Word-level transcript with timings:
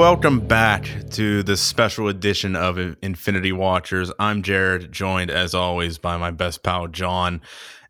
Welcome 0.00 0.40
back 0.40 0.88
to 1.10 1.42
this 1.42 1.60
special 1.60 2.08
edition 2.08 2.56
of 2.56 2.78
Infinity 3.02 3.52
Watchers. 3.52 4.10
I'm 4.18 4.42
Jared, 4.42 4.90
joined 4.90 5.30
as 5.30 5.54
always 5.54 5.98
by 5.98 6.16
my 6.16 6.30
best 6.30 6.62
pal 6.62 6.88
John. 6.88 7.42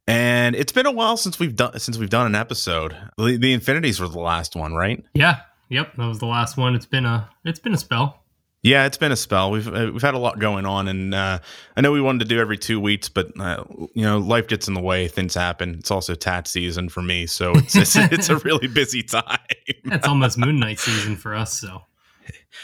And 0.09 0.57
it's 0.57 0.73
been 0.73 0.87
a 0.87 0.91
while 0.91 1.17
since 1.17 1.39
we've 1.39 1.55
done 1.55 1.79
since 1.79 1.99
we've 1.99 2.11
done 2.11 2.27
an 2.27 2.35
episode. 2.35 2.97
The, 3.17 3.37
the 3.37 3.53
Infinities 3.53 4.01
were 4.01 4.09
the 4.09 4.19
last 4.19 4.57
one, 4.57 4.75
right? 4.75 5.05
Yeah. 5.15 5.43
Yep, 5.69 5.95
that 5.99 6.05
was 6.05 6.19
the 6.19 6.27
last 6.27 6.57
one. 6.57 6.75
It's 6.75 6.85
been 6.85 7.07
a 7.07 7.31
it's 7.45 7.61
been 7.61 7.75
a 7.75 7.79
spell. 7.79 8.25
Yeah, 8.65 8.87
it's 8.87 8.99
been 8.99 9.13
a 9.13 9.17
spell. 9.17 9.53
We've 9.53 9.69
uh, 9.69 9.91
we've 9.93 10.03
had 10.03 10.15
a 10.15 10.19
lot 10.19 10.41
going 10.41 10.67
on, 10.67 10.89
and 10.89 11.15
uh, 11.15 11.39
I 11.77 11.81
know 11.81 11.93
we 11.93 12.01
wanted 12.01 12.19
to 12.19 12.25
do 12.25 12.41
every 12.41 12.59
two 12.59 12.81
weeks, 12.81 13.09
but 13.09 13.29
uh, 13.39 13.63
you 13.95 14.03
know, 14.03 14.19
life 14.19 14.49
gets 14.49 14.67
in 14.67 14.75
the 14.75 14.83
way. 14.83 15.07
Things 15.07 15.35
happen. 15.35 15.77
It's 15.77 15.93
also 15.93 16.17
tat 16.17 16.49
season 16.49 16.89
for 16.89 17.03
me, 17.03 17.29
so 17.29 17.53
it's 17.53 17.77
it's, 17.77 17.95
it's 17.95 18.29
a 18.31 18.39
really 18.39 18.67
busy 18.67 19.05
time. 19.05 19.39
it's 19.67 20.09
almost 20.09 20.39
Moon 20.39 20.59
Knight 20.59 20.81
season 20.81 21.15
for 21.15 21.37
us, 21.37 21.61
so 21.61 21.83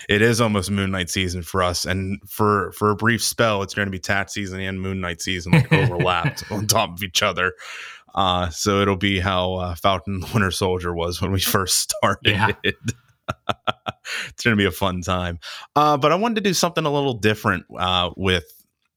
it 0.08 0.22
is 0.22 0.40
almost 0.40 0.70
Moon 0.70 0.90
Knight 0.90 1.10
season 1.10 1.42
for 1.42 1.62
us, 1.62 1.84
and 1.84 2.20
for 2.28 2.72
for 2.72 2.90
a 2.90 2.96
brief 2.96 3.22
spell, 3.22 3.62
it's 3.62 3.74
going 3.74 3.86
to 3.86 3.92
be 3.92 3.98
tat 3.98 4.30
season 4.30 4.60
and 4.60 4.80
Moon 4.80 5.00
Knight 5.00 5.20
season 5.20 5.52
like 5.52 5.72
overlapped 5.72 6.44
on 6.50 6.66
top 6.66 6.90
of 6.92 7.02
each 7.02 7.22
other. 7.22 7.52
Uh, 8.14 8.48
so 8.48 8.80
it'll 8.80 8.96
be 8.96 9.20
how 9.20 9.54
uh, 9.54 9.74
Falcon 9.74 10.24
Winter 10.32 10.50
Soldier 10.50 10.94
was 10.94 11.20
when 11.20 11.32
we 11.32 11.40
first 11.40 11.78
started. 11.78 12.30
Yeah. 12.30 12.52
it's 12.64 14.42
going 14.42 14.56
to 14.56 14.60
be 14.60 14.64
a 14.64 14.70
fun 14.70 15.02
time. 15.02 15.38
Uh, 15.74 15.96
but 15.96 16.12
I 16.12 16.14
wanted 16.14 16.36
to 16.36 16.40
do 16.40 16.54
something 16.54 16.84
a 16.86 16.92
little 16.92 17.14
different 17.14 17.66
uh, 17.78 18.10
with 18.16 18.44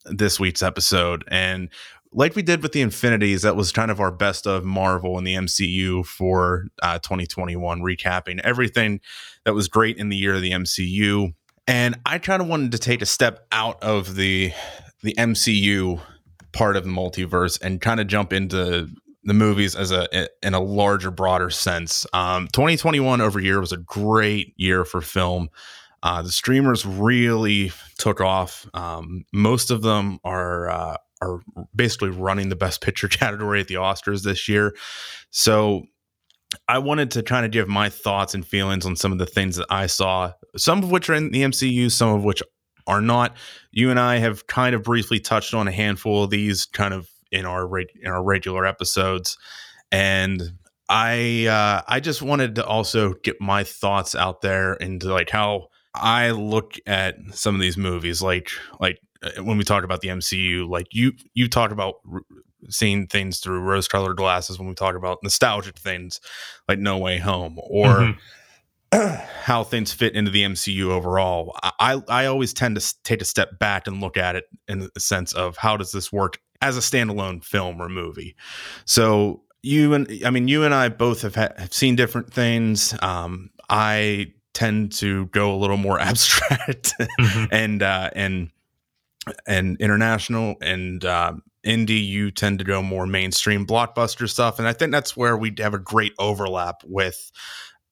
this 0.06 0.40
week's 0.40 0.64
episode. 0.64 1.26
And 1.28 1.70
like 2.12 2.36
we 2.36 2.42
did 2.42 2.64
with 2.64 2.72
the 2.72 2.82
Infinities, 2.82 3.44
that 3.44 3.56
was 3.56 3.72
kind 3.72 3.92
of 3.92 4.00
our 4.00 4.12
best 4.12 4.48
of 4.48 4.66
Marvel 4.66 5.18
in 5.18 5.24
the 5.24 5.36
MCU 5.36 6.06
for 6.06 6.66
uh, 6.82 7.00
2021, 7.00 7.82
recapping 7.82 8.40
everything 8.44 9.00
that 9.46 9.54
was 9.54 9.68
great 9.68 9.98
in 9.98 10.10
the 10.10 10.18
year 10.18 10.36
of 10.36 10.42
the 10.42 10.52
MCU. 10.52 11.34
And 11.68 12.00
I 12.06 12.18
kind 12.18 12.42
of 12.42 12.48
wanted 12.48 12.72
to 12.72 12.80
take 12.80 13.02
a 13.02 13.06
step 13.06 13.46
out 13.52 13.82
of 13.84 14.16
the 14.16 14.52
the 15.02 15.14
MCU 15.16 16.02
part 16.52 16.76
of 16.76 16.84
the 16.84 16.90
multiverse 16.90 17.62
and 17.62 17.80
kind 17.80 18.00
of 18.00 18.08
jump 18.08 18.34
into 18.34 18.90
the 19.24 19.34
movies 19.34 19.76
as 19.76 19.92
a 19.92 20.28
in 20.42 20.54
a 20.54 20.60
larger, 20.60 21.12
broader 21.12 21.50
sense. 21.50 22.06
Um, 22.14 22.48
2021 22.48 23.22
over 23.22 23.40
year 23.40 23.60
was 23.60 23.72
a 23.72 23.78
great 23.78 24.54
year 24.58 24.84
for 24.84 25.02
film. 25.02 25.50
Uh, 26.02 26.22
the 26.22 26.32
streamers 26.32 26.86
really 26.86 27.72
took 27.98 28.22
off. 28.22 28.66
Um, 28.74 29.26
most 29.34 29.70
of 29.70 29.82
them 29.82 30.20
are 30.24 30.70
uh, 30.70 30.98
are 31.22 31.39
basically 31.75 32.09
running 32.09 32.50
the 32.50 32.56
best 32.56 32.81
picture 32.81 33.08
category 33.09 33.59
at 33.59 33.67
the 33.67 33.75
Oscars 33.75 34.23
this 34.23 34.48
year. 34.48 34.75
So 35.31 35.84
I 36.67 36.80
wanted 36.80 37.12
to 37.12 37.23
kind 37.23 37.45
of 37.45 37.52
give 37.52 37.67
my 37.67 37.89
thoughts 37.89 38.34
and 38.34 38.45
feelings 38.45 38.86
on 38.86 38.95
some 38.95 39.12
of 39.12 39.17
the 39.17 39.25
things 39.25 39.58
that 39.58 39.67
I 39.70 39.86
saw, 39.86 40.34
some 40.58 40.84
of 40.84 40.92
which 40.92 41.09
are 41.09 41.14
in 41.14 41.31
the 41.31 41.44
MCU, 41.44 41.92
some 41.92 42.09
of 42.09 42.23
which 42.23 42.42
are 42.88 43.02
not. 43.02 43.38
You 43.72 43.92
and 43.92 44.00
I 44.00 44.17
have 44.17 44.47
kind 44.47 44.73
of 44.73 44.84
briefly 44.84 45.20
touched 45.20 45.53
on 45.53 45.67
a 45.67 45.72
handful 45.72 46.23
of 46.23 46.31
these 46.31 46.66
kind 46.66 46.94
of 46.94 47.08
in 47.31 47.45
our 47.45 47.70
in 47.80 48.08
our 48.08 48.23
regular 48.23 48.66
episodes, 48.66 49.38
and 49.92 50.42
I 50.90 51.45
uh, 51.45 51.84
I 51.88 52.00
just 52.00 52.23
wanted 52.23 52.56
to 52.56 52.66
also 52.66 53.13
get 53.13 53.40
my 53.40 53.63
thoughts 53.63 54.16
out 54.16 54.41
there 54.41 54.74
into 54.74 55.13
like 55.13 55.30
how 55.30 55.68
I 55.94 56.31
look 56.31 56.75
at 56.88 57.18
some 57.34 57.53
of 57.53 57.62
these 57.62 57.78
movies, 57.78 58.24
like 58.24 58.50
like 58.80 59.00
when 59.41 59.57
we 59.57 59.63
talk 59.63 59.84
about 59.84 60.02
the 60.02 60.09
MCU, 60.09 60.68
like 60.68 60.88
you 60.91 61.13
you 61.34 61.47
talk 61.47 61.72
about 61.72 61.96
r- 62.12 62.22
seeing 62.69 63.07
things 63.07 63.40
through 63.40 63.62
rose 63.62 63.88
colored 63.88 64.18
glasses 64.18 64.59
when 64.59 64.68
we 64.68 64.75
talk 64.75 64.96
about 64.96 65.19
nostalgic 65.24 65.78
things 65.78 66.19
like 66.68 66.80
No 66.80 66.97
Way 66.97 67.18
Home 67.18 67.57
or. 67.62 67.88
Mm-hmm. 67.88 68.19
how 69.44 69.63
things 69.63 69.91
fit 69.91 70.16
into 70.16 70.31
the 70.31 70.41
MCU 70.41 70.85
overall. 70.90 71.56
I 71.62 72.02
I 72.07 72.25
always 72.25 72.53
tend 72.53 72.75
to 72.80 72.96
take 73.03 73.22
a 73.22 73.25
step 73.25 73.59
back 73.59 73.85
and 73.85 74.02
look 74.02 74.18
at 74.18 74.35
it 74.35 74.46
in 74.68 74.80
the 74.80 75.00
sense 75.00 75.31
of 75.34 75.57
how 75.57 75.78
does 75.78 75.91
this 75.91 76.12
work 76.12 76.40
as 76.62 76.75
a 76.75 76.80
standalone 76.80 77.44
film 77.44 77.80
or 77.80 77.88
movie. 77.88 78.36
So 78.86 79.44
you 79.62 79.94
and 79.94 80.09
I 80.25 80.31
mean 80.31 80.47
you 80.47 80.63
and 80.63 80.74
I 80.74 80.90
both 80.90 81.22
have, 81.22 81.36
ha- 81.36 81.53
have 81.57 81.74
seen 81.74 81.96
different 81.96 82.34
things. 82.34 82.96
Um, 83.01 83.51
I 83.69 84.34
tend 84.53 84.91
to 84.94 85.28
go 85.28 85.53
a 85.53 85.57
little 85.57 85.78
more 85.78 86.00
abstract 86.00 86.94
mm-hmm. 87.00 87.46
and 87.51 87.84
uh, 87.84 88.09
and 88.16 88.50
and 89.47 89.80
international 89.80 90.56
and 90.62 91.03
uh, 91.06 91.34
indie. 91.66 92.06
You 92.06 92.31
tend 92.31 92.59
to 92.59 92.66
go 92.66 92.81
more 92.81 93.06
mainstream 93.06 93.66
blockbuster 93.66 94.30
stuff, 94.30 94.59
and 94.59 94.68
I 94.68 94.74
think 94.74 94.91
that's 94.91 95.16
where 95.16 95.38
we 95.38 95.53
have 95.59 95.74
a 95.74 95.80
great 95.80 96.13
overlap 96.19 96.81
with 96.85 97.31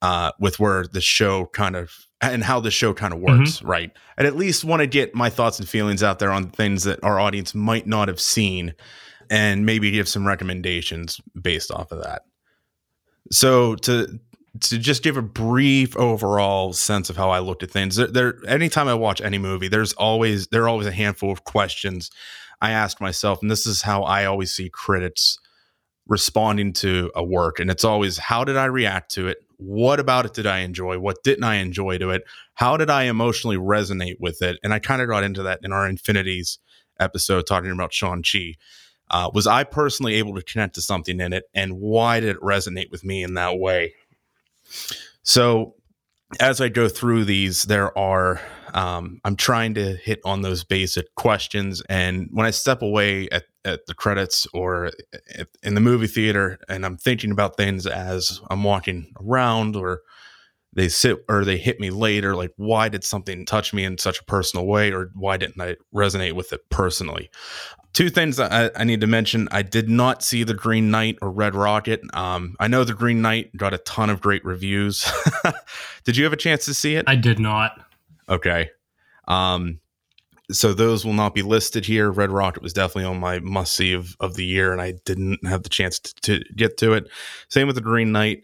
uh, 0.02 0.32
with 0.40 0.60
where 0.60 0.86
the 0.88 1.02
show 1.02 1.48
kind 1.48 1.76
of 1.76 1.92
and 2.22 2.44
how 2.44 2.60
the 2.60 2.72
show 2.72 2.94
kind 2.94 3.14
of 3.14 3.20
works, 3.20 3.58
mm-hmm. 3.58 3.68
right? 3.68 3.92
And 4.18 4.26
at 4.26 4.36
least 4.36 4.64
want 4.64 4.82
to 4.82 4.88
get 4.88 5.14
my 5.14 5.30
thoughts 5.30 5.60
and 5.60 5.70
feelings 5.70 6.02
out 6.02 6.20
there 6.20 6.32
on 6.32 6.50
things 6.50 6.84
that 6.84 7.04
our 7.04 7.20
audience 7.20 7.54
might 7.54 7.86
not 7.86 8.08
have 8.08 8.20
seen 8.20 8.74
and 9.30 9.66
maybe 9.66 9.92
give 9.92 10.08
some 10.08 10.26
recommendations 10.26 11.22
based 11.40 11.70
off 11.72 11.92
of 11.92 12.02
that. 12.04 12.24
So 13.32 13.76
to 13.76 14.20
to 14.62 14.78
just 14.78 15.04
give 15.04 15.18
a 15.18 15.22
brief 15.22 15.96
overall 15.98 16.74
sense 16.74 17.10
of 17.10 17.18
how 17.18 17.30
I 17.30 17.40
looked 17.40 17.64
at 17.64 17.72
things, 17.72 17.96
there, 17.96 18.08
there 18.08 18.36
anytime 18.48 18.88
I 18.88 18.94
watch 18.94 19.22
any 19.22 19.38
movie, 19.38 19.68
there's 19.68 19.94
always 19.94 20.48
there 20.48 20.64
are 20.64 20.70
always 20.70 20.88
a 20.88 20.92
handful 20.92 21.32
of 21.32 21.44
questions 21.44 22.12
I 22.62 22.72
ask 22.72 23.00
myself, 23.00 23.42
and 23.42 23.52
this 23.52 23.66
is 23.66 23.84
how 23.84 24.04
I 24.04 24.26
always 24.26 24.54
see 24.54 24.70
critics 24.70 25.38
responding 26.08 26.74
to 26.74 27.12
a 27.16 27.24
work, 27.24 27.60
and 27.60 27.70
it's 27.70 27.84
always 27.84 28.18
how 28.18 28.44
did 28.44 28.58
I 28.58 28.66
react 28.66 29.12
to 29.12 29.28
it? 29.28 29.38
what 29.58 30.00
about 30.00 30.26
it 30.26 30.34
did 30.34 30.46
I 30.46 30.60
enjoy? 30.60 31.00
What 31.00 31.24
didn't 31.24 31.44
I 31.44 31.56
enjoy 31.56 31.98
to 31.98 32.12
it? 32.12 32.24
How 32.54 32.78
did 32.78 32.90
I 32.90 33.04
emotionally 33.04 33.58
resonate 33.58 34.20
with 34.20 34.42
it? 34.42 34.60
And 34.64 34.74
I 34.74 34.80
kind 34.80 35.02
of 35.02 35.10
got 35.10 35.24
into 35.24 35.44
that 35.44 35.60
in 35.64 35.74
our 35.74 35.88
Infinities 35.88 36.60
episode 37.00 37.48
talking 37.48 37.72
about 37.72 37.94
Shang-Chi. 37.94 38.56
Uh, 39.10 39.32
was 39.34 39.48
I 39.48 39.64
personally 39.64 40.16
able 40.16 40.36
to 40.36 40.44
connect 40.44 40.76
to 40.76 40.82
something 40.82 41.20
in 41.20 41.34
it? 41.34 41.46
And 41.54 41.80
why 41.80 42.20
did 42.20 42.30
it 42.30 42.42
resonate 42.42 42.92
with 42.92 43.04
me 43.04 43.24
in 43.24 43.34
that 43.34 43.58
way? 43.58 43.96
So 45.24 45.76
as 46.40 46.62
I 46.62 46.70
go 46.70 46.90
through 46.90 47.26
these, 47.26 47.64
there 47.64 47.98
are 47.98 48.42
um, 48.74 49.20
I'm 49.24 49.36
trying 49.36 49.74
to 49.76 49.96
hit 49.96 50.20
on 50.26 50.42
those 50.42 50.64
basic 50.64 51.14
questions. 51.16 51.82
And 51.90 52.30
when 52.32 52.46
I 52.46 52.52
step 52.52 52.82
away 52.82 53.30
at, 53.30 53.46
at 53.66 53.86
the 53.86 53.94
credits 53.94 54.46
or 54.54 54.92
in 55.64 55.74
the 55.74 55.82
movie 55.82 56.08
theater 56.08 56.60
and 56.70 56.86
I'm 56.86 56.98
thinking 56.98 57.32
about 57.32 57.58
things 57.58 57.88
as 57.88 58.42
I'm 58.50 58.64
walking 58.64 59.14
around 59.20 59.76
or 59.76 60.02
they 60.74 60.90
sit 60.90 61.24
or 61.30 61.44
they 61.44 61.58
hit 61.58 61.80
me 61.80 61.90
later, 61.90 62.36
like 62.36 62.52
why 62.58 62.90
did 62.90 63.04
something 63.04 63.46
touch 63.46 63.74
me 63.74 63.84
in 63.84 63.98
such 63.98 64.20
a 64.20 64.26
personal 64.26 64.68
way 64.68 64.92
or 64.92 65.12
why 65.16 65.38
didn't 65.38 65.62
I 65.62 65.78
resonate 65.96 66.34
with 66.34 66.54
it 66.54 66.70
personally? 66.70 67.30
Two 67.98 68.12
things 68.12 68.40
I, 68.40 68.70
I, 68.76 68.84
need 68.84 69.02
to 69.02 69.08
mention. 69.08 69.48
I 69.50 69.64
did 69.64 69.90
not 69.90 70.22
see 70.22 70.44
the 70.44 70.54
Green 70.54 70.92
Knight 70.92 71.18
or 71.20 71.32
Red 71.32 71.56
Rocket. 71.56 72.00
Um, 72.14 72.56
I 72.60 72.68
know 72.68 72.84
the 72.84 72.94
Green 72.94 73.24
Knight 73.24 73.58
got 73.58 73.74
a 73.74 73.80
ton 73.80 74.12
of 74.12 74.22
great 74.22 74.46
reviews. 74.46 75.12
did 76.04 76.16
you 76.16 76.24
have 76.24 76.32
a 76.32 76.38
chance 76.38 76.66
to 76.66 76.76
see 76.76 76.96
it? 76.96 77.06
I 77.08 77.16
did 77.16 77.40
not. 77.40 77.72
Okay. 78.30 78.70
Um, 79.28 79.80
so 80.52 80.76
those 80.76 81.06
will 81.06 81.14
not 81.14 81.34
be 81.34 81.42
listed 81.42 81.88
here. 81.88 82.12
Red 82.12 82.30
Rocket 82.30 82.62
was 82.62 82.72
definitely 82.72 83.06
on 83.06 83.20
my 83.20 83.40
must 83.40 83.74
see 83.74 83.94
of, 83.94 84.16
of 84.20 84.36
the 84.36 84.46
year, 84.46 84.72
and 84.72 84.80
I 84.80 84.94
didn't 85.04 85.44
have 85.48 85.64
the 85.64 85.70
chance 85.70 85.98
to, 85.98 86.14
to 86.22 86.44
get 86.56 86.78
to 86.78 86.94
it. 86.94 87.10
Same 87.50 87.66
with 87.66 87.78
the 87.78 87.82
Green 87.82 88.12
Knight. 88.12 88.44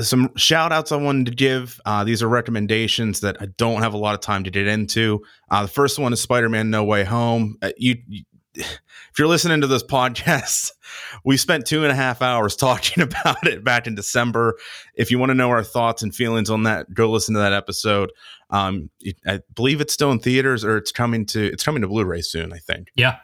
Some 0.00 0.32
shout 0.34 0.72
outs 0.72 0.90
I 0.90 0.96
wanted 0.96 1.26
to 1.26 1.36
give. 1.36 1.80
Uh, 1.86 2.02
these 2.02 2.20
are 2.20 2.28
recommendations 2.28 3.20
that 3.20 3.40
I 3.40 3.46
don't 3.58 3.80
have 3.80 3.94
a 3.94 3.96
lot 3.96 4.14
of 4.14 4.20
time 4.22 4.42
to 4.42 4.50
get 4.50 4.66
into. 4.66 5.22
Uh, 5.52 5.62
the 5.62 5.68
first 5.68 6.00
one 6.00 6.12
is 6.12 6.20
Spider 6.20 6.48
Man 6.48 6.68
No 6.68 6.82
Way 6.82 7.04
Home. 7.04 7.58
Uh, 7.62 7.70
you, 7.76 7.94
you 8.08 8.24
if 8.58 9.18
you're 9.18 9.28
listening 9.28 9.60
to 9.60 9.66
this 9.66 9.82
podcast, 9.82 10.72
we 11.24 11.36
spent 11.36 11.66
two 11.66 11.82
and 11.82 11.92
a 11.92 11.94
half 11.94 12.22
hours 12.22 12.56
talking 12.56 13.02
about 13.02 13.46
it 13.46 13.64
back 13.64 13.86
in 13.86 13.94
December. 13.94 14.56
If 14.94 15.10
you 15.10 15.18
want 15.18 15.30
to 15.30 15.34
know 15.34 15.50
our 15.50 15.62
thoughts 15.62 16.02
and 16.02 16.14
feelings 16.14 16.50
on 16.50 16.64
that, 16.64 16.92
go 16.92 17.10
listen 17.10 17.34
to 17.34 17.40
that 17.40 17.52
episode. 17.52 18.12
Um, 18.50 18.90
I 19.26 19.40
believe 19.54 19.80
it's 19.80 19.92
still 19.92 20.10
in 20.10 20.18
theaters, 20.18 20.64
or 20.64 20.76
it's 20.76 20.92
coming 20.92 21.26
to 21.26 21.44
it's 21.44 21.64
coming 21.64 21.82
to 21.82 21.88
Blu-ray 21.88 22.22
soon. 22.22 22.52
I 22.52 22.58
think. 22.58 22.88
Yeah, 22.94 23.18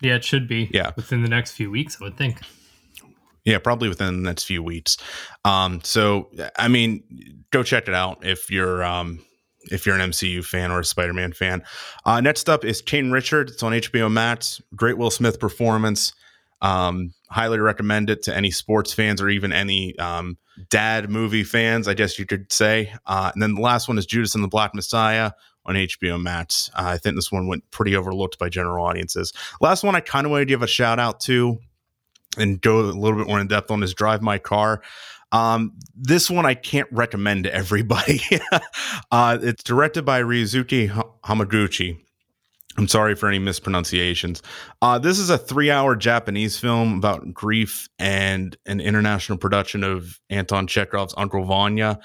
yeah, 0.00 0.14
it 0.14 0.24
should 0.24 0.48
be. 0.48 0.70
Yeah, 0.72 0.92
within 0.96 1.22
the 1.22 1.28
next 1.28 1.52
few 1.52 1.70
weeks, 1.70 1.98
I 2.00 2.04
would 2.04 2.16
think. 2.16 2.40
Yeah, 3.44 3.58
probably 3.58 3.88
within 3.88 4.22
the 4.22 4.28
next 4.28 4.44
few 4.44 4.62
weeks. 4.62 4.96
Um, 5.44 5.80
so 5.82 6.30
I 6.58 6.68
mean, 6.68 7.44
go 7.50 7.62
check 7.62 7.88
it 7.88 7.94
out 7.94 8.26
if 8.26 8.50
you're 8.50 8.82
um 8.84 9.20
if 9.70 9.86
you're 9.86 9.94
an 9.94 10.10
MCU 10.10 10.44
fan 10.44 10.70
or 10.70 10.80
a 10.80 10.84
Spider-Man 10.84 11.32
fan. 11.32 11.62
Uh, 12.04 12.20
next 12.20 12.48
up 12.48 12.64
is 12.64 12.80
King 12.82 13.10
Richard. 13.10 13.50
It's 13.50 13.62
on 13.62 13.72
HBO 13.72 14.10
Max. 14.10 14.60
Great 14.74 14.98
Will 14.98 15.10
Smith 15.10 15.38
performance. 15.38 16.12
Um, 16.60 17.14
highly 17.30 17.58
recommend 17.58 18.10
it 18.10 18.22
to 18.24 18.36
any 18.36 18.50
sports 18.50 18.92
fans 18.92 19.22
or 19.22 19.28
even 19.28 19.52
any 19.52 19.96
um, 19.98 20.38
dad 20.70 21.08
movie 21.08 21.44
fans, 21.44 21.86
I 21.86 21.94
guess 21.94 22.18
you 22.18 22.26
could 22.26 22.52
say. 22.52 22.92
Uh, 23.06 23.30
and 23.32 23.42
then 23.42 23.54
the 23.54 23.60
last 23.60 23.88
one 23.88 23.98
is 23.98 24.06
Judas 24.06 24.34
and 24.34 24.42
the 24.42 24.48
Black 24.48 24.74
Messiah 24.74 25.32
on 25.66 25.74
HBO 25.74 26.20
Max. 26.20 26.70
Uh, 26.74 26.84
I 26.86 26.98
think 26.98 27.14
this 27.14 27.30
one 27.30 27.46
went 27.46 27.70
pretty 27.70 27.94
overlooked 27.94 28.38
by 28.38 28.48
general 28.48 28.84
audiences. 28.84 29.32
Last 29.60 29.84
one 29.84 29.94
I 29.94 30.00
kind 30.00 30.26
of 30.26 30.32
want 30.32 30.42
to 30.42 30.46
give 30.46 30.62
a 30.62 30.66
shout 30.66 30.98
out 30.98 31.20
to 31.20 31.58
and 32.36 32.60
go 32.60 32.80
a 32.80 32.82
little 32.82 33.18
bit 33.18 33.28
more 33.28 33.40
in 33.40 33.46
depth 33.46 33.70
on 33.70 33.82
is 33.82 33.94
Drive 33.94 34.22
My 34.22 34.38
Car. 34.38 34.82
Um, 35.32 35.72
this 35.94 36.30
one 36.30 36.46
I 36.46 36.54
can't 36.54 36.88
recommend 36.90 37.44
to 37.44 37.54
everybody. 37.54 38.20
uh, 39.10 39.38
it's 39.40 39.62
directed 39.62 40.04
by 40.04 40.22
Ryusuke 40.22 40.90
Hamaguchi. 41.24 41.98
I'm 42.78 42.86
sorry 42.86 43.16
for 43.16 43.28
any 43.28 43.40
mispronunciations. 43.40 44.40
Uh, 44.80 44.98
this 45.00 45.18
is 45.18 45.30
a 45.30 45.38
three 45.38 45.70
hour 45.70 45.96
Japanese 45.96 46.58
film 46.58 46.96
about 46.96 47.34
grief 47.34 47.88
and 47.98 48.56
an 48.66 48.80
international 48.80 49.36
production 49.36 49.82
of 49.82 50.20
Anton 50.30 50.68
Chekhov's 50.68 51.12
Uncle 51.16 51.44
Vanya. 51.44 51.98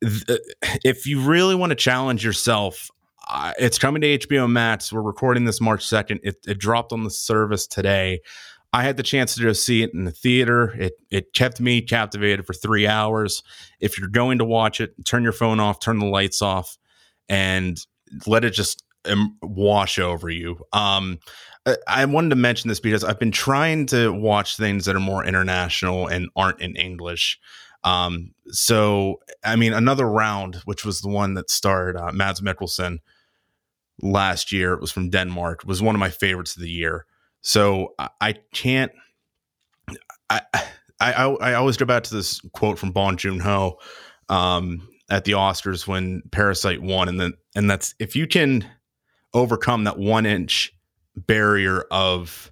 If 0.00 1.06
you 1.06 1.20
really 1.20 1.56
want 1.56 1.70
to 1.70 1.76
challenge 1.76 2.24
yourself, 2.24 2.90
uh, 3.28 3.52
it's 3.58 3.78
coming 3.78 4.02
to 4.02 4.18
HBO 4.18 4.48
Max. 4.48 4.92
We're 4.92 5.02
recording 5.02 5.46
this 5.46 5.60
March 5.60 5.84
2nd. 5.84 6.20
It, 6.22 6.36
it, 6.46 6.58
dropped 6.58 6.92
on 6.92 7.04
the 7.04 7.10
service 7.10 7.66
today. 7.66 8.20
I 8.74 8.82
had 8.82 8.96
the 8.96 9.04
chance 9.04 9.36
to 9.36 9.42
go 9.42 9.52
see 9.52 9.84
it 9.84 9.94
in 9.94 10.02
the 10.02 10.10
theater. 10.10 10.74
It, 10.76 10.94
it 11.08 11.32
kept 11.32 11.60
me 11.60 11.80
captivated 11.80 12.44
for 12.44 12.54
three 12.54 12.88
hours. 12.88 13.44
If 13.78 14.00
you're 14.00 14.08
going 14.08 14.38
to 14.38 14.44
watch 14.44 14.80
it, 14.80 14.92
turn 15.04 15.22
your 15.22 15.32
phone 15.32 15.60
off, 15.60 15.78
turn 15.78 16.00
the 16.00 16.06
lights 16.06 16.42
off, 16.42 16.76
and 17.28 17.78
let 18.26 18.44
it 18.44 18.50
just 18.50 18.82
wash 19.42 20.00
over 20.00 20.28
you. 20.28 20.58
Um, 20.72 21.20
I 21.86 22.04
wanted 22.04 22.30
to 22.30 22.36
mention 22.36 22.68
this 22.68 22.80
because 22.80 23.04
I've 23.04 23.20
been 23.20 23.30
trying 23.30 23.86
to 23.86 24.12
watch 24.12 24.56
things 24.56 24.86
that 24.86 24.96
are 24.96 25.00
more 25.00 25.24
international 25.24 26.08
and 26.08 26.28
aren't 26.34 26.60
in 26.60 26.74
English. 26.74 27.38
Um, 27.84 28.32
so, 28.48 29.20
I 29.44 29.54
mean, 29.54 29.72
another 29.72 30.08
round, 30.08 30.56
which 30.64 30.84
was 30.84 31.00
the 31.00 31.08
one 31.08 31.34
that 31.34 31.48
starred 31.48 31.96
uh, 31.96 32.10
Mads 32.10 32.40
Mikkelsen 32.40 32.98
last 34.02 34.50
year, 34.50 34.72
it 34.72 34.80
was 34.80 34.90
from 34.90 35.10
Denmark, 35.10 35.62
was 35.64 35.80
one 35.80 35.94
of 35.94 36.00
my 36.00 36.10
favorites 36.10 36.56
of 36.56 36.62
the 36.62 36.70
year. 36.70 37.06
So 37.44 37.94
I, 38.20 38.32
can't. 38.52 38.90
I, 40.30 40.40
I 40.98 41.12
I 41.24 41.54
always 41.54 41.76
go 41.76 41.84
back 41.84 42.02
to 42.04 42.14
this 42.14 42.40
quote 42.52 42.78
from 42.78 42.90
Bong 42.90 43.18
Joon 43.18 43.38
Ho 43.40 43.78
um, 44.30 44.88
at 45.10 45.24
the 45.24 45.32
Oscars 45.32 45.86
when 45.86 46.22
Parasite 46.32 46.80
won, 46.80 47.08
and 47.08 47.20
then 47.20 47.34
and 47.54 47.70
that's 47.70 47.94
if 47.98 48.16
you 48.16 48.26
can 48.26 48.66
overcome 49.34 49.84
that 49.84 49.98
one 49.98 50.24
inch 50.24 50.72
barrier 51.16 51.84
of 51.90 52.50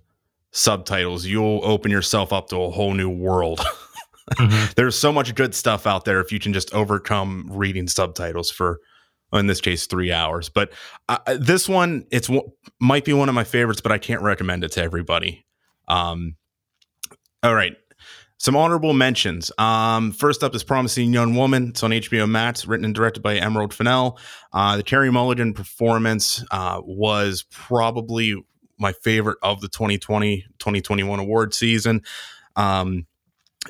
subtitles, 0.50 1.24
you'll 1.24 1.64
open 1.64 1.90
yourself 1.90 2.30
up 2.30 2.48
to 2.50 2.60
a 2.60 2.70
whole 2.70 2.92
new 2.92 3.08
world. 3.08 3.60
mm-hmm. 4.32 4.72
There's 4.76 4.98
so 4.98 5.10
much 5.10 5.34
good 5.34 5.54
stuff 5.54 5.86
out 5.86 6.04
there 6.04 6.20
if 6.20 6.30
you 6.30 6.38
can 6.38 6.52
just 6.52 6.72
overcome 6.74 7.48
reading 7.50 7.88
subtitles 7.88 8.50
for, 8.50 8.80
in 9.32 9.46
this 9.46 9.60
case, 9.60 9.86
three 9.86 10.12
hours. 10.12 10.48
But 10.48 10.72
uh, 11.08 11.18
this 11.38 11.68
one, 11.68 12.06
it's 12.10 12.30
might 12.80 13.04
be 13.04 13.12
one 13.12 13.28
of 13.28 13.34
my 13.34 13.44
favorites, 13.44 13.80
but 13.80 13.92
I 13.92 13.98
can't 13.98 14.22
recommend 14.22 14.64
it 14.64 14.72
to 14.72 14.82
everybody. 14.82 15.46
Um, 15.88 16.36
all 17.42 17.54
right, 17.54 17.76
some 18.38 18.56
honorable 18.56 18.92
mentions. 18.92 19.52
Um, 19.56 20.12
first 20.12 20.42
up 20.42 20.54
is 20.54 20.64
Promising 20.64 21.12
Young 21.12 21.36
Woman. 21.36 21.68
It's 21.68 21.82
on 21.82 21.90
HBO 21.90 22.28
Max, 22.28 22.66
written 22.66 22.84
and 22.84 22.94
directed 22.94 23.22
by 23.22 23.36
Emerald 23.36 23.72
Fennell. 23.72 24.18
Uh, 24.52 24.76
the 24.76 24.82
Carey 24.82 25.12
Mulligan 25.12 25.54
performance 25.54 26.44
uh, 26.50 26.80
was 26.84 27.44
probably 27.50 28.34
my 28.78 28.92
favorite 28.92 29.38
of 29.42 29.60
the 29.60 29.68
2020 29.68 30.44
2021 30.58 31.20
award 31.20 31.54
season. 31.54 32.02
Um, 32.56 33.06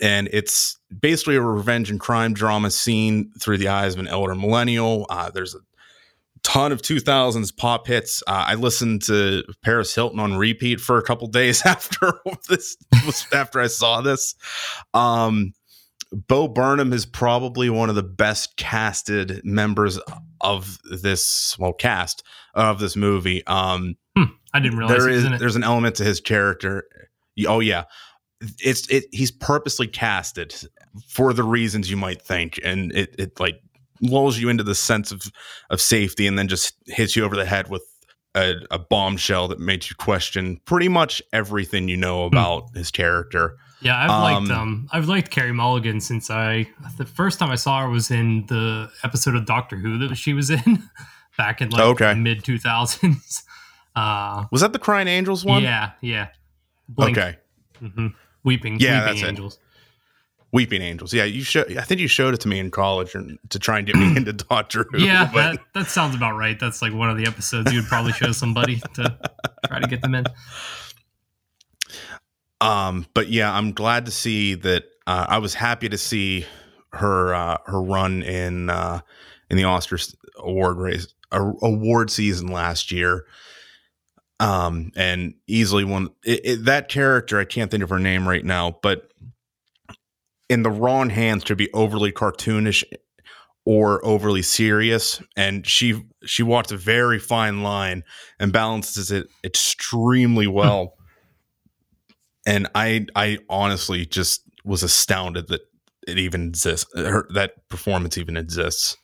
and 0.00 0.28
it's 0.32 0.78
basically 1.00 1.36
a 1.36 1.40
revenge 1.40 1.90
and 1.90 2.00
crime 2.00 2.32
drama 2.34 2.70
seen 2.70 3.30
through 3.38 3.58
the 3.58 3.68
eyes 3.68 3.94
of 3.94 4.00
an 4.00 4.08
elder 4.08 4.34
millennial. 4.34 5.06
Uh, 5.10 5.30
there's 5.30 5.54
a 5.54 5.58
ton 6.42 6.72
of 6.72 6.82
2000s 6.82 7.56
pop 7.56 7.86
hits. 7.86 8.22
Uh, 8.26 8.44
I 8.48 8.54
listened 8.54 9.02
to 9.02 9.44
Paris 9.62 9.94
Hilton 9.94 10.18
on 10.18 10.36
repeat 10.36 10.80
for 10.80 10.98
a 10.98 11.02
couple 11.02 11.26
days 11.28 11.64
after 11.64 12.14
this 12.48 12.76
after 13.32 13.60
I 13.60 13.66
saw 13.66 14.00
this. 14.00 14.34
Um, 14.94 15.52
Bo 16.12 16.46
Burnham 16.46 16.92
is 16.92 17.06
probably 17.06 17.70
one 17.70 17.88
of 17.88 17.94
the 17.94 18.02
best 18.02 18.56
casted 18.56 19.40
members 19.44 19.98
of 20.42 20.78
this 20.84 21.56
well 21.58 21.72
cast 21.72 22.22
of 22.54 22.80
this 22.80 22.96
movie. 22.96 23.46
Um, 23.46 23.96
hmm, 24.16 24.24
I 24.52 24.60
didn't 24.60 24.78
realize 24.78 24.98
there 24.98 25.08
is 25.08 25.40
there's 25.40 25.56
an 25.56 25.64
element 25.64 25.96
to 25.96 26.04
his 26.04 26.20
character. 26.20 26.84
Oh 27.46 27.60
yeah, 27.60 27.84
it's 28.58 28.88
it. 28.88 29.04
He's 29.12 29.30
purposely 29.30 29.86
casted 29.86 30.54
for 31.08 31.32
the 31.32 31.42
reasons 31.42 31.90
you 31.90 31.96
might 31.96 32.22
think, 32.22 32.58
and 32.64 32.92
it 32.92 33.14
it 33.18 33.40
like 33.40 33.60
lulls 34.00 34.38
you 34.38 34.48
into 34.48 34.64
the 34.64 34.74
sense 34.74 35.12
of 35.12 35.22
of 35.70 35.80
safety 35.80 36.26
and 36.26 36.38
then 36.38 36.48
just 36.48 36.74
hits 36.86 37.16
you 37.16 37.24
over 37.24 37.36
the 37.36 37.44
head 37.44 37.68
with 37.68 37.84
a, 38.34 38.54
a 38.70 38.78
bombshell 38.78 39.48
that 39.48 39.60
makes 39.60 39.90
you 39.90 39.96
question 39.96 40.58
pretty 40.64 40.88
much 40.88 41.22
everything 41.32 41.88
you 41.88 41.96
know 41.96 42.28
hmm. 42.28 42.34
about 42.34 42.70
hmm. 42.70 42.78
his 42.78 42.90
character. 42.90 43.56
Yeah, 43.80 43.98
I've 44.00 44.10
um, 44.10 44.22
liked 44.22 44.50
um 44.52 44.88
I've 44.92 45.08
liked 45.08 45.30
Carey 45.30 45.52
Mulligan 45.52 46.00
since 46.00 46.30
I 46.30 46.68
the 46.98 47.04
first 47.04 47.38
time 47.38 47.50
I 47.50 47.56
saw 47.56 47.82
her 47.82 47.88
was 47.88 48.10
in 48.10 48.46
the 48.46 48.90
episode 49.02 49.34
of 49.34 49.44
Doctor 49.44 49.76
Who 49.76 49.98
that 50.06 50.14
she 50.16 50.32
was 50.34 50.50
in 50.50 50.88
back 51.38 51.60
in 51.60 51.70
like 51.70 51.80
okay. 51.80 52.14
mid 52.14 52.44
two 52.44 52.58
thousands. 52.58 53.44
Uh, 53.94 54.46
was 54.50 54.62
that 54.62 54.72
the 54.72 54.78
Crying 54.78 55.06
Angels 55.06 55.44
one? 55.44 55.62
Yeah, 55.62 55.90
yeah. 56.00 56.28
Blink. 56.88 57.18
Okay. 57.18 57.36
Mm-hmm. 57.82 58.06
Weeping, 58.44 58.78
yeah, 58.80 59.12
weeping 59.12 59.26
angels. 59.26 59.54
It. 59.54 59.60
Weeping 60.52 60.82
Angels. 60.82 61.14
Yeah, 61.14 61.24
you 61.24 61.42
show. 61.42 61.64
I 61.78 61.80
think 61.80 61.98
you 61.98 62.08
showed 62.08 62.34
it 62.34 62.40
to 62.42 62.48
me 62.48 62.58
in 62.58 62.70
college 62.70 63.12
to 63.12 63.58
try 63.58 63.78
and 63.78 63.86
get 63.86 63.96
me 63.96 64.04
into 64.18 64.34
Doctor 64.34 64.84
Who. 64.90 64.98
Yeah, 64.98 65.30
that, 65.32 65.60
that 65.72 65.86
sounds 65.86 66.14
about 66.14 66.36
right. 66.36 66.60
That's 66.60 66.82
like 66.82 66.92
one 66.92 67.08
of 67.08 67.16
the 67.16 67.26
episodes 67.26 67.72
you 67.72 67.80
would 67.80 67.88
probably 67.88 68.12
show 68.12 68.32
somebody 68.32 68.76
to 68.94 69.18
try 69.66 69.80
to 69.80 69.88
get 69.88 70.02
them 70.02 70.14
in. 70.14 70.26
Um, 72.60 73.06
but 73.14 73.28
yeah, 73.28 73.50
I'm 73.50 73.72
glad 73.72 74.04
to 74.04 74.12
see 74.12 74.54
that. 74.56 74.84
Uh, 75.06 75.24
I 75.26 75.38
was 75.38 75.54
happy 75.54 75.88
to 75.88 75.96
see 75.96 76.44
her 76.92 77.34
uh, 77.34 77.56
her 77.64 77.82
run 77.82 78.22
in 78.22 78.68
uh, 78.68 79.00
in 79.48 79.56
the 79.56 79.62
Oscars 79.62 80.14
award 80.36 80.76
race 80.76 81.14
award 81.32 82.10
season 82.10 82.48
last 82.48 82.92
year. 82.92 83.24
Um, 84.42 84.90
and 84.96 85.34
easily 85.46 85.84
one 85.84 86.08
it, 86.24 86.40
it, 86.44 86.64
that 86.64 86.88
character. 86.88 87.38
I 87.38 87.44
can't 87.44 87.70
think 87.70 87.82
of 87.82 87.90
her 87.90 87.98
name 87.98 88.28
right 88.28 88.44
now, 88.44 88.78
but 88.82 89.12
in 90.48 90.62
the 90.62 90.70
wrong 90.70 91.10
hands 91.10 91.44
to 91.44 91.56
be 91.56 91.72
overly 91.72 92.12
cartoonish 92.12 92.84
or 93.64 94.04
overly 94.04 94.42
serious 94.42 95.22
and 95.36 95.66
she 95.66 96.02
she 96.24 96.42
walks 96.42 96.72
a 96.72 96.76
very 96.76 97.18
fine 97.18 97.62
line 97.62 98.02
and 98.40 98.52
balances 98.52 99.10
it 99.10 99.28
extremely 99.44 100.46
hmm. 100.46 100.52
well 100.52 100.94
and 102.44 102.68
i 102.74 103.06
i 103.14 103.38
honestly 103.48 104.04
just 104.04 104.42
was 104.64 104.82
astounded 104.82 105.48
that 105.48 105.60
it 106.08 106.18
even 106.18 106.48
exists 106.48 106.90
her, 106.96 107.26
that 107.32 107.68
performance 107.68 108.18
even 108.18 108.36
exists 108.36 108.96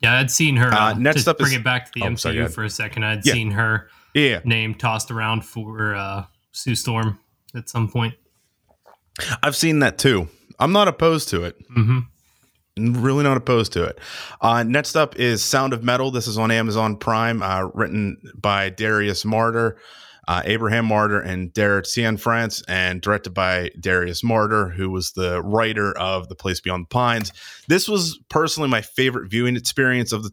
yeah 0.00 0.18
i'd 0.18 0.30
seen 0.30 0.56
her 0.56 0.72
uh, 0.72 0.92
uh, 0.92 0.94
next 0.94 1.28
up 1.28 1.36
bring 1.36 1.52
is, 1.52 1.58
it 1.58 1.64
back 1.64 1.84
to 1.84 1.90
the 1.94 2.02
oh, 2.02 2.08
mcu 2.08 2.18
sorry, 2.18 2.48
for 2.48 2.64
a 2.64 2.70
second 2.70 3.04
i'd 3.04 3.24
yeah. 3.26 3.34
seen 3.34 3.50
her 3.50 3.90
yeah. 4.18 4.40
name 4.44 4.74
tossed 4.74 5.10
around 5.10 5.44
for 5.44 5.94
uh, 5.94 6.24
sue 6.52 6.74
storm 6.74 7.18
at 7.54 7.68
some 7.68 7.88
point 7.88 8.14
i've 9.42 9.56
seen 9.56 9.78
that 9.78 9.98
too 9.98 10.28
I'm 10.58 10.72
not 10.72 10.88
opposed 10.88 11.28
to 11.30 11.44
it. 11.44 11.56
Mm-hmm. 11.70 13.02
Really 13.02 13.24
not 13.24 13.36
opposed 13.36 13.72
to 13.72 13.84
it. 13.84 13.98
Uh, 14.40 14.62
next 14.62 14.96
up 14.96 15.16
is 15.16 15.42
Sound 15.42 15.72
of 15.72 15.82
Metal. 15.82 16.10
This 16.10 16.26
is 16.26 16.38
on 16.38 16.50
Amazon 16.50 16.96
Prime, 16.96 17.42
uh, 17.42 17.68
written 17.74 18.20
by 18.36 18.70
Darius 18.70 19.24
Marder, 19.24 19.76
uh, 20.28 20.42
Abraham 20.44 20.86
Marder, 20.86 21.24
and 21.24 21.52
Derek 21.52 21.86
Cianfrance, 21.86 22.62
and 22.68 23.00
directed 23.00 23.30
by 23.30 23.70
Darius 23.80 24.22
Marder, 24.22 24.72
who 24.72 24.90
was 24.90 25.12
the 25.12 25.42
writer 25.42 25.96
of 25.98 26.28
The 26.28 26.36
Place 26.36 26.60
Beyond 26.60 26.84
the 26.84 26.88
Pines. 26.88 27.32
This 27.66 27.88
was 27.88 28.18
personally 28.28 28.68
my 28.68 28.82
favorite 28.82 29.28
viewing 29.28 29.56
experience 29.56 30.12
of 30.12 30.22
the 30.22 30.30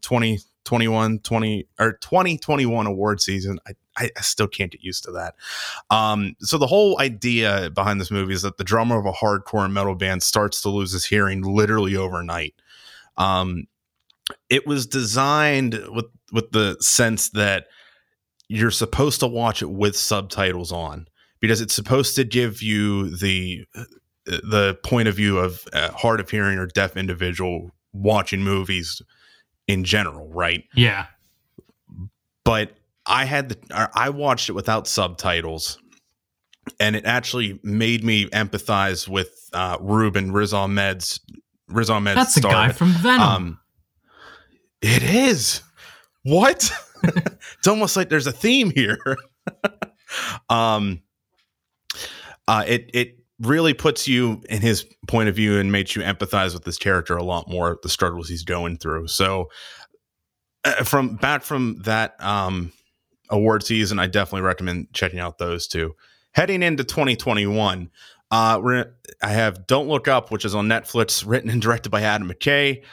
2021 0.66 1.20
20 1.20 1.68
or 1.80 1.94
2021 1.94 2.88
award 2.88 3.22
season. 3.22 3.60
I 3.68 3.74
I, 3.98 4.10
I, 4.18 4.22
still 4.22 4.48
can't 4.48 4.72
get 4.72 4.84
used 4.84 5.06
to 5.06 5.12
that. 5.12 5.36
Um, 5.90 6.36
so 6.42 6.58
the 6.58 6.68
whole 6.68 7.00
idea 7.00 7.70
behind 7.70 8.02
this 8.02 8.12
movie 8.12 8.34
is 8.34 8.42
that 8.42 8.58
the 8.58 8.64
drummer 8.64 9.00
of 9.00 9.06
a 9.06 9.14
hardcore 9.14 9.72
metal 9.72 9.96
band 9.96 10.22
starts 10.22 10.62
to 10.64 10.70
lose 10.70 10.92
his 10.92 11.06
hearing 11.06 11.42
literally 11.42 11.96
overnight. 11.96 12.56
Um, 13.18 13.68
it 14.50 14.68
was 14.68 14.86
designed 14.86 15.80
with 15.90 16.06
with 16.32 16.52
the 16.52 16.78
sense 16.80 17.30
that 17.30 17.68
you're 18.48 18.72
supposed 18.72 19.20
to 19.22 19.28
watch 19.28 19.62
it 19.62 19.70
with 19.70 19.96
subtitles 19.96 20.72
on 20.72 21.08
because 21.40 21.62
it's 21.62 21.74
supposed 21.74 22.16
to 22.16 22.24
give 22.24 22.62
you 22.62 23.16
the 23.16 23.66
the 24.26 24.78
point 24.84 25.08
of 25.08 25.16
view 25.16 25.38
of 25.38 25.64
a 25.72 25.92
hard 25.92 26.20
of 26.20 26.30
hearing 26.30 26.58
or 26.58 26.66
deaf 26.66 26.98
individual 26.98 27.72
watching 27.94 28.44
movies 28.44 29.02
in 29.68 29.84
general, 29.84 30.28
right? 30.30 30.64
Yeah. 30.74 31.08
But 32.44 32.78
I 33.06 33.26
had 33.26 33.50
the 33.50 33.90
I 33.94 34.10
watched 34.10 34.50
it 34.50 34.54
without 34.54 34.88
subtitles, 34.88 35.80
and 36.80 36.96
it 36.96 37.06
actually 37.06 37.60
made 37.64 38.04
me 38.04 38.28
empathize 38.28 39.08
with 39.08 39.50
uh, 39.54 39.78
Ruben 39.80 40.32
Riz 40.32 40.54
Ahmed's 40.54 41.20
Riz 41.68 41.90
Ahmed's 41.90 42.16
That's 42.16 42.36
the 42.36 42.42
guy 42.42 42.72
from 42.72 42.90
Venom. 42.90 43.22
Um, 43.22 43.60
it 44.82 45.04
is. 45.04 45.62
What? 46.24 46.72
it's 47.04 47.68
almost 47.68 47.96
like 47.98 48.10
there's 48.10 48.28
a 48.28 48.32
theme 48.32 48.72
here. 48.72 49.00
um, 50.50 51.02
uh, 52.48 52.64
it 52.68 52.90
it 52.94 53.20
really 53.40 53.74
puts 53.74 54.08
you 54.08 54.42
in 54.50 54.62
his 54.62 54.86
point 55.08 55.30
of 55.30 55.36
view 55.36 55.60
and 55.60 55.72
makes 55.72 55.96
you 55.96 56.02
empathize 56.02 56.54
with 56.54 56.64
this 56.64 56.78
character 56.78 57.18
a 57.18 57.24
lot 57.24 57.50
more 57.50 57.78
the 57.84 57.90
struggles 57.90 58.30
he's 58.30 58.44
going 58.44 58.78
through. 58.78 59.08
So 59.08 59.50
uh, 60.64 60.84
from 60.84 61.16
back 61.18 61.44
from 61.44 61.82
that 61.84 62.16
um 62.24 62.72
award 63.30 63.64
season 63.64 64.00
i 64.00 64.08
definitely 64.08 64.46
recommend 64.46 64.88
checking 64.94 65.20
out 65.20 65.38
those 65.38 65.68
two. 65.68 65.96
Heading 66.32 66.64
into 66.64 66.84
2021 66.84 67.90
uh 68.32 68.60
we're 68.64 68.94
i 69.22 69.30
have 69.30 69.68
don't 69.68 69.88
look 69.88 70.08
up 70.08 70.32
which 70.32 70.46
is 70.46 70.56
on 70.56 70.68
netflix 70.68 71.24
written 71.28 71.50
and 71.50 71.62
directed 71.62 71.90
by 71.90 72.02
adam 72.02 72.30
mckay. 72.30 72.84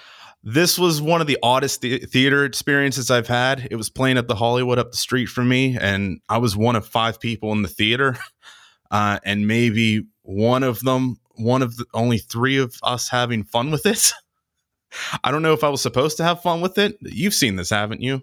This 0.44 0.76
was 0.76 1.00
one 1.00 1.20
of 1.20 1.28
the 1.28 1.38
oddest 1.40 1.82
th- 1.82 2.10
theater 2.10 2.44
experiences 2.44 3.12
I've 3.12 3.28
had. 3.28 3.68
It 3.70 3.76
was 3.76 3.90
playing 3.90 4.18
at 4.18 4.26
the 4.26 4.34
Hollywood 4.34 4.76
up 4.76 4.90
the 4.90 4.96
street 4.96 5.26
from 5.26 5.48
me, 5.48 5.78
and 5.80 6.20
I 6.28 6.38
was 6.38 6.56
one 6.56 6.74
of 6.74 6.84
five 6.84 7.20
people 7.20 7.52
in 7.52 7.62
the 7.62 7.68
theater, 7.68 8.18
uh, 8.90 9.20
and 9.24 9.46
maybe 9.46 10.08
one 10.22 10.62
of 10.62 10.80
them, 10.80 11.16
one 11.36 11.62
of 11.62 11.76
the 11.76 11.86
only 11.94 12.18
three 12.18 12.58
of 12.58 12.76
us 12.82 13.08
having 13.08 13.44
fun 13.44 13.70
with 13.70 13.86
it. 13.86 14.12
I 15.24 15.30
don't 15.30 15.42
know 15.42 15.54
if 15.54 15.64
I 15.64 15.68
was 15.68 15.80
supposed 15.80 16.16
to 16.18 16.24
have 16.24 16.42
fun 16.42 16.60
with 16.60 16.76
it. 16.78 16.98
You've 17.00 17.34
seen 17.34 17.56
this, 17.56 17.70
haven't 17.70 18.02
you? 18.02 18.22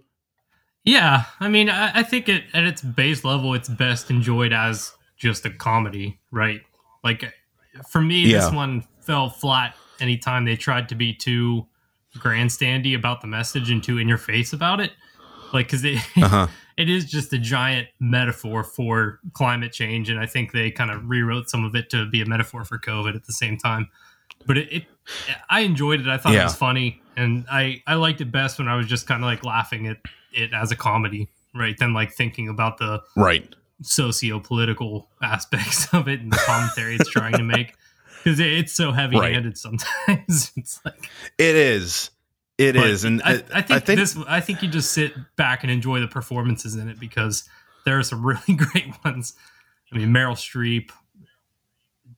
Yeah, 0.84 1.26
I 1.40 1.50
mean, 1.50 1.70
I, 1.70 2.00
I 2.00 2.04
think 2.04 2.30
it 2.30 2.44
at 2.54 2.64
its 2.64 2.82
base 2.82 3.24
level, 3.24 3.54
it's 3.54 3.70
best 3.70 4.10
enjoyed 4.10 4.54
as 4.54 4.94
just 5.18 5.46
a 5.46 5.50
comedy, 5.50 6.20
right? 6.32 6.62
Like 7.04 7.34
for 7.90 8.02
me, 8.02 8.26
yeah. 8.26 8.40
this 8.40 8.52
one 8.52 8.84
fell 9.02 9.30
flat 9.30 9.76
anytime 10.00 10.46
they 10.46 10.56
tried 10.56 10.90
to 10.90 10.96
be 10.96 11.14
too 11.14 11.66
grandstandy 12.18 12.96
about 12.96 13.22
the 13.22 13.28
message 13.28 13.70
and 13.70 13.84
too 13.84 13.98
in 13.98 14.08
your 14.08 14.18
face 14.18 14.54
about 14.54 14.80
it. 14.80 14.92
Like, 15.54 15.68
because 15.68 15.84
it 15.84 15.98
uh-huh. 16.18 16.48
it 16.80 16.90
is 16.90 17.04
just 17.04 17.34
a 17.34 17.38
giant 17.38 17.90
metaphor 18.00 18.64
for 18.64 19.20
climate 19.34 19.74
change, 19.74 20.10
and 20.10 20.18
I 20.18 20.26
think 20.26 20.54
they 20.54 20.72
kind 20.72 20.90
of 20.90 21.10
rewrote 21.10 21.50
some 21.50 21.66
of 21.66 21.76
it 21.76 21.90
to 21.90 22.10
be 22.10 22.22
a 22.22 22.26
metaphor 22.26 22.64
for 22.64 22.80
COVID 22.80 23.16
at 23.16 23.26
the 23.26 23.34
same 23.34 23.58
time. 23.58 23.90
But 24.48 24.58
it, 24.58 24.72
it 24.72 24.86
I 25.50 25.60
enjoyed 25.60 26.00
it. 26.00 26.08
I 26.08 26.18
thought 26.18 26.32
yeah. 26.32 26.42
it 26.42 26.44
was 26.46 26.56
funny, 26.56 27.02
and 27.18 27.46
I 27.52 27.84
I 27.86 27.96
liked 27.96 28.22
it 28.22 28.32
best 28.32 28.60
when 28.60 28.70
I 28.70 28.78
was 28.78 28.88
just 28.88 29.08
kind 29.08 29.22
of 29.22 29.28
like 29.28 29.44
laughing 29.44 29.88
at 29.88 29.98
it 30.32 30.54
as 30.54 30.72
a 30.72 30.76
comedy, 30.78 31.28
right? 31.54 31.76
Then 31.78 31.94
like 31.94 32.14
thinking 32.14 32.48
about 32.48 32.78
the 32.78 33.04
right 33.18 33.54
socio-political 33.82 35.10
aspects 35.22 35.94
of 35.94 36.08
it 36.08 36.22
and 36.22 36.32
the 36.32 36.38
commentary 36.38 36.96
it's 36.96 37.10
trying 37.10 37.34
to 37.34 37.44
make 37.44 37.76
because 38.24 38.40
it's 38.40 38.74
so 38.74 38.94
heavy-handed 38.94 39.46
right. 39.46 39.58
sometimes. 39.58 40.54
it's 40.56 40.80
like 40.86 41.10
it 41.38 41.56
is. 41.58 42.10
It 42.60 42.76
is, 42.76 43.06
and 43.06 43.22
I, 43.24 43.32
I, 43.32 43.36
think 43.38 43.72
I, 43.72 43.80
think 43.80 44.00
this. 44.00 44.18
I 44.28 44.42
think 44.42 44.62
you 44.62 44.68
just 44.68 44.92
sit 44.92 45.14
back 45.38 45.64
and 45.64 45.72
enjoy 45.72 46.02
the 46.02 46.10
performances 46.10 46.76
in 46.76 46.90
it 46.90 47.00
because 47.00 47.48
there 47.86 47.98
are 47.98 48.04
some 48.04 48.26
really 48.26 48.54
great 48.54 48.94
ones. 49.06 49.34
I 49.94 49.98
mean, 49.98 50.10
Meryl 50.10 50.34
Streep, 50.34 50.92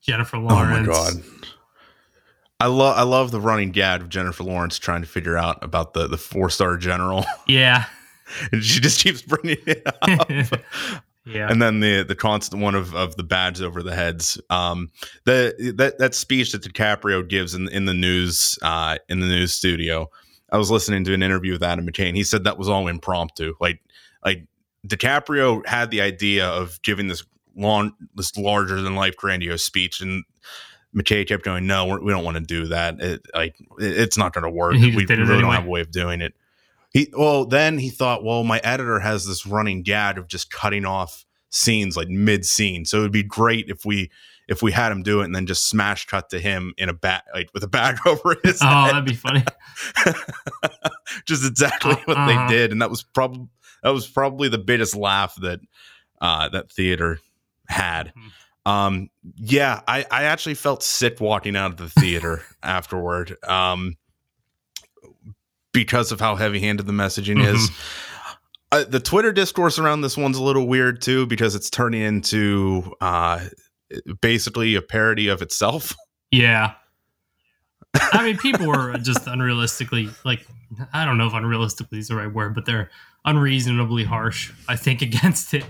Jennifer 0.01 0.39
Lawrence. 0.39 0.87
Oh 0.89 0.91
my 0.91 1.11
god. 1.11 1.23
I 2.59 2.67
love 2.67 2.97
I 2.97 3.03
love 3.03 3.31
the 3.31 3.39
running 3.39 3.71
gag 3.71 4.01
of 4.01 4.09
Jennifer 4.09 4.43
Lawrence 4.43 4.79
trying 4.79 5.01
to 5.01 5.07
figure 5.07 5.37
out 5.37 5.63
about 5.63 5.93
the 5.93 6.07
the 6.07 6.17
four 6.17 6.49
star 6.49 6.75
general. 6.77 7.23
Yeah, 7.47 7.85
and 8.51 8.63
she 8.63 8.79
just 8.79 9.03
keeps 9.03 9.21
bringing 9.21 9.57
it 9.65 9.83
up. 9.85 10.61
Yeah. 11.23 11.51
And 11.51 11.61
then 11.61 11.81
the 11.81 12.01
the 12.01 12.15
constant 12.15 12.63
one 12.63 12.73
of, 12.73 12.95
of 12.95 13.15
the 13.15 13.21
badge 13.21 13.61
over 13.61 13.83
the 13.83 13.93
heads. 13.93 14.41
Um, 14.49 14.89
the 15.25 15.73
that 15.77 15.99
that 15.99 16.15
speech 16.15 16.51
that 16.51 16.63
DiCaprio 16.63 17.27
gives 17.29 17.53
in 17.53 17.69
in 17.69 17.85
the 17.85 17.93
news 17.93 18.57
uh, 18.63 18.97
in 19.07 19.19
the 19.19 19.27
news 19.27 19.53
studio. 19.53 20.09
I 20.51 20.57
was 20.57 20.71
listening 20.71 21.03
to 21.05 21.13
an 21.13 21.23
interview 21.23 21.53
with 21.53 21.63
Adam 21.63 21.87
McKay. 21.87 22.13
He 22.15 22.23
said 22.23 22.43
that 22.43 22.57
was 22.57 22.69
all 22.69 22.87
impromptu. 22.87 23.53
Like 23.59 23.81
like 24.23 24.45
DiCaprio 24.87 25.65
had 25.65 25.91
the 25.91 26.01
idea 26.01 26.47
of 26.47 26.81
giving 26.81 27.07
this 27.07 27.23
long 27.55 27.93
this 28.15 28.35
larger 28.37 28.81
than 28.81 28.95
life 28.95 29.15
grandiose 29.15 29.63
speech 29.63 30.01
and 30.01 30.23
McKay 30.95 31.25
kept 31.27 31.43
going, 31.43 31.67
"No, 31.67 31.85
we're, 31.85 32.01
we 32.01 32.11
do 32.11 32.15
not 32.15 32.23
want 32.23 32.37
to 32.37 32.43
do 32.43 32.67
that. 32.67 32.99
It, 32.99 33.25
like, 33.33 33.55
it, 33.79 33.97
it's 33.97 34.17
not 34.17 34.33
going 34.33 34.43
to 34.43 34.49
work. 34.49 34.73
We 34.73 34.91
really 34.91 35.05
anyway. 35.09 35.41
don't 35.41 35.53
have 35.53 35.65
a 35.65 35.69
way 35.69 35.81
of 35.81 35.91
doing 35.91 36.21
it." 36.21 36.33
He 36.91 37.09
well, 37.17 37.45
then 37.45 37.77
he 37.77 37.89
thought, 37.89 38.23
well, 38.23 38.43
my 38.43 38.59
editor 38.63 38.99
has 38.99 39.25
this 39.25 39.45
running 39.45 39.83
gag 39.83 40.17
of 40.17 40.27
just 40.27 40.51
cutting 40.51 40.85
off 40.85 41.25
scenes 41.49 41.95
like 41.95 42.09
mid 42.09 42.45
scene, 42.45 42.83
so 42.85 42.99
it 42.99 43.01
would 43.03 43.11
be 43.11 43.23
great 43.23 43.69
if 43.69 43.85
we 43.85 44.11
if 44.51 44.61
we 44.61 44.71
had 44.71 44.91
him 44.91 45.01
do 45.01 45.21
it 45.21 45.25
and 45.25 45.33
then 45.33 45.47
just 45.47 45.69
smash 45.69 46.05
cut 46.05 46.29
to 46.29 46.39
him 46.39 46.73
in 46.77 46.89
a 46.89 46.93
bat 46.93 47.23
like 47.33 47.49
with 47.53 47.63
a 47.63 47.67
bag 47.67 47.97
over 48.05 48.35
his 48.43 48.61
head. 48.61 48.69
oh 48.69 48.85
head. 48.85 48.93
that'd 48.93 49.05
be 49.05 49.13
funny 49.13 49.43
just 51.25 51.47
exactly 51.47 51.93
uh, 51.93 52.01
what 52.05 52.17
uh-huh. 52.17 52.47
they 52.47 52.53
did 52.53 52.71
and 52.71 52.81
that 52.81 52.89
was 52.89 53.01
probably 53.01 53.47
that 53.81 53.91
was 53.91 54.07
probably 54.07 54.49
the 54.49 54.57
biggest 54.57 54.95
laugh 54.95 55.33
that 55.35 55.59
uh 56.19 56.49
that 56.49 56.69
theater 56.71 57.19
had 57.67 58.07
mm-hmm. 58.07 58.71
um 58.71 59.09
yeah 59.37 59.81
i 59.87 60.05
i 60.11 60.23
actually 60.23 60.55
felt 60.55 60.83
sick 60.83 61.21
walking 61.21 61.55
out 61.55 61.71
of 61.71 61.77
the 61.77 61.89
theater 61.89 62.43
afterward 62.63 63.37
um 63.47 63.95
because 65.73 66.11
of 66.11 66.19
how 66.19 66.35
heavy 66.35 66.59
handed 66.59 66.85
the 66.85 66.91
messaging 66.91 67.37
mm-hmm. 67.37 67.55
is. 67.55 67.71
Uh, 68.73 68.85
the 68.85 68.99
Twitter 68.99 69.31
discourse 69.31 69.77
around 69.79 70.01
this 70.01 70.17
one's 70.17 70.37
a 70.37 70.43
little 70.43 70.67
weird 70.67 71.01
too 71.01 71.25
because 71.27 71.55
it's 71.55 71.69
turning 71.69 72.01
into 72.01 72.93
uh, 73.01 73.39
basically 74.21 74.75
a 74.75 74.81
parody 74.81 75.27
of 75.27 75.41
itself. 75.41 75.95
Yeah. 76.33 76.75
I 77.93 78.23
mean, 78.23 78.37
people 78.37 78.65
were 78.65 78.97
just 78.99 79.25
unrealistically, 79.25 80.15
like, 80.23 80.47
I 80.93 81.03
don't 81.03 81.17
know 81.17 81.27
if 81.27 81.33
unrealistically 81.33 81.97
is 81.97 82.07
the 82.07 82.15
right 82.15 82.33
word, 82.33 82.55
but 82.55 82.65
they're 82.65 82.89
unreasonably 83.25 84.05
harsh, 84.05 84.53
I 84.67 84.77
think, 84.77 85.01
against 85.01 85.53
it. 85.53 85.65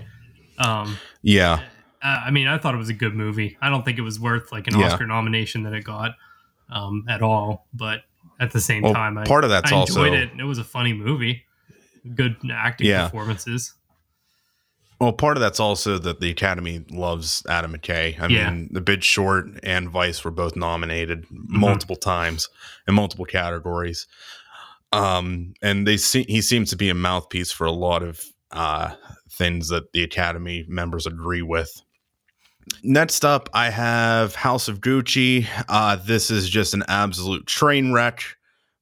Um, 0.58 0.98
yeah. 1.20 1.64
Uh, 2.00 2.20
I 2.26 2.30
mean, 2.30 2.46
I 2.46 2.58
thought 2.58 2.74
it 2.74 2.78
was 2.78 2.90
a 2.90 2.94
good 2.94 3.14
movie. 3.14 3.58
I 3.60 3.70
don't 3.70 3.84
think 3.84 3.98
it 3.98 4.02
was 4.02 4.20
worth 4.20 4.52
like 4.52 4.68
an 4.68 4.78
yeah. 4.78 4.86
Oscar 4.86 5.04
nomination 5.04 5.64
that 5.64 5.72
it 5.72 5.82
got 5.82 6.12
um, 6.70 7.04
at 7.08 7.22
all, 7.22 7.66
but 7.74 8.02
at 8.40 8.52
the 8.52 8.60
same 8.60 8.82
well, 8.82 8.94
time. 8.94 9.18
I, 9.18 9.24
part 9.24 9.44
of 9.44 9.50
that's 9.50 9.72
I 9.72 9.76
also 9.76 10.04
it. 10.04 10.30
It 10.38 10.44
was 10.44 10.58
a 10.58 10.64
funny 10.64 10.92
movie, 10.92 11.44
good 12.14 12.36
acting 12.52 12.88
yeah. 12.88 13.04
performances. 13.04 13.74
Well, 15.02 15.12
part 15.12 15.36
of 15.36 15.40
that's 15.40 15.58
also 15.58 15.98
that 15.98 16.20
the 16.20 16.30
Academy 16.30 16.84
loves 16.88 17.44
Adam 17.48 17.76
McKay. 17.76 18.20
I 18.20 18.28
yeah. 18.28 18.52
mean, 18.52 18.68
The 18.70 18.80
Big 18.80 19.02
Short 19.02 19.46
and 19.64 19.90
Vice 19.90 20.22
were 20.22 20.30
both 20.30 20.54
nominated 20.54 21.24
mm-hmm. 21.24 21.58
multiple 21.58 21.96
times 21.96 22.48
in 22.86 22.94
multiple 22.94 23.24
categories. 23.24 24.06
Um, 24.92 25.54
and 25.60 25.88
they 25.88 25.96
see 25.96 26.24
he 26.28 26.40
seems 26.40 26.70
to 26.70 26.76
be 26.76 26.88
a 26.88 26.94
mouthpiece 26.94 27.50
for 27.50 27.64
a 27.64 27.72
lot 27.72 28.04
of 28.04 28.24
uh, 28.52 28.94
things 29.28 29.70
that 29.70 29.92
the 29.92 30.04
Academy 30.04 30.64
members 30.68 31.04
agree 31.04 31.42
with. 31.42 31.82
Next 32.84 33.24
up, 33.24 33.50
I 33.52 33.70
have 33.70 34.36
House 34.36 34.68
of 34.68 34.80
Gucci. 34.80 35.48
Uh, 35.68 35.96
this 35.96 36.30
is 36.30 36.48
just 36.48 36.74
an 36.74 36.84
absolute 36.86 37.48
train 37.48 37.92
wreck, 37.92 38.22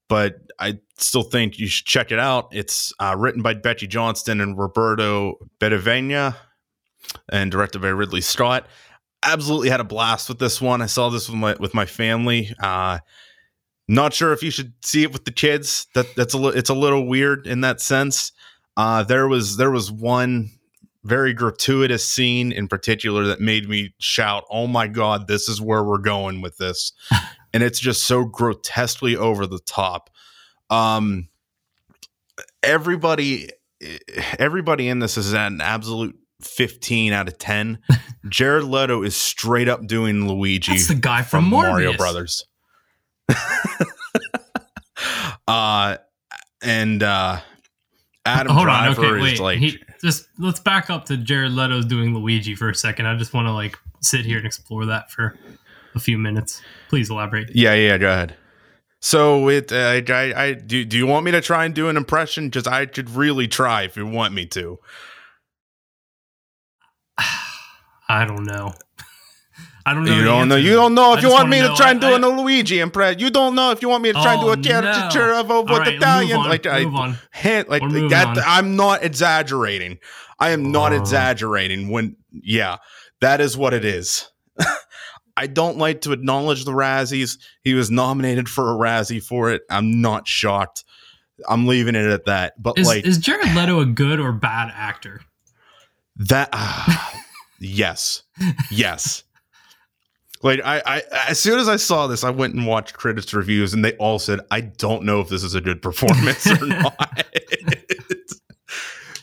but 0.06 0.34
I 0.60 0.78
still 0.98 1.22
think 1.22 1.58
you 1.58 1.66
should 1.66 1.86
check 1.86 2.12
it 2.12 2.18
out. 2.18 2.48
It's 2.52 2.92
uh, 3.00 3.16
written 3.18 3.42
by 3.42 3.54
Betsey 3.54 3.86
Johnston 3.86 4.40
and 4.40 4.58
Roberto 4.58 5.36
Benevena 5.58 6.36
and 7.30 7.50
directed 7.50 7.80
by 7.80 7.88
Ridley 7.88 8.20
Scott. 8.20 8.66
Absolutely 9.22 9.70
had 9.70 9.80
a 9.80 9.84
blast 9.84 10.28
with 10.28 10.38
this 10.38 10.60
one. 10.60 10.82
I 10.82 10.86
saw 10.86 11.08
this 11.08 11.28
with 11.28 11.38
my 11.38 11.56
with 11.58 11.74
my 11.74 11.86
family. 11.86 12.54
Uh, 12.62 12.98
not 13.88 14.14
sure 14.14 14.32
if 14.32 14.42
you 14.42 14.50
should 14.50 14.72
see 14.82 15.02
it 15.02 15.12
with 15.12 15.24
the 15.24 15.32
kids. 15.32 15.86
That 15.94 16.14
that's 16.14 16.34
a 16.34 16.38
li- 16.38 16.56
it's 16.56 16.70
a 16.70 16.74
little 16.74 17.06
weird 17.06 17.46
in 17.46 17.62
that 17.62 17.80
sense. 17.80 18.32
Uh, 18.76 19.02
there 19.02 19.28
was 19.28 19.56
there 19.56 19.70
was 19.70 19.90
one 19.90 20.50
very 21.04 21.32
gratuitous 21.32 22.08
scene 22.08 22.52
in 22.52 22.68
particular 22.68 23.24
that 23.24 23.40
made 23.40 23.68
me 23.68 23.94
shout, 23.98 24.44
"Oh 24.50 24.66
my 24.66 24.86
god, 24.86 25.26
this 25.26 25.48
is 25.48 25.60
where 25.60 25.82
we're 25.82 25.98
going 25.98 26.40
with 26.40 26.56
this." 26.58 26.92
and 27.52 27.62
it's 27.62 27.80
just 27.80 28.04
so 28.04 28.24
grotesquely 28.24 29.16
over 29.16 29.46
the 29.46 29.60
top. 29.60 30.09
Um 30.70 31.28
everybody 32.62 33.50
everybody 34.38 34.88
in 34.88 34.98
this 34.98 35.16
is 35.16 35.34
at 35.34 35.48
an 35.48 35.60
absolute 35.60 36.16
15 36.42 37.12
out 37.12 37.28
of 37.28 37.38
10. 37.38 37.78
Jared 38.28 38.64
Leto 38.64 39.02
is 39.02 39.16
straight 39.16 39.68
up 39.68 39.86
doing 39.86 40.28
Luigi. 40.28 40.72
That's 40.72 40.88
the 40.88 40.94
guy 40.94 41.22
from, 41.22 41.44
from 41.44 41.50
Mario 41.50 41.96
Brothers. 41.96 42.46
uh 45.46 45.96
and 46.62 47.02
uh 47.02 47.40
Adam 48.26 48.52
Hold 48.52 48.66
Driver 48.66 49.00
on, 49.00 49.12
okay, 49.12 49.22
wait. 49.22 49.32
is 49.34 49.40
like 49.40 49.58
he, 49.58 49.78
just 50.02 50.28
let's 50.38 50.60
back 50.60 50.90
up 50.90 51.06
to 51.06 51.16
Jared 51.16 51.52
Leto's 51.52 51.86
doing 51.86 52.14
Luigi 52.14 52.54
for 52.54 52.68
a 52.68 52.74
second. 52.74 53.06
I 53.06 53.16
just 53.16 53.32
want 53.32 53.46
to 53.46 53.52
like 53.52 53.76
sit 54.00 54.24
here 54.24 54.36
and 54.38 54.46
explore 54.46 54.86
that 54.86 55.10
for 55.10 55.36
a 55.94 56.00
few 56.00 56.18
minutes. 56.18 56.60
Please 56.88 57.10
elaborate. 57.10 57.54
Yeah, 57.54 57.74
yeah, 57.74 57.98
go 57.98 58.10
ahead. 58.10 58.36
So 59.00 59.48
it, 59.48 59.72
uh, 59.72 60.02
I, 60.08 60.32
I, 60.36 60.52
do. 60.52 60.84
Do 60.84 60.98
you 60.98 61.06
want 61.06 61.24
me 61.24 61.30
to 61.32 61.40
try 61.40 61.64
and 61.64 61.74
do 61.74 61.88
an 61.88 61.96
impression? 61.96 62.50
Just 62.50 62.68
I 62.68 62.84
could 62.84 63.08
really 63.10 63.48
try 63.48 63.82
if 63.82 63.96
you 63.96 64.06
want 64.06 64.34
me 64.34 64.44
to. 64.46 64.78
I 68.08 68.26
don't 68.26 68.44
know. 68.44 68.74
I 69.86 69.94
don't 69.94 70.04
know. 70.04 70.14
You 70.14 70.24
don't 70.24 70.48
know. 70.48 70.56
You 70.56 70.74
don't 70.74 70.94
know 70.94 71.14
if 71.14 71.20
I 71.20 71.22
you 71.22 71.30
want 71.30 71.48
me 71.48 71.60
to 71.62 71.74
try 71.74 71.90
and 71.92 72.00
do 72.00 72.08
I, 72.08 72.18
a 72.18 72.18
Luigi 72.18 72.80
impression. 72.80 73.18
You 73.20 73.30
don't 73.30 73.54
know 73.54 73.70
if 73.70 73.80
you 73.80 73.88
want 73.88 74.02
me 74.02 74.12
to 74.12 74.20
try 74.20 74.36
oh, 74.36 74.50
and 74.50 74.62
do 74.62 74.70
a 74.70 74.76
oh, 74.76 74.82
caricature 74.82 75.28
no. 75.28 75.40
of 75.40 75.50
a 75.50 75.62
what 75.62 75.80
right, 75.80 75.94
Italian. 75.94 76.36
On, 76.38 76.48
like 76.48 76.66
I. 76.66 76.80
Hand, 77.30 77.68
like 77.68 77.82
that. 78.10 78.26
On. 78.36 78.38
I'm 78.46 78.76
not 78.76 79.02
exaggerating. 79.02 79.98
I 80.38 80.50
am 80.50 80.70
not 80.70 80.92
uh. 80.92 80.96
exaggerating. 80.96 81.88
When 81.88 82.16
yeah, 82.30 82.76
that 83.22 83.40
is 83.40 83.56
what 83.56 83.72
it 83.72 83.84
is. 83.86 84.29
I 85.36 85.46
don't 85.46 85.78
like 85.78 86.02
to 86.02 86.12
acknowledge 86.12 86.64
the 86.64 86.72
Razzies. 86.72 87.38
He 87.62 87.74
was 87.74 87.90
nominated 87.90 88.48
for 88.48 88.70
a 88.70 88.74
Razzie 88.74 89.22
for 89.22 89.50
it. 89.50 89.62
I'm 89.70 90.00
not 90.00 90.26
shocked. 90.28 90.84
I'm 91.48 91.66
leaving 91.66 91.94
it 91.94 92.06
at 92.06 92.26
that. 92.26 92.60
But 92.62 92.78
is, 92.78 92.86
like, 92.86 93.04
is 93.04 93.18
Jared 93.18 93.54
Leto 93.54 93.80
a 93.80 93.86
good 93.86 94.20
or 94.20 94.32
bad 94.32 94.72
actor? 94.74 95.22
That, 96.16 96.50
uh, 96.52 96.96
yes, 97.58 98.22
yes. 98.70 99.24
Like 100.42 100.60
I, 100.64 100.82
I, 100.86 101.02
as 101.28 101.38
soon 101.38 101.58
as 101.58 101.68
I 101.68 101.76
saw 101.76 102.06
this, 102.06 102.24
I 102.24 102.30
went 102.30 102.54
and 102.54 102.66
watched 102.66 102.94
critics 102.94 103.32
reviews, 103.34 103.74
and 103.74 103.84
they 103.84 103.92
all 103.96 104.18
said, 104.18 104.40
"I 104.50 104.62
don't 104.62 105.04
know 105.04 105.20
if 105.20 105.28
this 105.28 105.44
is 105.44 105.54
a 105.54 105.60
good 105.60 105.82
performance 105.82 106.46
or 106.46 106.66
not." 106.66 107.26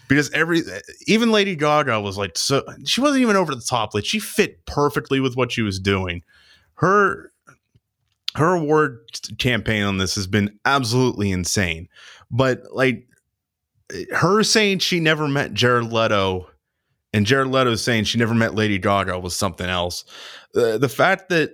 because 0.07 0.29
every, 0.31 0.61
even 1.05 1.31
Lady 1.31 1.55
Gaga 1.55 1.99
was 2.01 2.17
like, 2.17 2.37
so 2.37 2.63
she 2.85 3.01
wasn't 3.01 3.21
even 3.21 3.35
over 3.35 3.53
the 3.53 3.61
top. 3.61 3.93
Like 3.93 4.05
she 4.05 4.19
fit 4.19 4.65
perfectly 4.65 5.19
with 5.19 5.35
what 5.35 5.51
she 5.51 5.61
was 5.61 5.79
doing. 5.79 6.23
Her, 6.75 7.31
her 8.35 8.55
award 8.55 8.99
campaign 9.39 9.83
on 9.83 9.97
this 9.97 10.15
has 10.15 10.27
been 10.27 10.59
absolutely 10.65 11.31
insane. 11.31 11.89
But 12.29 12.63
like 12.71 13.07
her 14.11 14.43
saying 14.43 14.79
she 14.79 14.99
never 14.99 15.27
met 15.27 15.53
Jared 15.53 15.91
Leto 15.91 16.47
and 17.13 17.25
Jared 17.25 17.47
Leto 17.47 17.75
saying 17.75 18.03
she 18.03 18.17
never 18.17 18.33
met 18.33 18.53
Lady 18.53 18.77
Gaga 18.77 19.19
was 19.19 19.35
something 19.35 19.67
else. 19.67 20.03
The 20.53 20.89
fact 20.89 21.29
that 21.29 21.51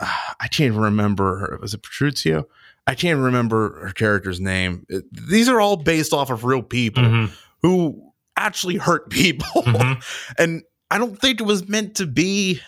uh, 0.00 0.12
I 0.40 0.48
can't 0.48 0.74
remember 0.74 1.38
her, 1.38 1.58
was 1.60 1.74
it 1.74 1.82
Petruccio? 1.82 2.44
I 2.86 2.94
can't 2.94 3.20
remember 3.20 3.86
her 3.86 3.92
character's 3.92 4.40
name. 4.40 4.86
These 5.12 5.48
are 5.48 5.60
all 5.60 5.76
based 5.76 6.12
off 6.12 6.30
of 6.30 6.44
real 6.44 6.62
people 6.62 7.02
mm-hmm. 7.02 7.34
Who 7.62 8.12
actually 8.36 8.76
hurt 8.76 9.10
people, 9.10 9.62
mm-hmm. 9.62 10.00
and 10.38 10.62
I 10.90 10.98
don't 10.98 11.18
think 11.20 11.40
it 11.40 11.44
was 11.44 11.68
meant 11.68 11.96
to 11.96 12.06
be. 12.06 12.60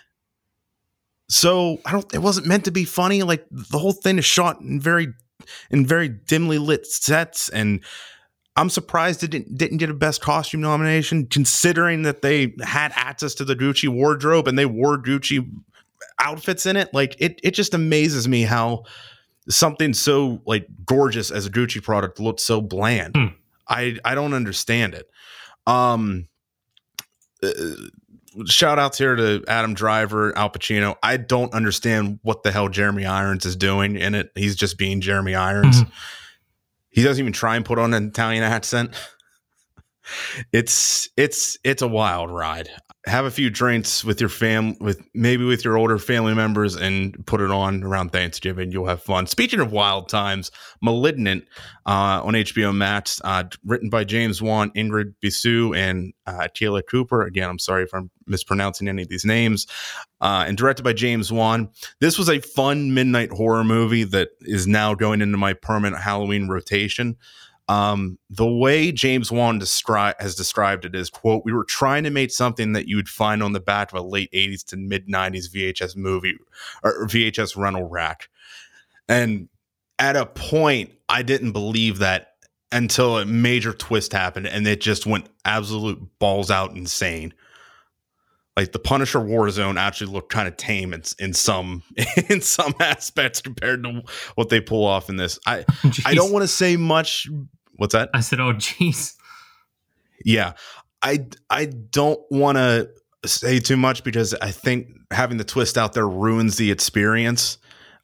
So 1.31 1.79
I 1.85 1.93
don't. 1.93 2.15
It 2.15 2.23
wasn't 2.23 2.47
meant 2.47 2.65
to 2.65 2.71
be 2.71 2.85
funny. 2.85 3.23
Like 3.23 3.47
the 3.51 3.79
whole 3.79 3.93
thing 3.93 4.19
is 4.19 4.25
shot 4.25 4.61
in 4.61 4.81
very, 4.81 5.09
in 5.71 5.87
very 5.87 6.09
dimly 6.09 6.59
lit 6.59 6.87
sets, 6.87 7.49
and 7.51 7.85
I'm 8.59 8.71
surprised 8.71 9.23
it 9.23 9.31
didn't, 9.31 9.57
didn't 9.57 9.77
get 9.77 9.89
a 9.89 9.95
best 9.95 10.21
costume 10.21 10.61
nomination, 10.63 11.27
considering 11.27 12.03
that 12.03 12.23
they 12.23 12.57
had 12.61 12.91
access 12.97 13.35
to 13.35 13.45
the 13.45 13.55
Gucci 13.55 13.89
wardrobe 13.89 14.49
and 14.49 14.59
they 14.59 14.67
wore 14.67 14.99
Gucci 14.99 15.49
outfits 16.19 16.67
in 16.67 16.77
it. 16.77 16.93
Like 16.93 17.15
it, 17.21 17.39
it 17.45 17.53
just 17.53 17.73
amazes 17.73 18.27
me 18.27 18.43
how 18.43 18.83
something 19.49 19.95
so 19.95 20.43
like 20.45 20.67
gorgeous 20.85 21.31
as 21.31 21.47
a 21.47 21.51
Gucci 21.51 21.81
product 21.81 22.19
looks 22.19 22.43
so 22.43 22.61
bland. 22.61 23.17
Hmm. 23.17 23.27
I, 23.69 23.99
I 24.05 24.15
don't 24.15 24.35
understand 24.35 24.95
it. 24.95 25.09
Um, 25.67 26.29
uh, 27.43 27.51
shout 28.47 28.79
outs 28.79 28.99
here 28.99 29.17
to 29.17 29.45
Adam 29.47 29.75
Driver, 29.75 30.37
Al 30.37 30.51
Pacino. 30.51 30.97
I 31.03 31.17
don't 31.17 31.53
understand 31.53 32.21
what 32.23 32.43
the 32.43 32.51
hell 32.51 32.69
Jeremy 32.69 33.07
Irons 33.07 33.45
is 33.45 33.57
doing 33.57 33.97
in 33.97 34.15
it. 34.15 34.31
He's 34.35 34.57
just 34.57 34.79
being 34.79 35.01
Jeremy 35.01 35.35
Irons. 35.35 35.83
Mm-hmm 35.83 35.91
he 36.99 37.05
doesn't 37.05 37.23
even 37.23 37.33
try 37.33 37.55
and 37.55 37.65
put 37.65 37.79
on 37.79 37.95
an 37.95 38.09
Italian 38.09 38.43
accent. 38.43 38.95
It's 40.53 41.11
it's 41.19 41.59
it's 41.65 41.83
a 41.83 41.87
wild 41.87 42.31
ride 42.31 42.71
have 43.09 43.25
a 43.25 43.31
few 43.31 43.51
drinks 43.51 44.05
with 44.05 44.21
your 44.21 44.29
fam 44.29 44.77
with 44.81 45.03
maybe 45.15 45.45
with 45.45 45.65
your 45.65 45.77
older 45.77 45.99
family 45.99 46.35
members 46.35 46.77
and 46.77 47.27
put 47.27 47.41
it 47.41 47.51
on 47.51 47.83
around 47.83 48.11
Thanksgiving. 48.11 48.71
You'll 48.71 48.87
have 48.87 49.03
fun. 49.03 49.27
Speaking 49.27 49.61
of 49.61 49.73
wild 49.73 50.09
times, 50.09 50.51
Malignant 50.83 51.45
uh, 51.87 52.23
on 52.23 52.35
HBO 52.35 52.75
Max, 52.75 53.21
uh, 53.25 53.45
written 53.65 53.91
by 53.91 54.05
James 54.05 54.43
Wan, 54.43 54.71
Ingrid 54.77 55.15
Bisu, 55.23 55.77
and 55.77 56.13
uh, 56.27 56.49
Taylor 56.55 56.83
Cooper. 56.83 57.23
Again, 57.23 57.49
I'm 57.49 57.59
sorry 57.59 57.83
if 57.83 57.95
I'm 57.95 58.11
mispronouncing 58.27 58.89
any 58.89 59.03
of 59.03 59.09
these 59.09 59.25
names. 59.25 59.67
Uh, 60.21 60.45
and 60.47 60.57
directed 60.57 60.83
by 60.83 60.93
James 60.93 61.33
Wan. 61.33 61.71
This 62.01 62.19
was 62.19 62.29
a 62.29 62.41
fun 62.41 62.93
midnight 62.93 63.31
horror 63.31 63.65
movie 63.65 64.05
that 64.05 64.29
is 64.41 64.67
now 64.67 64.95
going 64.95 65.23
into 65.23 65.39
my 65.39 65.55
permanent 65.55 66.03
Halloween 66.03 66.49
rotation. 66.49 67.17
Um, 67.69 68.19
the 68.31 68.51
way 68.51 68.93
James 68.93 69.31
Wan 69.31 69.61
descri- 69.61 70.19
has 70.19 70.35
described 70.35 70.87
it 70.87 70.95
is, 70.95 71.11
quote, 71.11 71.43
we 71.45 71.53
were 71.53 71.65
trying 71.65 72.05
to 72.05 72.11
make 72.11 72.31
something 72.31 72.73
that 72.73 72.89
you 72.89 72.97
would 72.97 73.09
find 73.09 73.43
on 73.43 73.53
the 73.53 73.61
back 73.61 73.93
of 73.93 73.99
a 73.99 74.03
late 74.03 74.33
80s 74.33 74.65
to 74.67 74.77
mid 74.77 75.07
90s 75.07 75.51
VHS 75.51 75.95
movie 75.95 76.39
or 76.83 77.07
VHS 77.07 77.57
rental 77.57 77.85
rack. 77.85 78.31
And 79.07 79.49
at 79.99 80.17
a 80.17 80.25
point, 80.25 80.93
I 81.09 81.23
didn't 81.23 81.53
believe 81.53 81.99
that 81.99 82.35
until 82.73 83.19
a 83.19 83.25
major 83.25 83.73
twist 83.73 84.13
happened 84.13 84.47
and 84.47 84.67
it 84.67 84.81
just 84.81 85.07
went 85.07 85.27
absolute 85.45 86.01
balls 86.19 86.51
out 86.51 86.77
insane. 86.77 87.33
Like 88.57 88.73
the 88.73 88.79
Punisher 88.81 89.21
Warzone 89.21 89.79
actually 89.79 90.13
looked 90.13 90.33
kind 90.33 90.49
of 90.49 90.57
tame 90.57 90.93
in, 90.93 91.03
in 91.21 91.33
some 91.33 91.85
in 92.29 92.41
some 92.41 92.75
aspects 92.81 93.41
compared 93.41 93.85
to 93.85 94.03
what 94.35 94.49
they 94.49 94.61
pull 94.61 94.85
off 94.85 95.09
in 95.09 95.17
this. 95.17 95.39
I 95.47 95.65
I 96.05 96.15
don't 96.15 96.33
want 96.33 96.43
to 96.43 96.49
say 96.49 96.77
much 96.77 97.29
What's 97.79 97.95
that? 97.95 98.11
I 98.13 98.21
said, 98.21 98.41
"Oh, 98.41 98.53
jeez." 98.53 99.15
Yeah, 100.25 100.53
I 101.01 101.27
I 101.49 101.65
don't 101.67 102.21
want 102.31 102.59
to 102.59 102.91
say 103.25 103.61
too 103.61 103.77
much 103.77 104.05
because 104.05 104.35
I 104.35 104.51
think 104.51 104.89
having 105.11 105.39
the 105.39 105.45
twist 105.45 105.79
out 105.79 105.93
there 105.93 106.09
ruins 106.09 106.57
the 106.57 106.71
experience. 106.71 107.59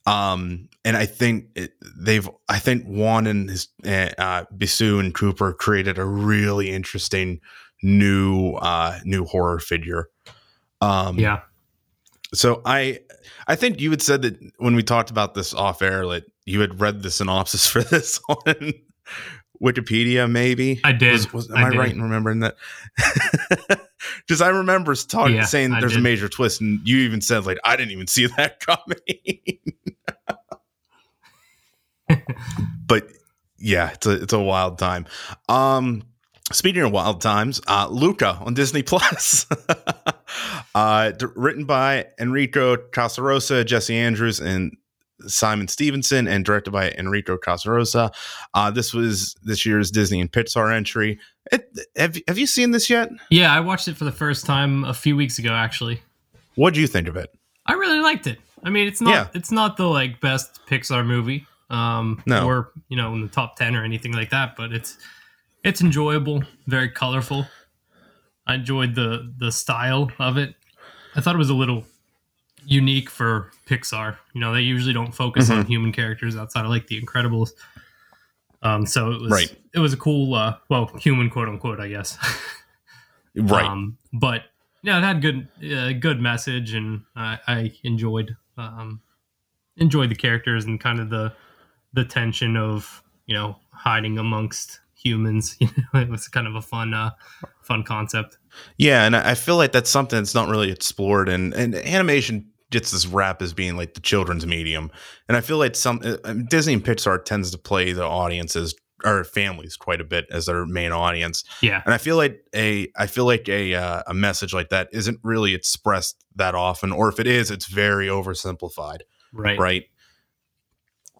Um, 0.06 0.68
and 0.84 0.96
I 0.96 1.06
think 1.06 1.46
it, 1.54 1.72
they've, 1.96 2.28
I 2.48 2.58
think 2.58 2.84
Wan 2.86 3.26
and 3.26 3.48
his 3.48 3.68
uh, 3.84 4.44
Bisu 4.54 5.00
and 5.00 5.14
Cooper 5.14 5.52
created 5.52 5.98
a 5.98 6.04
really 6.04 6.70
interesting 6.70 7.40
new, 7.82 8.52
uh, 8.54 8.98
new 9.04 9.24
horror 9.24 9.58
figure. 9.58 10.10
Um, 10.80 11.18
yeah. 11.18 11.40
So 12.34 12.60
I, 12.66 13.00
I 13.46 13.56
think 13.56 13.80
you 13.80 13.90
had 13.90 14.02
said 14.02 14.22
that 14.22 14.38
when 14.58 14.74
we 14.74 14.82
talked 14.82 15.10
about 15.10 15.34
this 15.34 15.54
off 15.54 15.80
air, 15.80 16.06
that 16.08 16.24
you 16.44 16.60
had 16.60 16.80
read 16.80 17.02
the 17.02 17.10
synopsis 17.10 17.66
for 17.70 17.82
this 17.82 18.20
on 18.28 18.72
Wikipedia, 19.64 20.30
maybe. 20.30 20.80
I 20.84 20.92
did. 20.92 21.12
Was, 21.12 21.32
was, 21.32 21.50
am 21.50 21.56
I, 21.56 21.68
I 21.68 21.70
right 21.70 21.92
in 21.92 22.02
remembering 22.02 22.40
that? 22.40 22.56
Because 24.26 24.40
I 24.40 24.48
remember 24.48 24.94
talking, 24.94 25.36
yeah, 25.36 25.44
saying 25.44 25.70
there's 25.80 25.96
a 25.96 26.00
major 26.00 26.28
twist, 26.28 26.60
and 26.60 26.86
you 26.86 26.98
even 26.98 27.20
said 27.20 27.46
like 27.46 27.58
I 27.64 27.76
didn't 27.76 27.92
even 27.92 28.06
see 28.06 28.26
that 28.36 28.60
coming. 28.60 29.58
but 32.86 33.08
yeah, 33.58 33.90
it's 33.92 34.06
a 34.06 34.22
it's 34.22 34.32
a 34.32 34.38
wild 34.38 34.78
time. 34.78 35.06
Um, 35.48 36.02
speaking 36.52 36.82
of 36.82 36.92
wild 36.92 37.20
times, 37.20 37.60
uh, 37.66 37.88
Luca 37.90 38.38
on 38.42 38.54
Disney 38.54 38.82
Plus, 38.82 39.46
uh, 40.74 41.12
written 41.34 41.64
by 41.64 42.06
Enrico 42.18 42.76
Casarosa, 42.76 43.64
Jesse 43.64 43.96
Andrews, 43.96 44.40
and 44.40 44.76
Simon 45.26 45.68
Stephenson 45.68 46.26
and 46.26 46.44
directed 46.44 46.70
by 46.70 46.90
Enrico 46.90 47.36
Casarosa. 47.36 48.12
Uh, 48.54 48.70
this 48.70 48.92
was 48.92 49.34
this 49.42 49.64
year's 49.64 49.90
Disney 49.90 50.20
and 50.20 50.30
Pixar 50.30 50.74
entry. 50.74 51.18
It, 51.52 51.68
have, 51.96 52.16
have 52.28 52.38
you 52.38 52.46
seen 52.46 52.70
this 52.70 52.88
yet? 52.88 53.10
Yeah, 53.30 53.52
I 53.52 53.60
watched 53.60 53.88
it 53.88 53.96
for 53.96 54.04
the 54.04 54.12
first 54.12 54.46
time 54.46 54.84
a 54.84 54.94
few 54.94 55.16
weeks 55.16 55.38
ago, 55.38 55.52
actually. 55.52 56.02
What 56.54 56.74
do 56.74 56.80
you 56.80 56.86
think 56.86 57.08
of 57.08 57.16
it? 57.16 57.30
I 57.66 57.74
really 57.74 58.00
liked 58.00 58.26
it. 58.26 58.38
I 58.62 58.70
mean, 58.70 58.88
it's 58.88 59.00
not 59.00 59.10
yeah. 59.10 59.28
it's 59.34 59.50
not 59.50 59.76
the 59.76 59.86
like 59.86 60.20
best 60.20 60.60
Pixar 60.66 61.06
movie, 61.06 61.46
um, 61.70 62.22
no. 62.26 62.46
or 62.46 62.72
you 62.88 62.96
know, 62.96 63.12
in 63.14 63.20
the 63.20 63.28
top 63.28 63.56
ten 63.56 63.76
or 63.76 63.84
anything 63.84 64.12
like 64.12 64.30
that, 64.30 64.56
but 64.56 64.72
it's 64.72 64.96
it's 65.62 65.80
enjoyable, 65.80 66.42
very 66.66 66.88
colorful. 66.88 67.46
I 68.46 68.54
enjoyed 68.54 68.94
the 68.94 69.32
the 69.38 69.52
style 69.52 70.10
of 70.18 70.38
it. 70.38 70.54
I 71.14 71.20
thought 71.20 71.34
it 71.34 71.38
was 71.38 71.50
a 71.50 71.54
little 71.54 71.84
unique 72.66 73.10
for 73.10 73.50
Pixar. 73.66 74.16
You 74.34 74.40
know, 74.40 74.54
they 74.54 74.60
usually 74.60 74.92
don't 74.92 75.12
focus 75.12 75.48
mm-hmm. 75.48 75.60
on 75.60 75.66
human 75.66 75.92
characters 75.92 76.36
outside 76.36 76.64
of 76.64 76.70
like 76.70 76.86
The 76.86 77.00
Incredibles. 77.00 77.50
Um, 78.62 78.86
so 78.86 79.12
it 79.12 79.20
was 79.20 79.30
right. 79.30 79.56
it 79.74 79.78
was 79.78 79.92
a 79.92 79.96
cool, 79.96 80.34
uh, 80.34 80.56
well, 80.70 80.86
human 80.98 81.28
quote 81.30 81.48
unquote, 81.48 81.80
I 81.80 81.88
guess. 81.88 82.16
right. 83.36 83.64
Um, 83.64 83.98
but 84.12 84.42
yeah, 84.82 84.98
it 84.98 85.02
had 85.02 85.22
good, 85.22 85.48
uh, 85.72 85.92
good 85.92 86.20
message, 86.20 86.72
and 86.72 87.02
I, 87.14 87.38
I 87.46 87.72
enjoyed 87.84 88.36
um, 88.56 89.00
enjoyed 89.76 90.10
the 90.10 90.14
characters 90.14 90.64
and 90.64 90.80
kind 90.80 91.00
of 91.00 91.10
the 91.10 91.32
the 91.92 92.04
tension 92.04 92.56
of 92.56 93.02
you 93.26 93.34
know 93.34 93.56
hiding 93.70 94.18
amongst 94.18 94.80
humans. 94.94 95.56
You 95.60 95.68
know, 95.92 96.00
it 96.00 96.08
was 96.08 96.28
kind 96.28 96.46
of 96.46 96.54
a 96.54 96.62
fun, 96.62 96.94
uh, 96.94 97.10
fun 97.62 97.84
concept. 97.84 98.38
Yeah, 98.76 99.04
and 99.04 99.14
I 99.14 99.34
feel 99.34 99.56
like 99.56 99.72
that's 99.72 99.90
something 99.90 100.18
that's 100.18 100.34
not 100.34 100.48
really 100.48 100.70
explored, 100.70 101.28
and 101.28 101.52
and 101.54 101.74
animation 101.74 102.50
gets 102.74 102.90
this 102.90 103.06
rap 103.06 103.40
as 103.40 103.54
being 103.54 103.76
like 103.76 103.94
the 103.94 104.00
children's 104.00 104.46
medium, 104.46 104.90
and 105.28 105.36
I 105.36 105.40
feel 105.40 105.58
like 105.58 105.76
some 105.76 106.00
uh, 106.04 106.34
Disney 106.50 106.74
and 106.74 106.84
Pixar 106.84 107.24
tends 107.24 107.50
to 107.52 107.58
play 107.58 107.92
the 107.92 108.04
audiences 108.04 108.74
or 109.04 109.22
families 109.22 109.76
quite 109.76 110.00
a 110.00 110.04
bit 110.04 110.26
as 110.30 110.46
their 110.46 110.66
main 110.66 110.90
audience. 110.90 111.44
Yeah, 111.62 111.82
and 111.84 111.94
I 111.94 111.98
feel 111.98 112.16
like 112.16 112.40
a 112.54 112.88
I 112.96 113.06
feel 113.06 113.26
like 113.26 113.48
a 113.48 113.74
uh, 113.74 114.02
a 114.08 114.12
message 114.12 114.52
like 114.52 114.70
that 114.70 114.88
isn't 114.92 115.20
really 115.22 115.54
expressed 115.54 116.24
that 116.34 116.56
often, 116.56 116.90
or 116.90 117.08
if 117.08 117.20
it 117.20 117.28
is, 117.28 117.50
it's 117.50 117.66
very 117.66 118.08
oversimplified. 118.08 118.98
Right, 119.32 119.58
right. 119.58 119.84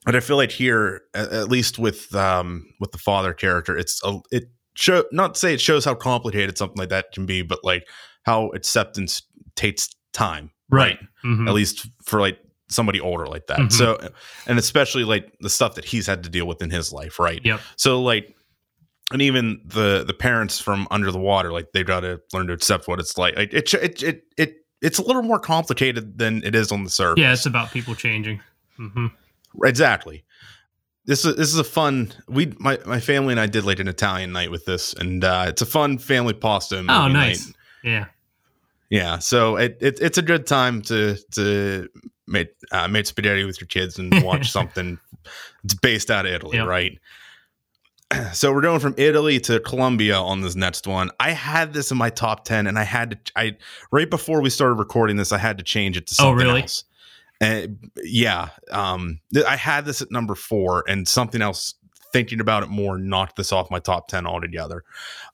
But 0.05 0.17
I 0.17 0.21
feel 0.21 0.37
like 0.37 0.51
here, 0.51 1.03
at, 1.15 1.33
at 1.33 1.49
least 1.49 1.79
with 1.79 2.13
um 2.17 2.67
with 2.81 2.91
the 2.91 2.99
father 2.99 3.33
character, 3.33 3.79
it's 3.79 4.01
a 4.05 4.19
it 4.33 4.45
show 4.75 5.05
not 5.13 5.35
to 5.35 5.41
say 5.41 5.55
it 5.55 5.61
shows 5.61 5.85
how 5.85 5.95
complicated 5.95 6.59
something 6.59 6.79
like 6.79 6.89
that 6.89 7.13
can 7.13 7.27
be, 7.27 7.43
but 7.43 7.61
like 7.63 7.87
how 8.25 8.49
acceptance 8.51 9.23
takes 9.55 9.89
time 10.13 10.51
right, 10.71 10.99
right? 10.99 10.99
Mm-hmm. 11.25 11.49
at 11.49 11.55
least 11.55 11.87
for 12.03 12.21
like 12.21 12.39
somebody 12.69 13.01
older 13.01 13.27
like 13.27 13.47
that. 13.47 13.59
Mm-hmm. 13.59 13.69
So, 13.71 13.99
and 14.47 14.59
especially 14.59 15.05
like 15.05 15.33
the 15.41 15.51
stuff 15.51 15.75
that 15.75 15.85
he's 15.85 16.07
had 16.07 16.23
to 16.25 16.31
deal 16.31 16.47
with 16.47 16.63
in 16.63 16.71
his 16.71 16.93
life, 16.93 17.19
right? 17.19 17.41
Yep. 17.45 17.61
So 17.77 18.03
like, 18.03 18.35
and 19.13 19.21
even 19.21 19.61
the 19.65 20.05
the 20.07 20.15
parents 20.15 20.61
from 20.61 20.89
under 20.91 21.13
the 21.13 21.19
water, 21.19 21.53
like 21.53 21.73
they've 21.73 21.87
got 21.87 22.01
to 22.01 22.21
learn 22.33 22.47
to 22.49 22.53
accept 22.53 22.89
what 22.89 22.99
it's 22.99 23.17
like. 23.19 23.35
It 23.37 23.75
it 23.75 24.03
it 24.03 24.25
it 24.37 24.57
it's 24.81 24.99
a 24.99 25.03
little 25.03 25.23
more 25.23 25.39
complicated 25.39 26.19
than 26.19 26.43
it 26.43 26.55
is 26.55 26.73
on 26.73 26.85
the 26.85 26.91
surface. 26.91 27.21
Yeah, 27.21 27.33
it's 27.33 27.47
about 27.47 27.71
people 27.71 27.95
changing. 27.95 28.41
Mm-hmm. 28.79 29.07
Exactly. 29.65 30.25
This 31.07 31.25
is 31.25 31.37
this 31.37 31.49
is 31.49 31.59
a 31.59 31.65
fun. 31.65 32.13
We 32.29 32.55
my 32.59 32.79
my 32.87 32.99
family 32.99 33.33
and 33.33 33.41
I 33.41 33.47
did 33.47 33.65
like 33.65 33.79
an 33.79 33.89
Italian 33.89 34.33
night 34.33 34.51
with 34.51 34.65
this, 34.65 34.95
and 34.95 35.23
uh, 35.23 35.47
it's 35.49 35.61
a 35.61 35.67
fun 35.67 35.99
family 35.99 36.33
pasta. 36.33 36.79
oh, 36.79 36.83
nice. 37.09 37.47
Night. 37.47 37.57
Yeah. 37.83 38.05
Yeah, 38.95 39.19
so 39.19 39.57
it, 39.57 39.77
it, 39.81 39.99
it's 40.01 40.19
a 40.19 40.23
good 40.23 40.47
time 40.47 40.81
to 40.83 41.17
to 41.33 41.89
make 42.29 42.51
uh, 42.71 42.87
make 42.87 43.07
spaghetti 43.07 43.45
with 43.45 43.61
your 43.61 43.67
kids 43.67 43.99
and 43.99 44.23
watch 44.23 44.53
something. 44.53 45.01
It's 45.65 45.75
based 45.75 46.13
out 46.13 46.27
of 46.27 46.33
Italy, 46.33 46.59
yep. 46.59 46.69
right? 46.69 46.99
So 48.33 48.53
we're 48.53 48.61
going 48.61 48.79
from 48.79 48.95
Italy 48.97 49.41
to 49.41 49.59
Colombia 49.59 50.17
on 50.17 50.43
this 50.43 50.55
next 50.55 50.87
one. 50.87 51.11
I 51.19 51.33
had 51.33 51.73
this 51.73 51.91
in 51.91 51.99
my 51.99 52.11
top 52.11 52.45
ten, 52.45 52.69
and 52.69 52.79
I 52.79 52.85
had 52.85 53.11
to. 53.11 53.33
I 53.35 53.57
right 53.91 54.09
before 54.09 54.41
we 54.41 54.51
started 54.51 54.75
recording 54.75 55.17
this, 55.17 55.33
I 55.33 55.39
had 55.39 55.59
to 55.59 55.65
change 55.65 55.97
it 55.97 56.07
to 56.07 56.13
oh, 56.13 56.23
something 56.23 56.47
oh, 56.47 56.51
really? 56.51 56.63
else. 56.63 56.85
And 57.41 57.91
yeah, 58.05 58.51
um, 58.71 59.19
I 59.49 59.57
had 59.57 59.87
this 59.87 60.03
at 60.03 60.13
number 60.13 60.37
four, 60.37 60.85
and 60.87 61.09
something 61.09 61.43
else. 61.43 61.75
Thinking 62.13 62.39
about 62.39 62.63
it 62.63 62.69
more, 62.69 62.97
knocked 62.97 63.35
this 63.35 63.51
off 63.51 63.73
my 63.73 63.81
top 63.81 64.07
ten 64.07 64.25
altogether. 64.25 64.85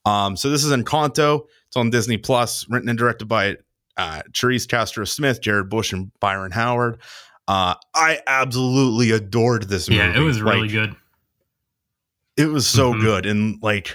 Um, 0.06 0.34
so 0.34 0.48
this 0.48 0.64
is 0.64 0.72
Encanto. 0.72 1.42
It's 1.70 1.76
on 1.76 1.90
Disney 1.90 2.16
Plus, 2.16 2.68
written 2.68 2.88
and 2.88 2.98
directed 2.98 3.26
by 3.26 3.56
uh, 3.96 4.22
Charise 4.32 4.66
Castro 4.66 5.04
Smith, 5.04 5.40
Jared 5.40 5.68
Bush, 5.68 5.92
and 5.92 6.10
Byron 6.18 6.50
Howard. 6.50 6.98
Uh, 7.46 7.74
I 7.94 8.20
absolutely 8.26 9.12
adored 9.12 9.68
this 9.68 9.88
movie. 9.88 10.00
Yeah, 10.00 10.18
it 10.18 10.20
was 10.20 10.42
really 10.42 10.62
like, 10.62 10.70
good. 10.72 10.96
It 12.36 12.46
was 12.46 12.66
so 12.66 12.92
mm-hmm. 12.92 13.02
good, 13.02 13.26
and 13.26 13.62
like, 13.62 13.94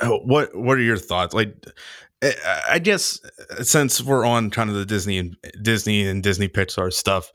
uh, 0.00 0.08
what 0.08 0.56
what 0.56 0.78
are 0.78 0.82
your 0.82 0.96
thoughts? 0.96 1.34
Like, 1.34 1.62
I 2.70 2.78
guess 2.78 3.20
since 3.60 4.02
we're 4.02 4.24
on 4.24 4.48
kind 4.48 4.70
of 4.70 4.76
the 4.76 4.86
Disney 4.86 5.18
and 5.18 5.36
Disney 5.60 6.06
and 6.06 6.22
Disney 6.22 6.48
Pixar 6.48 6.90
stuff, 6.90 7.32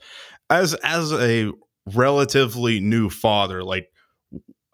as 0.50 0.74
as 0.84 1.14
a 1.14 1.52
relatively 1.94 2.80
new 2.80 3.12
father, 3.12 3.64
like 3.64 3.92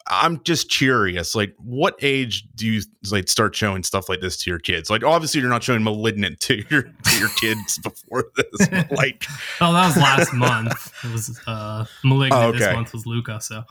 I'm 0.08 0.42
just 0.44 0.70
curious, 0.70 1.36
like, 1.36 1.54
what 1.58 1.96
age 2.02 2.48
do 2.56 2.66
you 2.66 2.82
like 3.12 3.28
start 3.28 3.56
showing 3.56 3.84
stuff 3.84 4.10
like 4.10 4.22
this 4.22 4.38
to 4.38 4.50
your 4.50 4.60
kids? 4.60 4.90
Like, 4.90 5.04
obviously, 5.04 5.42
you're 5.42 5.50
not 5.50 5.64
showing 5.64 5.84
*Malignant* 5.84 6.40
to 6.42 6.64
your 6.70 6.84
to 6.84 7.20
your 7.20 7.30
kids 7.40 7.78
before 7.84 8.26
this. 8.36 8.72
like, 8.92 9.26
oh, 9.62 9.74
that 9.74 9.88
was 9.88 9.98
last 9.98 10.34
month. 10.34 10.94
It 11.04 11.12
was 11.12 11.40
uh, 11.48 11.86
*Malignant* 12.04 12.44
oh, 12.44 12.48
okay. 12.50 12.60
this 12.60 12.74
month 12.74 12.94
was 12.94 13.06
Luca. 13.06 13.40
So, 13.42 13.64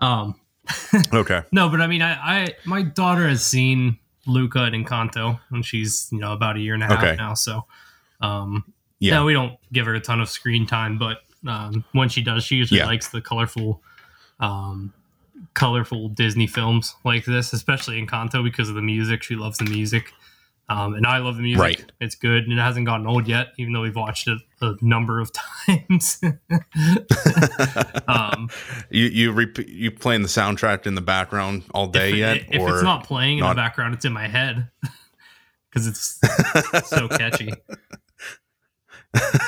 um, 0.00 0.40
okay, 1.14 1.42
no, 1.52 1.68
but 1.68 1.80
I 1.80 1.86
mean, 1.86 2.02
I, 2.02 2.12
I 2.12 2.54
my 2.64 2.82
daughter 2.82 3.26
has 3.28 3.44
seen 3.44 3.98
Luca 4.26 4.64
and 4.64 4.86
Encanto, 4.86 5.40
and 5.50 5.64
she's 5.64 6.08
you 6.12 6.18
know 6.18 6.32
about 6.32 6.56
a 6.56 6.60
year 6.60 6.74
and 6.74 6.82
a 6.82 6.86
half 6.86 7.02
okay. 7.02 7.16
now. 7.16 7.34
So, 7.34 7.64
um, 8.20 8.64
yeah, 9.00 9.14
no, 9.14 9.24
we 9.24 9.32
don't 9.32 9.58
give 9.72 9.86
her 9.86 9.94
a 9.94 10.00
ton 10.00 10.20
of 10.20 10.28
screen 10.28 10.66
time, 10.66 10.98
but 10.98 11.18
um, 11.46 11.84
when 11.92 12.08
she 12.08 12.22
does, 12.22 12.44
she 12.44 12.56
usually 12.56 12.80
yeah. 12.80 12.86
likes 12.86 13.08
the 13.08 13.20
colorful 13.20 13.82
um 14.40 14.94
colorful 15.58 16.08
Disney 16.08 16.46
films 16.46 16.94
like 17.04 17.24
this, 17.24 17.52
especially 17.52 18.00
Encanto 18.00 18.44
because 18.44 18.68
of 18.68 18.76
the 18.76 18.82
music. 18.82 19.24
She 19.24 19.34
loves 19.34 19.58
the 19.58 19.64
music. 19.64 20.12
Um, 20.68 20.94
and 20.94 21.04
I 21.04 21.18
love 21.18 21.36
the 21.36 21.42
music. 21.42 21.60
Right. 21.60 21.92
It's 22.00 22.14
good 22.14 22.44
and 22.44 22.52
it 22.52 22.62
hasn't 22.62 22.86
gotten 22.86 23.06
old 23.06 23.26
yet, 23.26 23.48
even 23.58 23.72
though 23.72 23.80
we've 23.80 23.96
watched 23.96 24.28
it 24.28 24.38
a 24.60 24.74
number 24.82 25.18
of 25.18 25.32
times. 25.66 26.20
um, 28.08 28.50
you 28.90 29.06
you 29.06 29.32
rep- 29.32 29.66
you 29.66 29.90
playing 29.90 30.22
the 30.22 30.28
soundtrack 30.28 30.86
in 30.86 30.94
the 30.94 31.00
background 31.00 31.64
all 31.74 31.88
day 31.88 32.10
if, 32.10 32.16
yet? 32.16 32.36
If 32.50 32.62
it's 32.62 32.82
not 32.82 33.04
playing 33.04 33.40
not? 33.40 33.50
in 33.50 33.56
the 33.56 33.62
background, 33.62 33.94
it's 33.94 34.04
in 34.04 34.12
my 34.12 34.28
head 34.28 34.68
because 35.70 35.88
it's 35.88 36.20
so 36.88 37.08
catchy. 37.08 37.50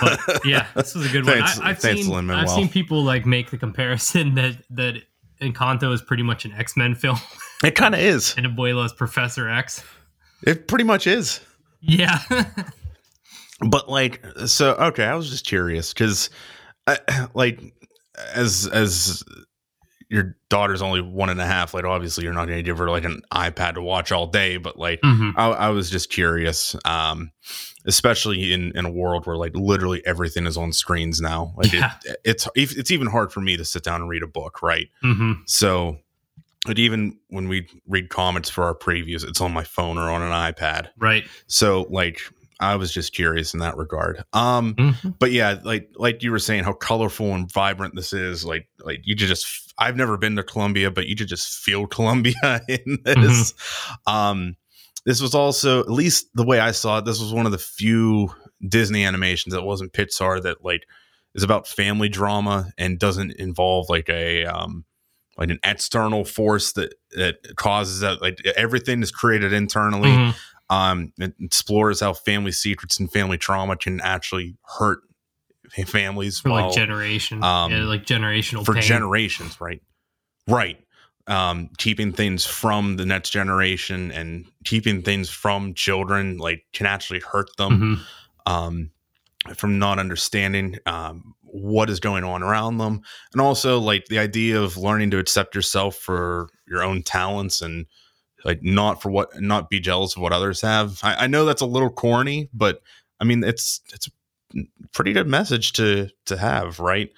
But 0.01 0.46
yeah, 0.46 0.66
this 0.75 0.94
was 0.94 1.07
a 1.07 1.11
good 1.11 1.27
thanks, 1.27 1.59
one. 1.59 1.66
I, 1.66 1.68
have 1.68 1.81
seen 1.81 2.31
I've 2.31 2.51
seen 2.51 2.68
people 2.68 3.05
like 3.05 3.27
make 3.27 3.51
the 3.51 3.59
comparison 3.59 4.35
that 4.37 4.57
that 4.70 5.03
Encanto 5.40 5.92
is 5.92 6.03
pretty 6.03 6.22
much 6.22 6.44
an 6.44 6.53
X 6.53 6.76
Men 6.76 6.94
film. 6.94 7.18
It 7.62 7.74
kind 7.74 7.94
of 7.94 8.00
is. 8.00 8.35
And 8.38 8.46
Abuela 8.46 8.87
is 8.87 8.92
Professor 8.94 9.46
X. 9.46 9.85
It 10.46 10.66
pretty 10.66 10.85
much 10.85 11.07
is. 11.07 11.40
Yeah. 11.83 12.18
but 13.68 13.87
like, 13.87 14.24
so 14.46 14.72
okay, 14.76 15.05
I 15.05 15.14
was 15.14 15.29
just 15.29 15.44
curious 15.44 15.92
because, 15.92 16.31
like, 17.35 17.61
as 18.35 18.66
as 18.66 19.22
your 20.09 20.37
daughter's 20.48 20.83
only 20.83 21.00
one 21.00 21.29
and 21.29 21.40
a 21.40 21.46
half, 21.46 21.74
like 21.74 21.85
obviously 21.85 22.24
you're 22.24 22.33
not 22.33 22.46
going 22.46 22.59
to 22.59 22.62
give 22.62 22.79
her 22.79 22.90
like 22.90 23.05
an 23.05 23.20
iPad 23.33 23.74
to 23.74 23.83
watch 23.83 24.11
all 24.11 24.26
day, 24.26 24.57
but 24.57 24.79
like 24.79 25.00
mm-hmm. 25.03 25.38
I, 25.38 25.50
I 25.50 25.68
was 25.68 25.88
just 25.90 26.11
curious. 26.11 26.74
Um, 26.85 27.31
especially 27.87 28.53
in 28.53 28.77
in 28.77 28.85
a 28.85 28.90
world 28.90 29.27
where 29.27 29.37
like 29.37 29.55
literally 29.55 30.05
everything 30.07 30.47
is 30.47 30.57
on 30.57 30.73
screens 30.73 31.21
now. 31.21 31.55
Like 31.57 31.73
yeah. 31.73 31.95
it, 32.05 32.16
it's 32.25 32.49
it's 32.55 32.90
even 32.90 33.07
hard 33.07 33.33
for 33.33 33.40
me 33.40 33.57
to 33.57 33.64
sit 33.64 33.83
down 33.83 34.01
and 34.01 34.11
read 34.11 34.23
a 34.23 34.27
book, 34.27 34.62
right? 34.62 34.88
Mm-hmm. 35.03 35.43
So, 35.47 35.99
but 36.66 36.79
even 36.79 37.19
when 37.29 37.49
we 37.49 37.69
read 37.87 38.11
comments 38.11 38.51
for 38.51 38.64
our 38.64 38.75
previews, 38.75 39.27
it's 39.27 39.40
on 39.40 39.53
my 39.53 39.64
phone 39.64 39.99
or 39.99 40.11
on 40.11 40.23
an 40.23 40.33
iPad, 40.33 40.88
right? 40.99 41.25
So, 41.47 41.87
like. 41.90 42.21
I 42.62 42.77
was 42.77 42.93
just 42.93 43.14
curious 43.14 43.55
in 43.55 43.61
that 43.61 43.79
regard. 43.79 44.23
Um, 44.35 44.75
mm-hmm. 44.75 45.09
but 45.19 45.33
yeah, 45.33 45.61
like 45.64 45.88
like 45.97 46.23
you 46.23 46.31
were 46.31 46.38
saying, 46.38 46.64
how 46.64 46.75
colorful 46.75 47.35
and 47.35 47.51
vibrant 47.51 47.97
this 47.97 48.12
is. 48.12 48.45
Like 48.45 48.69
like 48.85 49.01
you 49.05 49.14
just, 49.14 49.73
I've 49.79 49.97
never 49.97 50.19
been 50.19 50.37
to 50.37 50.43
Colombia, 50.43 50.90
but 50.90 51.07
you 51.07 51.16
could 51.16 51.27
just 51.27 51.49
feel 51.64 51.87
Colombia 51.87 52.61
in 52.69 52.99
this. 53.03 53.55
Mm-hmm. 53.55 54.14
Um, 54.14 54.57
this 55.07 55.21
was 55.21 55.35
also, 55.35 55.81
at 55.81 55.91
least 55.91 56.27
the 56.35 56.45
way 56.45 56.61
I 56.61 56.73
saw 56.73 56.99
it, 56.99 57.05
this 57.05 57.21
was 57.21 57.33
one 57.33 57.47
of 57.47 57.53
the 57.53 57.59
few 57.59 58.35
Disney 58.67 59.05
animations 59.05 59.55
that 59.55 59.63
wasn't 59.63 59.93
Pixar 59.93 60.43
that 60.43 60.65
like 60.65 60.85
is 61.35 61.43
about 61.43 61.67
family 61.67 62.09
drama 62.09 62.71
and 62.77 62.99
doesn't 62.99 63.33
involve 63.33 63.89
like 63.89 64.09
a 64.09 64.45
um 64.45 64.85
like 65.39 65.49
an 65.49 65.59
external 65.65 66.25
force 66.25 66.73
that 66.73 66.95
that 67.13 67.37
causes 67.57 68.01
that 68.01 68.21
like 68.21 68.45
everything 68.57 69.03
is 69.03 69.11
created 69.11 69.53
internally. 69.53 70.11
Mm-hmm. 70.11 70.75
Um, 70.75 71.13
it 71.19 71.35
explores 71.41 72.01
how 72.01 72.13
family 72.13 72.53
secrets 72.53 73.01
and 73.01 73.11
family 73.11 73.39
trauma 73.39 73.77
can 73.77 74.01
actually 74.03 74.57
hurt 74.79 75.01
families 75.87 76.39
for 76.39 76.51
while, 76.51 76.67
like 76.67 76.75
generation, 76.75 77.43
um, 77.43 77.73
yeah, 77.73 77.85
like 77.85 78.05
generational 78.05 78.65
for 78.65 78.75
pain. 78.75 78.83
generations, 78.83 79.61
right? 79.61 79.81
Right 80.47 80.79
um, 81.31 81.71
keeping 81.79 82.12
things 82.12 82.45
from 82.45 82.97
the 82.97 83.07
next 83.07 83.31
generation 83.31 84.11
and 84.12 84.47
keeping 84.64 85.03
things 85.03 85.31
from 85.31 85.75
children 85.75 86.38
like 86.38 86.64
can 86.73 86.87
actually 86.87 87.21
hurt 87.21 87.57
them 87.57 87.73
mm-hmm. 87.73 88.53
um, 88.53 88.90
from 89.55 89.79
not 89.79 89.99
understanding 89.99 90.77
um, 90.87 91.35
what 91.43 91.88
is 91.88 92.01
going 92.01 92.25
on 92.25 92.43
around 92.43 92.79
them. 92.79 93.01
And 93.33 93.40
also 93.40 93.79
like 93.79 94.07
the 94.07 94.19
idea 94.19 94.61
of 94.61 94.77
learning 94.77 95.12
to 95.12 95.19
accept 95.19 95.55
yourself 95.55 95.97
for 95.97 96.49
your 96.66 96.83
own 96.83 97.03
talents 97.03 97.62
and 97.62 97.87
like 98.45 98.62
not 98.62 99.01
for 99.01 99.11
what 99.11 99.40
not 99.40 99.71
be 99.71 99.81
jealous 99.81 100.16
of 100.16 100.23
what 100.23 100.33
others 100.33 100.61
have. 100.61 101.01
I, 101.03 101.25
I 101.25 101.27
know 101.27 101.45
that's 101.45 101.62
a 101.62 101.66
little 101.66 101.90
corny 101.90 102.49
but 102.53 102.83
i 103.21 103.25
mean 103.25 103.45
it's 103.45 103.81
it's 103.93 104.09
a 104.09 104.61
pretty 104.93 105.12
good 105.12 105.29
message 105.29 105.73
to 105.75 106.09
to 106.27 106.37
have 106.37 106.81
right 106.81 107.11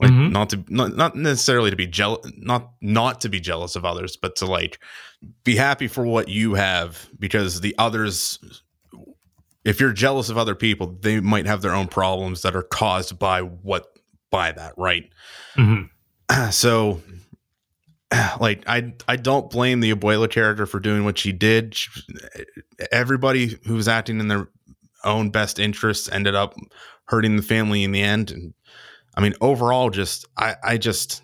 like 0.00 0.10
mm-hmm. 0.10 0.32
not 0.32 0.50
to 0.50 0.64
not, 0.68 0.96
not 0.96 1.16
necessarily 1.16 1.70
to 1.70 1.76
be 1.76 1.86
jealous 1.86 2.30
not 2.36 2.72
not 2.80 3.20
to 3.20 3.28
be 3.28 3.40
jealous 3.40 3.76
of 3.76 3.84
others 3.84 4.16
but 4.16 4.36
to 4.36 4.46
like 4.46 4.78
be 5.44 5.56
happy 5.56 5.88
for 5.88 6.04
what 6.04 6.28
you 6.28 6.54
have 6.54 7.08
because 7.18 7.60
the 7.60 7.74
others 7.78 8.38
if 9.64 9.80
you're 9.80 9.92
jealous 9.92 10.28
of 10.28 10.38
other 10.38 10.54
people 10.54 10.98
they 11.00 11.20
might 11.20 11.46
have 11.46 11.62
their 11.62 11.74
own 11.74 11.88
problems 11.88 12.42
that 12.42 12.54
are 12.54 12.62
caused 12.62 13.18
by 13.18 13.40
what 13.40 13.98
by 14.30 14.52
that 14.52 14.74
right 14.76 15.10
mm-hmm. 15.56 16.50
so 16.50 17.00
like 18.40 18.62
i 18.66 18.92
i 19.08 19.16
don't 19.16 19.50
blame 19.50 19.80
the 19.80 19.94
abuela 19.94 20.30
character 20.30 20.66
for 20.66 20.78
doing 20.78 21.04
what 21.04 21.18
she 21.18 21.32
did 21.32 21.74
she, 21.74 21.90
everybody 22.92 23.58
who 23.66 23.74
was 23.74 23.88
acting 23.88 24.20
in 24.20 24.28
their 24.28 24.48
own 25.04 25.30
best 25.30 25.58
interests 25.58 26.08
ended 26.10 26.34
up 26.34 26.54
hurting 27.06 27.36
the 27.36 27.42
family 27.42 27.84
in 27.84 27.92
the 27.92 28.02
end 28.02 28.30
and 28.30 28.52
I 29.16 29.22
mean, 29.22 29.34
overall, 29.40 29.90
just 29.90 30.26
I, 30.36 30.56
I 30.62 30.76
just 30.78 31.22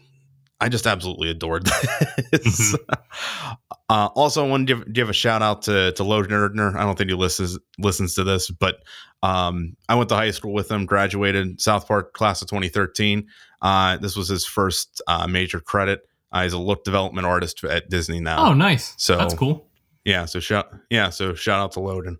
I 0.60 0.68
just 0.68 0.86
absolutely 0.86 1.28
adored 1.30 1.66
this. 2.30 2.74
Mm-hmm. 2.74 3.52
uh, 3.88 4.08
also, 4.14 4.44
I 4.44 4.48
want 4.48 4.68
to 4.68 4.76
give, 4.76 4.92
give 4.92 5.08
a 5.10 5.12
shout 5.12 5.42
out 5.42 5.62
to 5.62 5.92
to 5.92 6.04
Logan 6.04 6.30
Erdner. 6.30 6.76
I 6.76 6.84
don't 6.84 6.96
think 6.96 7.10
he 7.10 7.16
listens 7.16 7.58
listens 7.78 8.14
to 8.14 8.24
this, 8.24 8.50
but 8.50 8.76
um, 9.22 9.76
I 9.88 9.94
went 9.94 10.08
to 10.10 10.14
high 10.14 10.30
school 10.30 10.52
with 10.52 10.70
him. 10.70 10.86
Graduated 10.86 11.60
South 11.60 11.86
Park 11.86 12.12
class 12.12 12.42
of 12.42 12.48
2013. 12.48 13.26
Uh, 13.60 13.96
this 13.98 14.16
was 14.16 14.28
his 14.28 14.44
first 14.44 15.02
uh, 15.06 15.26
major 15.26 15.60
credit. 15.60 16.02
Uh, 16.32 16.44
he's 16.44 16.52
a 16.52 16.58
look 16.58 16.84
development 16.84 17.26
artist 17.26 17.62
at 17.64 17.90
Disney 17.90 18.20
now. 18.20 18.48
Oh, 18.48 18.54
nice. 18.54 18.94
So 18.96 19.16
that's 19.16 19.34
cool. 19.34 19.68
Yeah. 20.04 20.24
So 20.24 20.40
shout 20.40 20.68
yeah. 20.90 21.10
So 21.10 21.34
shout 21.34 21.60
out 21.60 21.72
to 21.72 21.80
Logan. 21.80 22.18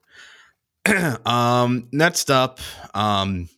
um, 1.25 1.89
next 1.93 2.31
up, 2.31 2.61
um, 2.93 3.49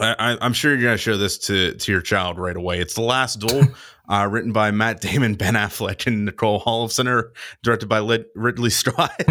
I, 0.00 0.38
am 0.40 0.52
sure 0.52 0.72
you're 0.72 0.82
gonna 0.82 0.96
show 0.96 1.16
this 1.16 1.38
to 1.38 1.74
to 1.74 1.92
your 1.92 2.00
child 2.00 2.38
right 2.38 2.56
away. 2.56 2.80
It's 2.80 2.94
the 2.94 3.02
Last 3.02 3.40
Duel, 3.40 3.68
uh, 4.08 4.28
written 4.30 4.52
by 4.52 4.70
Matt 4.70 5.00
Damon, 5.00 5.34
Ben 5.34 5.54
Affleck, 5.54 6.06
and 6.06 6.24
Nicole 6.24 6.60
Holofcener, 6.60 7.30
directed 7.62 7.88
by 7.88 8.00
Lid- 8.00 8.26
Ridley 8.34 8.70
Scott. 8.70 9.12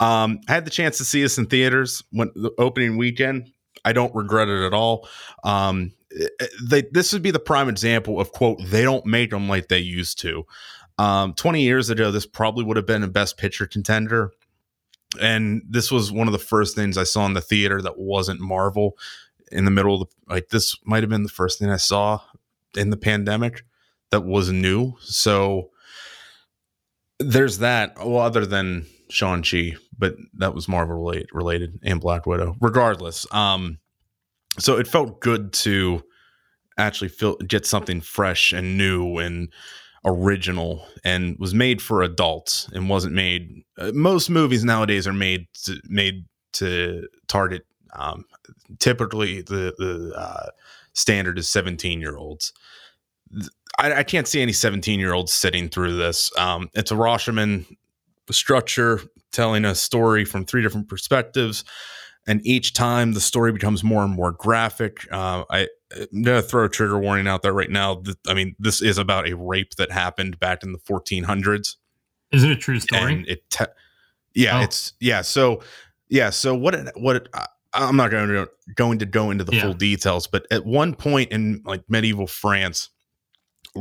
um, 0.00 0.40
I 0.48 0.52
had 0.52 0.64
the 0.64 0.70
chance 0.70 0.98
to 0.98 1.04
see 1.04 1.22
this 1.22 1.38
in 1.38 1.46
theaters 1.46 2.02
when 2.10 2.30
the 2.34 2.52
opening 2.58 2.96
weekend. 2.96 3.50
I 3.84 3.92
don't 3.92 4.14
regret 4.14 4.48
it 4.48 4.64
at 4.64 4.72
all. 4.72 5.08
Um, 5.42 5.92
they, 6.62 6.84
this 6.92 7.12
would 7.12 7.22
be 7.22 7.30
the 7.30 7.38
prime 7.38 7.68
example 7.68 8.20
of 8.20 8.32
quote 8.32 8.58
they 8.66 8.82
don't 8.82 9.04
make 9.04 9.30
them 9.30 9.48
like 9.48 9.68
they 9.68 9.78
used 9.78 10.18
to. 10.20 10.46
Um, 10.96 11.34
20 11.34 11.62
years 11.62 11.90
ago, 11.90 12.10
this 12.10 12.24
probably 12.24 12.64
would 12.64 12.76
have 12.76 12.86
been 12.86 13.02
a 13.02 13.08
best 13.08 13.36
picture 13.36 13.66
contender 13.66 14.30
and 15.20 15.62
this 15.68 15.90
was 15.90 16.12
one 16.12 16.28
of 16.28 16.32
the 16.32 16.38
first 16.38 16.74
things 16.74 16.98
I 16.98 17.04
saw 17.04 17.26
in 17.26 17.34
the 17.34 17.40
theater 17.40 17.80
that 17.82 17.98
wasn't 17.98 18.40
Marvel. 18.40 18.96
In 19.52 19.64
the 19.64 19.70
middle 19.70 20.02
of 20.02 20.08
the 20.08 20.34
like, 20.34 20.48
this 20.48 20.76
might 20.84 21.02
have 21.02 21.10
been 21.10 21.22
the 21.22 21.28
first 21.28 21.58
thing 21.58 21.70
I 21.70 21.76
saw 21.76 22.20
in 22.76 22.90
the 22.90 22.96
pandemic 22.96 23.64
that 24.10 24.24
was 24.24 24.50
new. 24.50 24.94
So 25.00 25.70
there's 27.18 27.58
that. 27.58 27.96
Well, 27.98 28.18
other 28.18 28.46
than 28.46 28.86
Shang 29.10 29.42
Chi, 29.42 29.74
but 29.96 30.16
that 30.34 30.54
was 30.54 30.68
Marvel 30.68 30.96
related, 30.96 31.28
related 31.32 31.78
and 31.82 32.00
Black 32.00 32.26
Widow. 32.26 32.56
Regardless, 32.60 33.26
um, 33.32 33.78
so 34.58 34.76
it 34.76 34.88
felt 34.88 35.20
good 35.20 35.52
to 35.52 36.02
actually 36.78 37.08
feel 37.08 37.36
get 37.36 37.66
something 37.66 38.00
fresh 38.00 38.52
and 38.52 38.76
new 38.76 39.18
and 39.18 39.52
original 40.04 40.86
and 41.04 41.36
was 41.38 41.54
made 41.54 41.80
for 41.80 42.02
adults 42.02 42.68
and 42.72 42.88
wasn't 42.88 43.14
made. 43.14 43.64
Uh, 43.78 43.90
most 43.94 44.30
movies 44.30 44.64
nowadays 44.64 45.06
are 45.06 45.12
made 45.12 45.46
to, 45.64 45.80
made 45.84 46.26
to 46.54 47.08
target. 47.28 47.66
Um, 47.94 48.24
typically, 48.78 49.42
the 49.42 49.74
the 49.78 50.12
uh, 50.16 50.50
standard 50.92 51.38
is 51.38 51.48
seventeen 51.48 52.00
year 52.00 52.16
olds. 52.16 52.52
I, 53.78 53.92
I, 53.94 54.02
can't 54.02 54.28
see 54.28 54.42
any 54.42 54.52
seventeen 54.52 55.00
year 55.00 55.12
olds 55.12 55.32
sitting 55.32 55.68
through 55.68 55.96
this. 55.96 56.30
Um, 56.36 56.70
it's 56.74 56.90
a 56.90 56.96
Rashomon 56.96 57.66
structure 58.30 59.00
telling 59.32 59.64
a 59.64 59.74
story 59.74 60.24
from 60.24 60.44
three 60.44 60.62
different 60.62 60.88
perspectives 60.88 61.64
and 62.26 62.44
each 62.46 62.72
time 62.72 63.12
the 63.12 63.20
story 63.20 63.52
becomes 63.52 63.84
more 63.84 64.02
and 64.04 64.14
more 64.14 64.32
graphic. 64.32 65.06
Uh, 65.10 65.44
I, 65.50 65.68
am 66.12 66.22
gonna 66.22 66.42
throw 66.42 66.64
a 66.64 66.68
trigger 66.68 66.98
warning 66.98 67.26
out 67.26 67.42
there 67.42 67.52
right 67.52 67.70
now. 67.70 68.02
I 68.26 68.34
mean, 68.34 68.54
this 68.58 68.82
is 68.82 68.98
about 68.98 69.28
a 69.28 69.36
rape 69.36 69.74
that 69.76 69.90
happened 69.90 70.38
back 70.38 70.62
in 70.62 70.72
the 70.72 70.78
1400s. 70.78 71.76
Is 72.32 72.42
it 72.42 72.50
a 72.50 72.56
true 72.56 72.80
story? 72.80 73.12
And 73.12 73.28
it, 73.28 73.48
te- 73.50 73.64
yeah, 74.34 74.58
oh. 74.58 74.62
it's 74.62 74.92
yeah. 75.00 75.22
So 75.22 75.62
yeah, 76.08 76.30
so 76.30 76.54
what? 76.54 76.76
What? 76.96 77.28
I'm 77.72 77.96
not 77.96 78.10
going 78.10 78.28
to 78.28 78.48
going 78.76 78.98
to 79.00 79.06
go 79.06 79.30
into 79.30 79.44
the 79.44 79.54
yeah. 79.54 79.62
full 79.62 79.74
details, 79.74 80.26
but 80.26 80.46
at 80.50 80.64
one 80.64 80.94
point 80.94 81.32
in 81.32 81.60
like 81.64 81.82
medieval 81.88 82.26
France, 82.26 82.90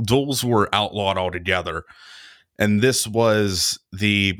duels 0.03 0.43
were 0.43 0.67
outlawed 0.73 1.17
altogether, 1.17 1.83
and 2.57 2.81
this 2.81 3.07
was 3.07 3.79
the 3.91 4.37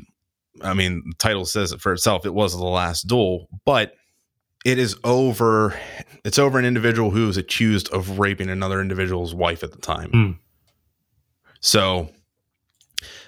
I 0.62 0.74
mean, 0.74 1.02
the 1.06 1.16
title 1.16 1.44
says 1.44 1.72
it 1.72 1.80
for 1.80 1.92
itself. 1.92 2.24
It 2.24 2.34
was 2.34 2.56
the 2.56 2.64
last 2.64 3.08
duel, 3.08 3.48
but 3.64 3.94
it 4.64 4.78
is 4.78 4.96
over. 5.04 5.78
It's 6.24 6.38
over 6.38 6.58
an 6.58 6.64
individual 6.64 7.10
who 7.10 7.28
is 7.28 7.36
accused 7.36 7.88
of 7.90 8.18
raping 8.18 8.48
another 8.48 8.80
individual's 8.80 9.34
wife 9.34 9.62
at 9.62 9.72
the 9.72 9.78
time. 9.78 10.10
Mm. 10.10 10.38
So 11.60 12.08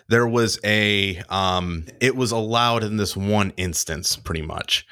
there 0.08 0.26
was 0.26 0.58
a. 0.64 1.18
Um, 1.28 1.86
it 2.00 2.16
was 2.16 2.32
allowed 2.32 2.84
in 2.84 2.96
this 2.96 3.16
one 3.16 3.52
instance, 3.56 4.16
pretty 4.16 4.42
much. 4.42 4.86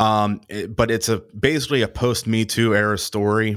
Um, 0.00 0.40
it, 0.48 0.74
but 0.74 0.90
it's 0.90 1.08
a 1.08 1.18
basically 1.38 1.82
a 1.82 1.88
post 1.88 2.26
Me 2.26 2.44
Too 2.44 2.74
era 2.74 2.98
story 2.98 3.56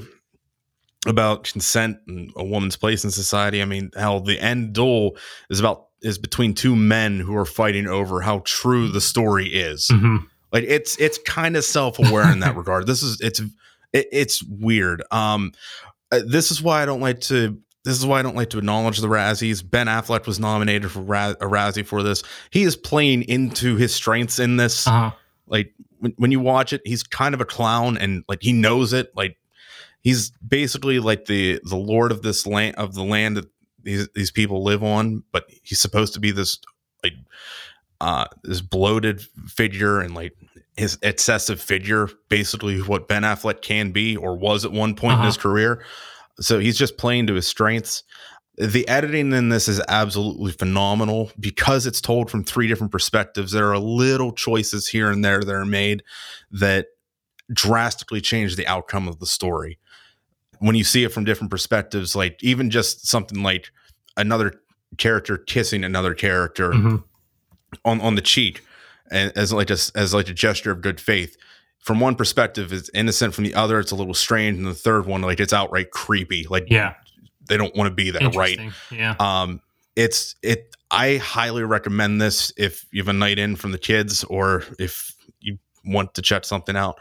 about 1.08 1.46
consent 1.46 1.98
and 2.08 2.32
a 2.36 2.44
woman's 2.44 2.76
place 2.76 3.04
in 3.04 3.12
society. 3.12 3.62
I 3.62 3.66
mean, 3.66 3.92
how 3.98 4.20
the 4.20 4.40
end 4.40 4.74
duel 4.74 5.18
is 5.50 5.60
about 5.60 5.88
is 6.02 6.20
between 6.20 6.54
two 6.54 6.76
men 6.76 7.20
who 7.20 7.36
are 7.36 7.46
fighting 7.46 7.88
over 7.88 8.22
how 8.22 8.44
true 8.46 8.88
the 8.88 9.02
story 9.02 9.48
is. 9.48 9.88
Mm-hmm. 9.92 10.18
Like 10.52 10.64
it's 10.68 10.98
it's 10.98 11.18
kind 11.20 11.56
of 11.56 11.64
self 11.64 12.00
aware 12.00 12.32
in 12.32 12.40
that 12.40 12.56
regard. 12.58 12.88
This 12.88 13.04
is 13.04 13.20
it's 13.22 13.40
it, 13.40 14.08
it's 14.12 14.44
weird. 14.44 15.04
Um, 15.12 15.52
uh, 16.12 16.22
this 16.26 16.52
is 16.52 16.62
why 16.62 16.82
I 16.82 16.86
don't 16.86 17.02
like 17.02 17.22
to. 17.22 17.60
This 17.84 17.98
is 17.98 18.06
why 18.06 18.20
I 18.20 18.22
don't 18.22 18.36
like 18.36 18.50
to 18.50 18.58
acknowledge 18.58 19.00
the 19.00 19.08
Razzies. 19.08 19.68
Ben 19.68 19.88
Affleck 19.88 20.26
was 20.26 20.40
nominated 20.40 20.92
for 20.92 21.00
Raz- 21.00 21.38
a 21.40 21.46
Razzie 21.46 21.86
for 21.86 22.04
this. 22.04 22.22
He 22.50 22.64
is 22.64 22.76
playing 22.76 23.24
into 23.24 23.78
his 23.78 23.96
strengths 23.96 24.40
in 24.40 24.58
this. 24.58 24.86
Uh-huh. 24.86 25.12
Like 25.48 25.74
when, 26.00 26.14
when 26.18 26.32
you 26.32 26.42
watch 26.42 26.74
it, 26.74 26.82
he's 26.84 27.04
kind 27.04 27.34
of 27.34 27.40
a 27.40 27.46
clown 27.46 27.98
and 27.98 28.26
like 28.28 28.40
he 28.42 28.52
knows 28.52 28.92
it. 28.92 29.16
Like 29.16 29.38
he's 30.02 30.32
basically 30.46 31.00
like 31.00 31.26
the 31.26 31.62
the 31.64 31.78
lord 31.78 32.12
of 32.12 32.22
this 32.22 32.46
land 32.46 32.76
of 32.76 32.94
the 32.94 33.04
land 33.04 33.38
that 33.38 33.46
these 33.84 34.10
these 34.14 34.32
people 34.32 34.64
live 34.64 34.84
on, 34.84 35.24
but 35.32 35.46
he's 35.64 35.80
supposed 35.80 36.14
to 36.16 36.20
be 36.20 36.32
this 36.32 36.60
like 37.04 37.14
uh 38.02 38.26
this 38.44 38.62
bloated 38.62 39.22
figure 39.22 40.00
and 40.00 40.14
like 40.14 40.36
his 40.76 40.98
excessive 41.02 41.60
figure, 41.60 42.08
basically 42.30 42.80
what 42.82 43.08
Ben 43.08 43.24
Affleck 43.24 43.62
can 43.62 43.92
be 43.92 44.16
or 44.16 44.36
was 44.38 44.64
at 44.64 44.72
one 44.72 44.96
point 44.96 45.14
uh-huh. 45.14 45.24
in 45.24 45.26
his 45.26 45.38
career. 45.38 45.84
So 46.40 46.60
he's 46.60 46.78
just 46.78 46.98
playing 46.98 47.28
to 47.28 47.34
his 47.34 47.48
strengths. 47.48 48.04
The 48.58 48.88
editing 48.88 49.34
in 49.34 49.50
this 49.50 49.68
is 49.68 49.82
absolutely 49.88 50.52
phenomenal 50.52 51.32
because 51.40 51.88
it's 51.88 52.02
told 52.02 52.30
from 52.30 52.44
three 52.44 52.68
different 52.68 52.92
perspectives. 52.92 53.52
There 53.52 53.72
are 53.72 53.80
little 53.80 54.32
choices 54.32 54.88
here 54.88 55.10
and 55.10 55.26
there 55.26 55.42
that 55.42 55.54
are 55.54 55.66
made 55.66 56.04
that 56.52 56.88
drastically 57.52 58.22
change 58.22 58.56
the 58.56 58.68
outcome 58.68 59.08
of 59.08 59.20
the 59.20 59.26
story 59.26 59.80
when 60.60 60.76
you 60.76 60.84
see 60.84 61.04
it 61.04 61.12
from 61.12 61.24
different 61.24 61.52
perspectives, 61.52 62.16
like 62.16 62.42
even 62.44 62.70
just 62.70 63.08
something 63.08 63.44
like 63.44 63.72
another 64.16 64.54
character 64.98 65.38
kissing 65.38 65.84
another 65.84 66.14
character 66.14 66.72
mm-hmm. 66.72 66.96
On 67.86 68.02
on 68.02 68.16
the 68.16 68.22
cheek, 68.22 68.64
and 69.12 69.32
as 69.36 69.54
like 69.54 69.70
a, 69.70 69.78
as 69.96 70.14
like 70.14 70.30
a 70.30 70.34
gesture 70.34 70.72
of 70.72 70.82
good 70.82 71.00
faith. 71.00 71.38
From 71.80 72.00
one 72.00 72.16
perspective, 72.16 72.74
it's 72.74 72.90
innocent. 72.94 73.34
From 73.34 73.46
the 73.46 73.56
other, 73.56 73.80
it's 73.80 73.92
a 73.92 73.96
little 73.96 74.14
strange. 74.14 74.58
And 74.58 74.68
the 74.68 74.74
third 74.74 75.06
one, 75.06 75.22
like 75.22 75.40
it's 75.40 75.54
outright 75.54 75.92
creepy. 75.92 76.46
Like 76.50 76.66
yeah, 76.68 76.96
they 77.48 77.58
don't 77.58 77.76
want 77.76 77.88
to 77.90 77.94
be 77.94 78.12
there, 78.12 78.30
right? 78.32 78.60
Yeah. 78.92 79.16
Um, 79.20 79.62
it's 79.96 80.36
it. 80.42 80.76
I 80.92 81.18
highly 81.18 81.64
recommend 81.64 82.22
this 82.22 82.52
if 82.58 82.86
you 82.92 83.02
have 83.02 83.08
a 83.10 83.14
night 83.14 83.40
in 83.40 83.56
from 83.56 83.72
the 83.72 83.78
kids, 83.78 84.24
or 84.26 84.64
if 84.80 85.14
you 85.40 85.58
want 85.86 86.14
to 86.16 86.22
check 86.22 86.46
something 86.46 86.76
out. 86.76 87.00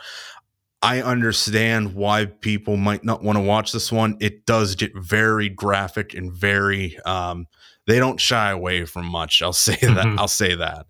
I 0.83 1.03
understand 1.03 1.95
why 1.95 2.27
people 2.27 2.77
might 2.77 3.03
not 3.03 3.23
want 3.23 3.37
to 3.37 3.43
watch 3.43 3.73
this 3.73 3.91
one. 3.91 4.17
It 4.21 4.47
does 4.47 4.75
get 4.75 4.93
very 4.95 5.49
graphic 5.49 6.15
and 6.15 6.33
very 6.33 6.99
um, 7.05 7.47
they 7.87 7.99
don't 7.99 8.21
shy 8.21 8.51
away 8.51 8.85
from 8.85 9.07
much. 9.07 9.43
I'll 9.43 9.53
say 9.53 9.77
that. 9.77 10.07
Mm-hmm. 10.07 10.19
I'll 10.19 10.29
say 10.29 10.55
that. 10.55 10.87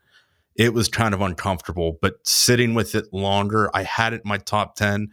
It 0.55 0.73
was 0.73 0.89
kind 0.89 1.13
of 1.13 1.21
uncomfortable, 1.21 1.99
but 2.01 2.15
sitting 2.27 2.75
with 2.75 2.95
it 2.95 3.13
longer, 3.13 3.71
I 3.75 3.83
had 3.83 4.15
it 4.15 4.23
in 4.25 4.29
my 4.29 4.39
top 4.39 4.77
10. 4.77 5.09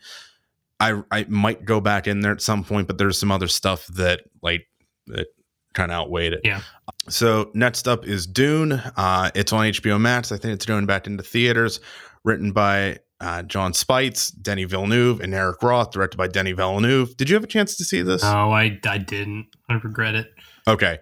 I 0.80 1.02
I 1.12 1.26
might 1.28 1.66
go 1.66 1.82
back 1.82 2.08
in 2.08 2.22
there 2.22 2.32
at 2.32 2.42
some 2.42 2.64
point, 2.64 2.88
but 2.88 2.98
there's 2.98 3.20
some 3.20 3.32
other 3.32 3.48
stuff 3.48 3.86
that 3.88 4.22
like 4.42 4.68
that 5.08 5.28
kind 5.74 5.92
of 5.92 5.96
outweighed 5.96 6.34
it. 6.34 6.42
Yeah. 6.44 6.62
So 7.10 7.52
next 7.54 7.88
up 7.88 8.06
is 8.06 8.26
Dune. 8.26 8.74
Uh, 8.74 9.32
it's 9.36 9.52
on 9.52 9.66
HBO 9.66 10.00
Max. 10.00 10.32
I 10.32 10.38
think 10.38 10.54
it's 10.54 10.66
going 10.66 10.86
back 10.86 11.08
into 11.08 11.24
theaters. 11.24 11.80
Written 12.24 12.54
by 12.54 13.00
uh, 13.20 13.44
Jon 13.44 13.74
Spaihts, 13.74 14.32
Denis 14.42 14.70
Villeneuve, 14.70 15.20
and 15.20 15.34
Eric 15.34 15.62
Roth, 15.62 15.92
directed 15.92 16.18
by 16.18 16.28
Denny 16.28 16.54
Villeneuve. 16.54 17.18
Did 17.18 17.30
you 17.30 17.36
have 17.36 17.44
a 17.44 17.48
chance 17.48 17.76
to 17.78 17.84
see 17.84 18.02
this? 18.02 18.24
No, 18.24 18.52
I, 18.52 18.80
I 18.86 18.98
didn't. 18.98 19.48
I 19.70 19.76
regret 19.76 20.16
it. 20.16 20.32
Okay. 20.68 21.00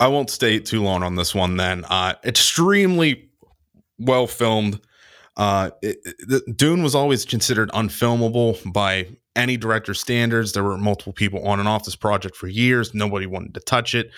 I 0.00 0.08
won't 0.08 0.30
stay 0.30 0.58
too 0.58 0.82
long 0.82 1.02
on 1.02 1.16
this 1.16 1.34
one 1.34 1.56
then. 1.56 1.84
Uh, 1.84 2.14
extremely 2.24 3.30
well 3.98 4.26
filmed. 4.26 4.80
Uh, 5.36 5.70
it, 5.82 5.98
it, 6.04 6.56
Dune 6.56 6.82
was 6.82 6.94
always 6.94 7.24
considered 7.24 7.70
unfilmable 7.72 8.72
by 8.72 9.08
any 9.36 9.56
director 9.56 9.94
standards. 9.94 10.52
There 10.52 10.64
were 10.64 10.78
multiple 10.78 11.12
people 11.12 11.46
on 11.46 11.58
and 11.58 11.68
off 11.68 11.84
this 11.84 11.96
project 11.96 12.36
for 12.36 12.46
years. 12.46 12.94
Nobody 12.94 13.26
wanted 13.26 13.54
to 13.54 13.60
touch 13.60 13.94
it 13.94 14.10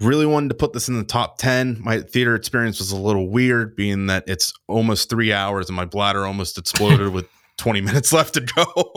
really 0.00 0.26
wanted 0.26 0.48
to 0.48 0.54
put 0.54 0.72
this 0.72 0.88
in 0.88 0.98
the 0.98 1.04
top 1.04 1.38
10 1.38 1.78
my 1.80 2.00
theater 2.00 2.34
experience 2.34 2.78
was 2.78 2.92
a 2.92 2.96
little 2.96 3.30
weird 3.30 3.74
being 3.76 4.06
that 4.06 4.24
it's 4.26 4.52
almost 4.68 5.08
three 5.08 5.32
hours 5.32 5.68
and 5.68 5.76
my 5.76 5.86
bladder 5.86 6.26
almost 6.26 6.58
exploded 6.58 7.08
with 7.12 7.26
20 7.56 7.80
minutes 7.80 8.12
left 8.12 8.34
to 8.34 8.40
go 8.40 8.92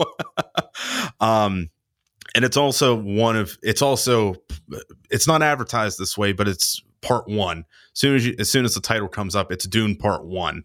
um 1.20 1.70
and 2.34 2.44
it's 2.44 2.56
also 2.56 2.94
one 2.94 3.36
of 3.36 3.58
it's 3.62 3.82
also 3.82 4.34
it's 5.10 5.26
not 5.26 5.42
advertised 5.42 5.98
this 5.98 6.16
way 6.16 6.32
but 6.32 6.48
it's 6.48 6.82
part 7.00 7.28
one. 7.28 7.64
As 7.94 8.00
soon 8.00 8.16
as 8.16 8.26
you 8.26 8.34
as 8.38 8.50
soon 8.50 8.64
as 8.64 8.74
the 8.74 8.80
title 8.80 9.08
comes 9.08 9.34
up 9.36 9.52
it's 9.52 9.66
dune 9.66 9.96
part 9.96 10.24
one. 10.24 10.64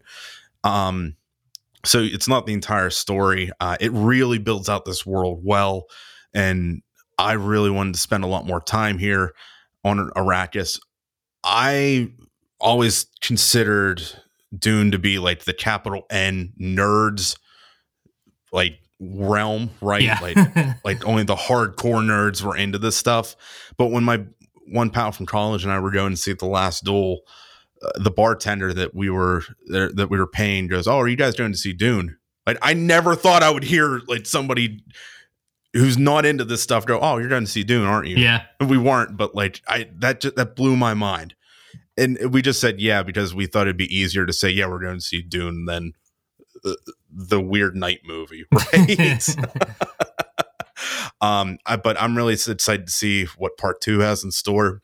Um 0.64 1.16
so 1.84 2.00
it's 2.00 2.28
not 2.28 2.46
the 2.46 2.52
entire 2.52 2.90
story. 2.90 3.50
Uh 3.60 3.76
it 3.80 3.92
really 3.92 4.38
builds 4.38 4.68
out 4.68 4.84
this 4.84 5.06
world 5.06 5.40
well 5.44 5.86
and 6.34 6.82
i 7.18 7.32
really 7.32 7.70
wanted 7.70 7.94
to 7.94 8.00
spend 8.00 8.24
a 8.24 8.26
lot 8.26 8.46
more 8.46 8.60
time 8.60 8.98
here 8.98 9.32
on 9.86 10.10
Arrakis, 10.16 10.80
I 11.44 12.10
always 12.60 13.06
considered 13.20 14.02
Dune 14.56 14.90
to 14.90 14.98
be 14.98 15.18
like 15.18 15.44
the 15.44 15.54
capital 15.54 16.06
N 16.10 16.52
nerds 16.60 17.38
like 18.52 18.78
realm, 19.00 19.70
right? 19.80 20.02
Yeah. 20.02 20.18
like 20.20 20.36
like 20.84 21.06
only 21.06 21.24
the 21.24 21.36
hardcore 21.36 22.02
nerds 22.02 22.42
were 22.42 22.56
into 22.56 22.78
this 22.78 22.96
stuff. 22.96 23.36
But 23.76 23.88
when 23.88 24.04
my 24.04 24.24
one 24.68 24.90
pal 24.90 25.12
from 25.12 25.26
college 25.26 25.64
and 25.64 25.72
I 25.72 25.78
were 25.78 25.90
going 25.90 26.12
to 26.12 26.16
see 26.16 26.32
the 26.32 26.46
last 26.46 26.84
duel, 26.84 27.20
uh, 27.82 27.90
the 27.96 28.10
bartender 28.10 28.72
that 28.72 28.94
we 28.94 29.10
were 29.10 29.44
that 29.66 30.08
we 30.10 30.18
were 30.18 30.26
paying 30.26 30.66
goes, 30.66 30.86
"Oh, 30.86 30.98
are 30.98 31.08
you 31.08 31.16
guys 31.16 31.34
going 31.34 31.52
to 31.52 31.58
see 31.58 31.72
Dune?" 31.72 32.16
Like 32.46 32.58
I 32.62 32.74
never 32.74 33.14
thought 33.14 33.42
I 33.42 33.50
would 33.50 33.64
hear 33.64 34.00
like 34.06 34.26
somebody 34.26 34.82
who's 35.72 35.98
not 35.98 36.24
into 36.24 36.44
this 36.44 36.62
stuff 36.62 36.86
go, 36.86 37.00
"Oh, 37.00 37.18
you're 37.18 37.28
going 37.28 37.44
to 37.44 37.50
see 37.50 37.64
Dune, 37.64 37.86
aren't 37.86 38.08
you?" 38.08 38.16
Yeah, 38.16 38.44
and 38.60 38.70
we 38.70 38.78
weren't, 38.78 39.16
but 39.16 39.34
like 39.34 39.60
I 39.68 39.90
that 39.98 40.20
just, 40.20 40.36
that 40.36 40.56
blew 40.56 40.76
my 40.76 40.94
mind, 40.94 41.34
and 41.96 42.32
we 42.32 42.42
just 42.42 42.60
said 42.60 42.80
yeah 42.80 43.02
because 43.02 43.34
we 43.34 43.46
thought 43.46 43.66
it'd 43.66 43.76
be 43.76 43.94
easier 43.94 44.26
to 44.26 44.32
say 44.32 44.48
yeah 44.48 44.66
we're 44.66 44.80
going 44.80 44.98
to 44.98 45.04
see 45.04 45.22
Dune 45.22 45.66
than 45.66 45.92
the, 46.66 46.92
the 47.10 47.40
weird 47.40 47.76
knight 47.76 48.00
movie, 48.04 48.44
right? 48.52 49.36
um, 51.20 51.58
I, 51.64 51.76
but 51.76 52.00
I'm 52.00 52.16
really 52.16 52.34
excited 52.34 52.86
to 52.86 52.92
see 52.92 53.26
what 53.38 53.56
part 53.56 53.80
two 53.80 54.00
has 54.00 54.24
in 54.24 54.32
store. 54.32 54.82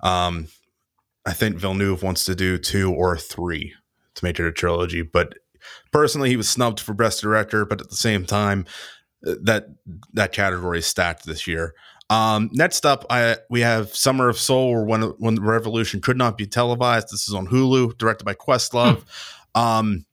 Um, 0.00 0.48
I 1.26 1.32
think 1.32 1.56
Villeneuve 1.56 2.02
wants 2.02 2.24
to 2.24 2.34
do 2.34 2.58
two 2.58 2.92
or 2.92 3.16
three 3.16 3.74
to 4.14 4.24
make 4.24 4.38
it 4.38 4.46
a 4.46 4.52
trilogy, 4.52 5.02
but 5.02 5.34
personally, 5.92 6.28
he 6.28 6.36
was 6.36 6.48
snubbed 6.48 6.80
for 6.80 6.94
best 6.94 7.22
director. 7.22 7.64
But 7.64 7.80
at 7.80 7.90
the 7.90 7.96
same 7.96 8.24
time, 8.24 8.66
uh, 9.26 9.34
that 9.42 9.66
that 10.14 10.32
category 10.32 10.78
is 10.78 10.86
stacked 10.86 11.26
this 11.26 11.46
year. 11.46 11.74
Um, 12.10 12.50
next 12.52 12.84
up, 12.84 13.06
I 13.08 13.36
we 13.48 13.60
have 13.60 13.94
Summer 13.94 14.28
of 14.28 14.36
Soul, 14.36 14.68
or 14.68 14.84
when 14.84 15.02
when 15.18 15.36
the 15.36 15.42
revolution 15.42 16.00
could 16.00 16.18
not 16.18 16.36
be 16.36 16.46
televised. 16.46 17.08
This 17.10 17.28
is 17.28 17.34
on 17.34 17.46
Hulu, 17.46 17.96
directed 17.98 18.24
by 18.24 18.34
Questlove. 18.34 19.02
Hmm. 19.54 19.60
Um, 19.60 20.06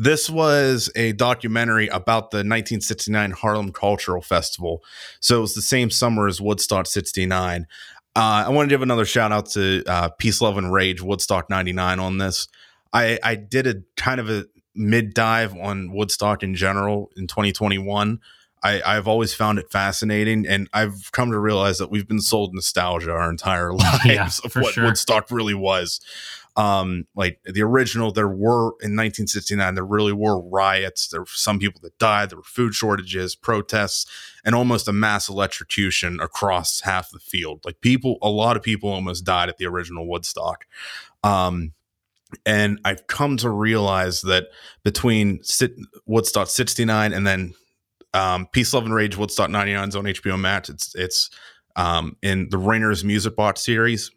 this 0.00 0.30
was 0.30 0.90
a 0.96 1.12
documentary 1.12 1.88
about 1.88 2.30
the 2.30 2.38
1969 2.38 3.32
Harlem 3.32 3.70
Cultural 3.70 4.22
Festival. 4.22 4.82
So 5.20 5.36
it 5.36 5.40
was 5.42 5.54
the 5.54 5.60
same 5.60 5.90
summer 5.90 6.26
as 6.26 6.40
Woodstock 6.40 6.86
69. 6.86 7.66
Uh, 8.16 8.18
I 8.46 8.48
want 8.48 8.70
to 8.70 8.72
give 8.72 8.80
another 8.80 9.04
shout 9.04 9.30
out 9.30 9.50
to 9.50 9.84
uh, 9.86 10.08
Peace, 10.18 10.40
Love, 10.40 10.56
and 10.56 10.72
Rage, 10.72 11.02
Woodstock 11.02 11.50
99 11.50 12.00
on 12.00 12.16
this. 12.16 12.48
I, 12.94 13.18
I 13.22 13.34
did 13.34 13.66
a 13.66 13.74
kind 13.98 14.20
of 14.20 14.30
a 14.30 14.46
mid 14.74 15.12
dive 15.12 15.54
on 15.54 15.92
Woodstock 15.92 16.42
in 16.42 16.54
general 16.54 17.10
in 17.14 17.26
2021. 17.26 18.20
I, 18.62 18.82
I've 18.84 19.06
always 19.06 19.34
found 19.34 19.58
it 19.58 19.70
fascinating, 19.70 20.46
and 20.46 20.68
I've 20.72 21.12
come 21.12 21.30
to 21.30 21.38
realize 21.38 21.78
that 21.78 21.90
we've 21.90 22.08
been 22.08 22.20
sold 22.20 22.54
nostalgia 22.54 23.12
our 23.12 23.30
entire 23.30 23.72
lives 23.74 24.06
yeah, 24.06 24.28
of 24.44 24.54
what 24.54 24.74
sure. 24.74 24.84
Woodstock 24.84 25.30
really 25.30 25.54
was 25.54 26.00
um 26.60 27.06
like 27.14 27.40
the 27.44 27.62
original 27.62 28.12
there 28.12 28.28
were 28.28 28.72
in 28.82 28.94
1969 28.94 29.74
there 29.74 29.84
really 29.84 30.12
were 30.12 30.38
riots. 30.38 31.08
There 31.08 31.22
were 31.22 31.26
some 31.26 31.58
people 31.58 31.80
that 31.82 31.98
died. 31.98 32.28
There 32.28 32.36
were 32.36 32.42
food 32.42 32.74
shortages 32.74 33.34
protests 33.34 34.04
and 34.44 34.54
almost 34.54 34.86
a 34.86 34.92
mass 34.92 35.30
electrocution 35.30 36.20
across 36.20 36.82
half 36.82 37.10
the 37.10 37.18
field. 37.18 37.62
Like 37.64 37.80
people 37.80 38.18
a 38.20 38.28
lot 38.28 38.58
of 38.58 38.62
people 38.62 38.90
almost 38.90 39.24
died 39.24 39.48
at 39.48 39.56
the 39.56 39.64
original 39.64 40.06
woodstock. 40.06 40.66
Um 41.24 41.72
and 42.46 42.78
i've 42.84 43.08
come 43.08 43.36
to 43.36 43.50
realize 43.50 44.22
that 44.22 44.44
between 44.84 45.40
woodstock 46.06 46.46
69 46.46 47.12
and 47.12 47.26
then 47.26 47.54
um 48.14 48.46
peace 48.52 48.72
love 48.72 48.84
and 48.84 48.94
rage 48.94 49.16
woodstock 49.16 49.50
99 49.50 49.88
is 49.88 49.96
on 49.96 50.04
hbo 50.04 50.38
max. 50.38 50.68
It's 50.68 50.94
it's 50.94 51.30
um 51.76 52.16
in 52.22 52.50
the 52.50 52.58
Ringer's 52.58 53.02
music 53.02 53.34
box 53.34 53.62
series 53.62 54.10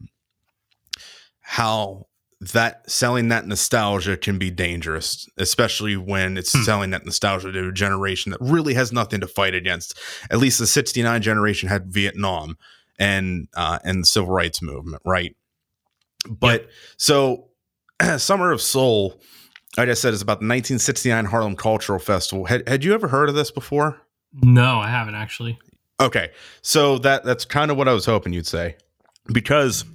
how 1.40 2.08
that 2.52 2.90
selling 2.90 3.30
that 3.30 3.48
nostalgia 3.48 4.18
can 4.18 4.38
be 4.38 4.50
dangerous, 4.50 5.28
especially 5.38 5.96
when 5.96 6.38
it's 6.38 6.54
hmm. 6.54 6.64
selling 6.64 6.90
that 6.92 7.06
nostalgia 7.06 7.52
to 7.52 7.70
a 7.70 7.72
generation 7.72 8.32
that 8.32 8.42
really 8.42 8.74
has 8.74 8.92
nothing 8.92 9.20
to 9.22 9.28
fight 9.28 9.56
against. 9.56 9.98
At 10.30 10.40
least 10.40 10.60
the 10.60 10.68
'69 10.68 11.22
generation 11.22 11.70
had 11.70 11.88
Vietnam 11.88 12.58
and 13.00 13.48
uh, 13.56 13.80
and 13.84 14.04
the 14.04 14.08
civil 14.08 14.30
rights 14.30 14.62
movement, 14.62 15.02
right? 15.06 15.36
But 16.30 16.62
yep. 16.62 16.70
so, 16.98 17.50
Summer 18.18 18.52
of 18.52 18.62
Soul, 18.62 19.20
like 19.78 19.90
I 19.90 19.94
said, 19.94 20.14
is 20.14 20.22
about 20.22 20.40
the 20.40 20.46
1969 20.46 21.26
Harlem 21.26 21.56
Cultural 21.56 22.00
Festival. 22.00 22.46
Had 22.46 22.68
had 22.68 22.84
you 22.84 22.94
ever 22.94 23.08
heard 23.08 23.30
of 23.30 23.36
this 23.36 23.52
before? 23.52 24.02
No, 24.34 24.80
I 24.80 24.90
haven't 24.90 25.16
actually. 25.16 25.60
Okay, 26.00 26.32
so 26.62 26.98
that 27.00 27.24
that's 27.24 27.46
kind 27.46 27.72
of 27.72 27.78
what 27.78 27.88
I 27.88 27.94
was 27.94 28.06
hoping 28.06 28.34
you'd 28.34 28.48
say, 28.48 28.78
because 29.32 29.86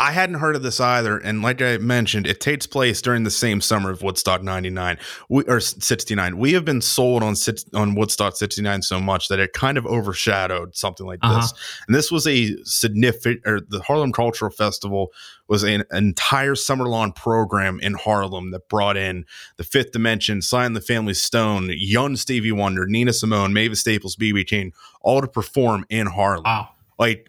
I 0.00 0.12
hadn't 0.12 0.36
heard 0.36 0.56
of 0.56 0.62
this 0.62 0.80
either, 0.80 1.18
and 1.18 1.42
like 1.42 1.60
I 1.60 1.76
mentioned, 1.76 2.26
it 2.26 2.40
takes 2.40 2.66
place 2.66 3.02
during 3.02 3.24
the 3.24 3.30
same 3.30 3.60
summer 3.60 3.90
of 3.90 4.02
Woodstock 4.02 4.42
'99 4.42 4.96
or 5.28 5.60
'69. 5.60 6.38
We 6.38 6.54
have 6.54 6.64
been 6.64 6.80
sold 6.80 7.22
on 7.22 7.34
on 7.74 7.94
Woodstock 7.94 8.34
'69 8.34 8.80
so 8.80 8.98
much 8.98 9.28
that 9.28 9.38
it 9.38 9.52
kind 9.52 9.76
of 9.76 9.84
overshadowed 9.84 10.74
something 10.74 11.04
like 11.04 11.18
uh-huh. 11.20 11.42
this. 11.42 11.52
And 11.86 11.94
this 11.94 12.10
was 12.10 12.26
a 12.26 12.56
significant, 12.64 13.42
or 13.44 13.60
the 13.60 13.82
Harlem 13.82 14.10
Cultural 14.10 14.50
Festival 14.50 15.12
was 15.48 15.64
an, 15.64 15.84
entire 15.92 16.54
summer 16.54 16.88
long 16.88 17.12
program 17.12 17.78
in 17.80 17.92
Harlem 17.92 18.52
that 18.52 18.70
brought 18.70 18.96
in 18.96 19.26
the 19.58 19.64
Fifth 19.64 19.92
Dimension, 19.92 20.40
and 20.50 20.74
the 20.74 20.80
Family 20.80 21.12
Stone, 21.12 21.70
young 21.76 22.16
Stevie 22.16 22.52
Wonder, 22.52 22.86
Nina 22.86 23.12
Simone, 23.12 23.52
Mavis 23.52 23.80
Staples, 23.80 24.16
BB 24.16 24.46
King, 24.46 24.72
all 25.02 25.20
to 25.20 25.28
perform 25.28 25.84
in 25.90 26.06
Harlem. 26.06 26.44
Wow. 26.44 26.70
Like 26.98 27.28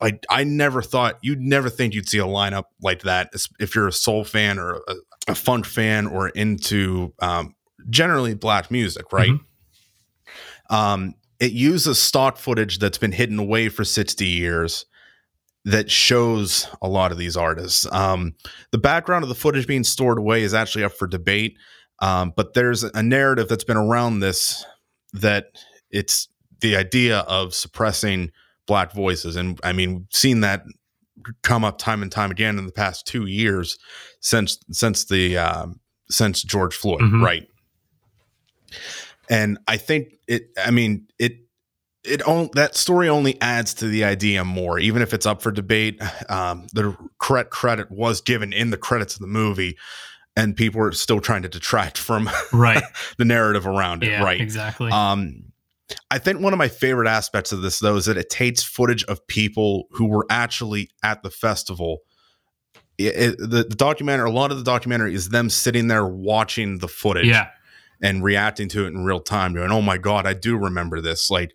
I 0.00 0.18
I 0.30 0.44
never 0.44 0.82
thought 0.82 1.18
you'd 1.22 1.40
never 1.40 1.68
think 1.68 1.94
you'd 1.94 2.08
see 2.08 2.18
a 2.18 2.24
lineup 2.24 2.64
like 2.82 3.02
that 3.02 3.30
if 3.58 3.74
you're 3.74 3.88
a 3.88 3.92
soul 3.92 4.24
fan 4.24 4.58
or 4.58 4.80
a, 4.88 4.94
a 5.28 5.34
funk 5.34 5.66
fan 5.66 6.06
or 6.06 6.28
into 6.30 7.12
um, 7.20 7.54
generally 7.90 8.34
black 8.34 8.70
music, 8.70 9.12
right? 9.12 9.30
Mm-hmm. 9.30 10.74
Um, 10.74 11.14
it 11.40 11.52
uses 11.52 11.98
stock 11.98 12.36
footage 12.36 12.78
that's 12.78 12.98
been 12.98 13.12
hidden 13.12 13.38
away 13.38 13.68
for 13.68 13.84
60 13.84 14.26
years 14.26 14.86
that 15.64 15.90
shows 15.90 16.68
a 16.82 16.88
lot 16.88 17.12
of 17.12 17.18
these 17.18 17.36
artists. 17.36 17.86
Um, 17.92 18.34
the 18.70 18.78
background 18.78 19.22
of 19.22 19.28
the 19.28 19.34
footage 19.34 19.66
being 19.66 19.84
stored 19.84 20.18
away 20.18 20.42
is 20.42 20.54
actually 20.54 20.84
up 20.84 20.92
for 20.92 21.06
debate, 21.06 21.56
um, 22.00 22.32
but 22.36 22.54
there's 22.54 22.84
a 22.84 23.02
narrative 23.02 23.48
that's 23.48 23.64
been 23.64 23.76
around 23.76 24.20
this 24.20 24.64
that 25.12 25.46
it's 25.90 26.28
the 26.60 26.76
idea 26.76 27.20
of 27.20 27.54
suppressing 27.54 28.30
black 28.68 28.92
voices. 28.92 29.34
And 29.34 29.58
I 29.64 29.72
mean, 29.72 30.06
seen 30.12 30.42
that 30.42 30.62
come 31.42 31.64
up 31.64 31.78
time 31.78 32.02
and 32.02 32.12
time 32.12 32.30
again 32.30 32.58
in 32.58 32.66
the 32.66 32.72
past 32.72 33.06
two 33.06 33.26
years 33.26 33.76
since 34.20 34.58
since 34.70 35.06
the 35.06 35.38
um, 35.38 35.80
since 36.08 36.42
George 36.42 36.76
Floyd, 36.76 37.00
mm-hmm. 37.00 37.24
right? 37.24 37.48
And 39.28 39.58
I 39.66 39.76
think 39.76 40.14
it. 40.28 40.50
I 40.64 40.70
mean, 40.70 41.08
it 41.18 41.38
it 42.04 42.22
on, 42.22 42.50
that 42.54 42.76
story 42.76 43.08
only 43.08 43.40
adds 43.40 43.74
to 43.74 43.88
the 43.88 44.04
idea 44.04 44.44
more, 44.44 44.78
even 44.78 45.02
if 45.02 45.12
it's 45.12 45.26
up 45.26 45.42
for 45.42 45.50
debate. 45.50 46.00
Um, 46.28 46.66
the 46.74 46.94
correct 47.18 47.48
credit 47.50 47.90
was 47.90 48.20
given 48.20 48.52
in 48.52 48.68
the 48.68 48.76
credits 48.76 49.14
of 49.14 49.20
the 49.20 49.26
movie, 49.26 49.78
and 50.36 50.54
people 50.54 50.82
are 50.82 50.92
still 50.92 51.20
trying 51.20 51.40
to 51.40 51.48
detract 51.48 51.96
from 51.96 52.28
right 52.52 52.82
the 53.16 53.24
narrative 53.24 53.66
around 53.66 54.02
it. 54.02 54.10
Yeah, 54.10 54.22
right, 54.22 54.38
exactly. 54.38 54.90
Um, 54.90 55.44
I 56.10 56.18
think 56.18 56.40
one 56.40 56.52
of 56.52 56.58
my 56.58 56.68
favorite 56.68 57.08
aspects 57.08 57.52
of 57.52 57.62
this, 57.62 57.78
though, 57.78 57.96
is 57.96 58.06
that 58.06 58.16
it 58.16 58.30
takes 58.30 58.62
footage 58.62 59.04
of 59.04 59.26
people 59.26 59.88
who 59.92 60.06
were 60.06 60.26
actually 60.30 60.90
at 61.02 61.22
the 61.22 61.30
festival. 61.30 62.02
It, 62.98 63.16
it, 63.16 63.38
the, 63.38 63.64
the 63.64 63.76
documentary, 63.76 64.28
a 64.28 64.32
lot 64.32 64.50
of 64.50 64.58
the 64.58 64.64
documentary 64.64 65.14
is 65.14 65.28
them 65.30 65.48
sitting 65.48 65.88
there 65.88 66.06
watching 66.06 66.78
the 66.78 66.88
footage 66.88 67.26
yeah. 67.26 67.48
and 68.02 68.22
reacting 68.22 68.68
to 68.70 68.84
it 68.84 68.88
in 68.88 69.04
real 69.04 69.20
time, 69.20 69.54
going, 69.54 69.70
"Oh 69.70 69.82
my 69.82 69.98
god, 69.98 70.26
I 70.26 70.34
do 70.34 70.56
remember 70.56 71.00
this." 71.00 71.30
Like, 71.30 71.52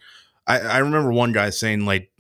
I, 0.48 0.60
I 0.60 0.78
remember 0.80 1.12
one 1.12 1.32
guy 1.32 1.50
saying, 1.50 1.86
"Like, 1.86 2.12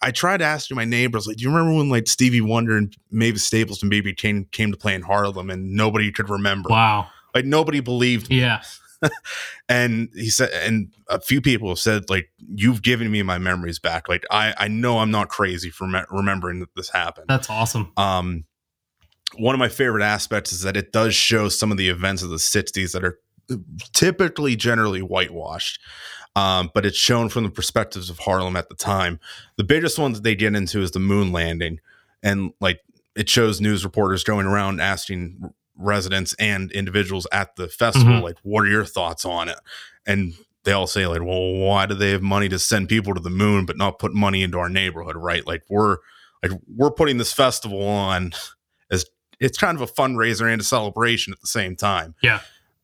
I 0.00 0.10
tried 0.10 0.42
asking 0.42 0.76
my 0.76 0.86
neighbors, 0.86 1.26
like, 1.26 1.36
do 1.36 1.44
you 1.44 1.50
remember 1.50 1.76
when 1.76 1.90
like 1.90 2.08
Stevie 2.08 2.40
Wonder 2.40 2.76
and 2.76 2.96
Mavis 3.10 3.44
Staples 3.44 3.82
and 3.82 3.92
BB 3.92 4.16
King 4.16 4.46
came 4.50 4.72
to 4.72 4.78
play 4.78 4.94
in 4.94 5.02
Harlem, 5.02 5.50
and 5.50 5.74
nobody 5.74 6.10
could 6.10 6.30
remember? 6.30 6.70
Wow, 6.70 7.08
like 7.34 7.44
nobody 7.44 7.80
believed." 7.80 8.30
Me. 8.30 8.40
Yeah. 8.40 8.62
and 9.68 10.08
he 10.14 10.30
said, 10.30 10.50
and 10.52 10.92
a 11.08 11.20
few 11.20 11.40
people 11.40 11.68
have 11.68 11.78
said, 11.78 12.10
like, 12.10 12.30
you've 12.54 12.82
given 12.82 13.10
me 13.10 13.22
my 13.22 13.38
memories 13.38 13.78
back. 13.78 14.08
Like, 14.08 14.24
I, 14.30 14.54
I 14.58 14.68
know 14.68 14.98
I'm 14.98 15.10
not 15.10 15.28
crazy 15.28 15.70
for 15.70 15.86
me- 15.86 16.02
remembering 16.10 16.60
that 16.60 16.74
this 16.74 16.90
happened. 16.90 17.26
That's 17.28 17.50
awesome. 17.50 17.92
Um, 17.96 18.44
one 19.36 19.54
of 19.54 19.58
my 19.58 19.68
favorite 19.68 20.02
aspects 20.02 20.52
is 20.52 20.62
that 20.62 20.76
it 20.76 20.92
does 20.92 21.14
show 21.14 21.48
some 21.48 21.70
of 21.70 21.78
the 21.78 21.88
events 21.88 22.22
of 22.22 22.30
the 22.30 22.36
60s 22.36 22.92
that 22.92 23.04
are 23.04 23.18
typically 23.92 24.56
generally 24.56 25.02
whitewashed. 25.02 25.80
Um, 26.36 26.70
but 26.72 26.86
it's 26.86 26.96
shown 26.96 27.28
from 27.28 27.44
the 27.44 27.50
perspectives 27.50 28.10
of 28.10 28.20
Harlem 28.20 28.56
at 28.56 28.68
the 28.68 28.74
time. 28.74 29.18
The 29.56 29.64
biggest 29.64 29.98
one 29.98 30.12
that 30.12 30.22
they 30.22 30.34
get 30.34 30.54
into 30.54 30.80
is 30.80 30.92
the 30.92 31.00
moon 31.00 31.32
landing. 31.32 31.80
And 32.22 32.52
like 32.60 32.80
it 33.16 33.28
shows 33.28 33.60
news 33.60 33.84
reporters 33.84 34.22
going 34.22 34.46
around 34.46 34.80
asking 34.80 35.52
residents 35.78 36.34
and 36.38 36.70
individuals 36.72 37.26
at 37.32 37.56
the 37.56 37.68
festival 37.68 38.14
mm-hmm. 38.14 38.24
like 38.24 38.36
what 38.42 38.64
are 38.64 38.68
your 38.68 38.84
thoughts 38.84 39.24
on 39.24 39.48
it 39.48 39.58
and 40.06 40.34
they 40.64 40.72
all 40.72 40.86
say 40.86 41.06
like 41.06 41.22
well 41.22 41.54
why 41.54 41.86
do 41.86 41.94
they 41.94 42.10
have 42.10 42.22
money 42.22 42.48
to 42.48 42.58
send 42.58 42.88
people 42.88 43.14
to 43.14 43.20
the 43.20 43.30
moon 43.30 43.64
but 43.64 43.76
not 43.76 43.98
put 43.98 44.12
money 44.12 44.42
into 44.42 44.58
our 44.58 44.68
neighborhood 44.68 45.16
right 45.16 45.46
like 45.46 45.62
we're 45.70 45.98
like 46.42 46.52
we're 46.74 46.90
putting 46.90 47.18
this 47.18 47.32
festival 47.32 47.82
on 47.82 48.32
as 48.90 49.06
it's 49.40 49.58
kind 49.58 49.80
of 49.80 49.82
a 49.82 49.92
fundraiser 49.92 50.50
and 50.50 50.60
a 50.60 50.64
celebration 50.64 51.32
at 51.32 51.40
the 51.40 51.46
same 51.46 51.76
time. 51.76 52.14
Yeah. 52.22 52.40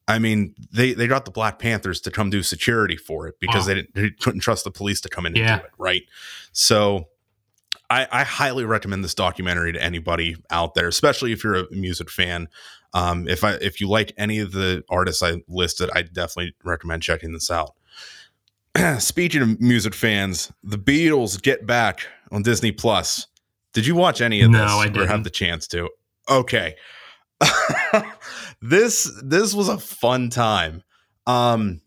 I 0.06 0.18
mean, 0.18 0.54
they 0.70 0.92
they 0.92 1.06
got 1.06 1.24
the 1.24 1.30
Black 1.30 1.58
Panthers 1.58 2.00
to 2.02 2.10
come 2.10 2.28
do 2.28 2.42
security 2.42 2.96
for 2.96 3.26
it 3.26 3.36
because 3.40 3.66
wow. 3.66 3.74
they, 3.74 3.86
they 3.94 4.10
couldn't 4.10 4.40
trust 4.40 4.64
the 4.64 4.70
police 4.70 5.00
to 5.02 5.08
come 5.08 5.24
in 5.24 5.32
and 5.32 5.38
yeah. 5.38 5.58
do 5.58 5.64
it, 5.64 5.70
right? 5.78 6.02
So 6.52 7.08
I, 7.90 8.06
I, 8.10 8.24
highly 8.24 8.64
recommend 8.64 9.04
this 9.04 9.14
documentary 9.14 9.72
to 9.72 9.82
anybody 9.82 10.36
out 10.50 10.74
there, 10.74 10.88
especially 10.88 11.32
if 11.32 11.44
you're 11.44 11.54
a 11.56 11.70
music 11.70 12.10
fan. 12.10 12.48
Um, 12.92 13.28
if 13.28 13.44
I 13.44 13.54
if 13.54 13.80
you 13.80 13.88
like 13.88 14.12
any 14.16 14.38
of 14.38 14.52
the 14.52 14.84
artists 14.88 15.22
I 15.22 15.42
listed, 15.48 15.90
I 15.92 16.02
definitely 16.02 16.54
recommend 16.64 17.02
checking 17.02 17.32
this 17.32 17.50
out. 17.50 17.74
Speaking 18.98 19.42
of 19.42 19.60
music 19.60 19.94
fans, 19.94 20.52
the 20.62 20.78
Beatles 20.78 21.40
get 21.40 21.66
back 21.66 22.06
on 22.30 22.42
Disney 22.42 22.72
Plus. 22.72 23.26
Did 23.72 23.86
you 23.86 23.94
watch 23.94 24.20
any 24.20 24.40
of 24.42 24.50
no, 24.50 24.62
this 24.62 24.70
I 24.70 24.84
didn't. 24.84 25.02
or 25.02 25.06
have 25.06 25.24
the 25.24 25.30
chance 25.30 25.66
to? 25.68 25.90
Okay. 26.30 26.76
this 28.62 29.10
this 29.22 29.52
was 29.52 29.68
a 29.68 29.78
fun 29.78 30.30
time. 30.30 30.82
Um, 31.26 31.80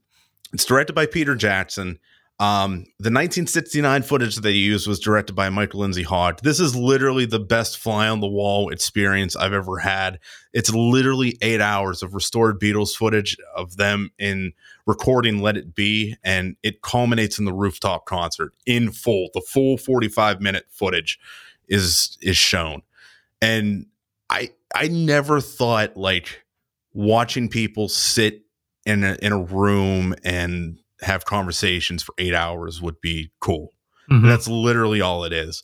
it's 0.54 0.66
directed 0.66 0.93
by 0.93 1.06
Peter 1.06 1.36
Jackson. 1.36 2.00
Um, 2.39 2.85
the 2.99 3.09
1969 3.09 4.03
footage 4.03 4.35
that 4.35 4.41
they 4.41 4.51
used 4.51 4.88
was 4.88 4.99
directed 4.99 5.33
by 5.33 5.49
Michael 5.49 5.79
Lindsay 5.79 6.03
Hogg. 6.03 6.39
This 6.41 6.59
is 6.59 6.75
literally 6.75 7.25
the 7.25 7.39
best 7.39 7.79
fly 7.79 8.07
on 8.07 8.19
the 8.19 8.27
wall 8.27 8.69
experience 8.69 9.35
I've 9.35 9.53
ever 9.53 9.79
had. 9.79 10.19
It's 10.53 10.71
literally 10.71 11.38
eight 11.41 11.61
hours 11.61 12.03
of 12.03 12.13
restored 12.13 12.59
Beatles 12.59 12.95
footage 12.95 13.38
of 13.55 13.77
them 13.77 14.11
in 14.19 14.53
recording 14.85 15.41
Let 15.41 15.57
It 15.57 15.73
Be, 15.73 16.15
and 16.23 16.55
it 16.61 16.83
culminates 16.83 17.39
in 17.39 17.45
the 17.45 17.53
rooftop 17.53 18.05
concert 18.05 18.53
in 18.67 18.91
full. 18.91 19.29
The 19.33 19.41
full 19.41 19.77
45 19.77 20.39
minute 20.39 20.65
footage 20.69 21.19
is 21.67 22.19
is 22.21 22.38
shown. 22.38 22.83
And 23.41 23.88
I 24.29 24.51
I 24.75 24.89
never 24.89 25.41
thought 25.41 25.97
like 25.97 26.43
watching 26.93 27.49
people 27.49 27.89
sit 27.89 28.43
in 28.85 29.03
a, 29.03 29.17
in 29.21 29.31
a 29.31 29.41
room 29.41 30.15
and 30.23 30.79
have 31.02 31.26
conversations 31.26 32.04
for 32.04 32.14
eight 32.18 32.34
hours 32.34 32.82
would 32.82 33.00
be 33.02 33.32
cool. 33.39 33.74
Mm-hmm. 34.12 34.28
That's 34.28 34.48
literally 34.48 35.02
all 35.02 35.24
it 35.24 35.34
is. 35.34 35.64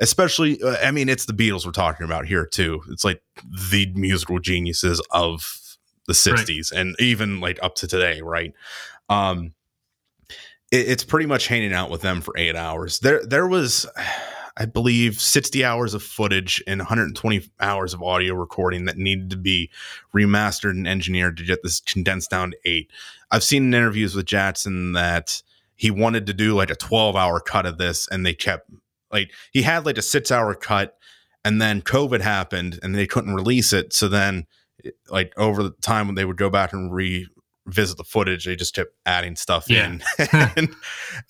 Especially, 0.00 0.62
uh, 0.62 0.76
I 0.82 0.90
mean, 0.90 1.08
it's 1.08 1.24
the 1.24 1.32
Beatles 1.32 1.64
we're 1.64 1.72
talking 1.72 2.04
about 2.04 2.26
here 2.26 2.44
too. 2.44 2.82
It's 2.90 3.04
like 3.04 3.22
the 3.70 3.90
musical 3.94 4.38
geniuses 4.38 5.00
of 5.10 5.58
the 6.06 6.12
'60s 6.12 6.72
right. 6.72 6.80
and 6.80 6.96
even 6.98 7.40
like 7.40 7.58
up 7.62 7.76
to 7.76 7.86
today, 7.86 8.20
right? 8.20 8.52
Um, 9.08 9.54
it, 10.70 10.88
it's 10.88 11.04
pretty 11.04 11.26
much 11.26 11.46
hanging 11.46 11.72
out 11.72 11.90
with 11.90 12.02
them 12.02 12.20
for 12.20 12.36
eight 12.36 12.56
hours. 12.56 12.98
There, 13.00 13.24
there 13.24 13.46
was. 13.46 13.86
I 14.56 14.64
believe 14.64 15.20
60 15.20 15.64
hours 15.64 15.92
of 15.92 16.02
footage 16.02 16.62
and 16.66 16.80
120 16.80 17.48
hours 17.60 17.92
of 17.92 18.02
audio 18.02 18.34
recording 18.34 18.86
that 18.86 18.96
needed 18.96 19.30
to 19.30 19.36
be 19.36 19.70
remastered 20.14 20.70
and 20.70 20.88
engineered 20.88 21.36
to 21.36 21.44
get 21.44 21.62
this 21.62 21.80
condensed 21.80 22.30
down 22.30 22.52
to 22.52 22.56
eight. 22.64 22.90
I've 23.30 23.44
seen 23.44 23.64
in 23.64 23.74
interviews 23.74 24.14
with 24.14 24.24
Jackson 24.24 24.92
that 24.92 25.42
he 25.74 25.90
wanted 25.90 26.26
to 26.26 26.32
do 26.32 26.54
like 26.54 26.70
a 26.70 26.74
12 26.74 27.16
hour 27.16 27.38
cut 27.38 27.66
of 27.66 27.76
this 27.76 28.08
and 28.08 28.24
they 28.24 28.32
kept 28.32 28.70
like 29.12 29.30
he 29.52 29.62
had 29.62 29.84
like 29.84 29.98
a 29.98 30.02
six 30.02 30.30
hour 30.30 30.54
cut 30.54 30.96
and 31.44 31.60
then 31.60 31.82
COVID 31.82 32.22
happened 32.22 32.80
and 32.82 32.94
they 32.94 33.06
couldn't 33.06 33.34
release 33.34 33.72
it. 33.72 33.92
So 33.92 34.08
then 34.08 34.46
like 35.10 35.32
over 35.36 35.62
the 35.62 35.70
time 35.82 36.08
when 36.08 36.14
they 36.14 36.24
would 36.24 36.38
go 36.38 36.48
back 36.48 36.72
and 36.72 36.92
revisit 36.92 37.98
the 37.98 38.04
footage, 38.04 38.46
they 38.46 38.56
just 38.56 38.74
kept 38.74 38.94
adding 39.04 39.36
stuff 39.36 39.68
yeah. 39.68 39.92
in. 39.92 40.02
and, 40.56 40.74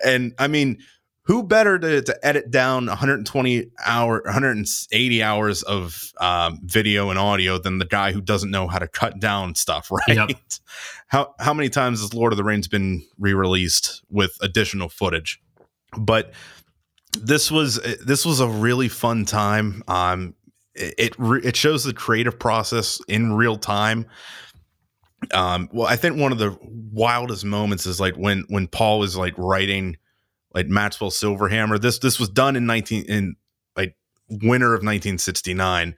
and 0.04 0.34
I 0.38 0.46
mean, 0.46 0.78
who 1.26 1.42
better 1.42 1.76
to, 1.76 2.02
to 2.02 2.26
edit 2.26 2.50
down 2.50 2.86
120 2.86 3.70
hour 3.84 4.22
180 4.24 5.22
hours 5.22 5.62
of 5.64 6.12
um, 6.20 6.60
video 6.62 7.10
and 7.10 7.18
audio 7.18 7.58
than 7.58 7.78
the 7.78 7.84
guy 7.84 8.12
who 8.12 8.20
doesn't 8.20 8.50
know 8.50 8.68
how 8.68 8.78
to 8.78 8.86
cut 8.86 9.18
down 9.20 9.54
stuff 9.54 9.90
right? 10.08 10.16
Yep. 10.16 10.30
how 11.08 11.34
how 11.38 11.52
many 11.52 11.68
times 11.68 12.00
has 12.00 12.14
lord 12.14 12.32
of 12.32 12.36
the 12.36 12.44
rings 12.44 12.68
been 12.68 13.04
re-released 13.18 14.02
with 14.08 14.36
additional 14.40 14.88
footage? 14.88 15.40
But 15.98 16.32
this 17.18 17.50
was 17.50 17.80
this 18.04 18.24
was 18.24 18.40
a 18.40 18.48
really 18.48 18.88
fun 18.88 19.24
time. 19.24 19.82
Um 19.88 20.34
it 20.74 21.16
it, 21.18 21.44
it 21.44 21.56
shows 21.56 21.84
the 21.84 21.94
creative 21.94 22.38
process 22.38 23.00
in 23.08 23.32
real 23.32 23.56
time. 23.56 24.06
Um 25.32 25.68
well 25.72 25.88
i 25.88 25.96
think 25.96 26.20
one 26.20 26.30
of 26.30 26.38
the 26.38 26.56
wildest 26.62 27.44
moments 27.44 27.84
is 27.86 27.98
like 27.98 28.14
when 28.14 28.44
when 28.48 28.68
paul 28.68 29.02
is 29.02 29.16
like 29.16 29.34
writing 29.36 29.96
like 30.56 30.68
Maxwell 30.68 31.10
Silverhammer. 31.10 31.78
This 31.78 31.98
this 31.98 32.18
was 32.18 32.30
done 32.30 32.56
in 32.56 32.64
19 32.64 33.04
in 33.04 33.36
like 33.76 33.94
winter 34.28 34.68
of 34.68 34.78
1969. 34.78 35.94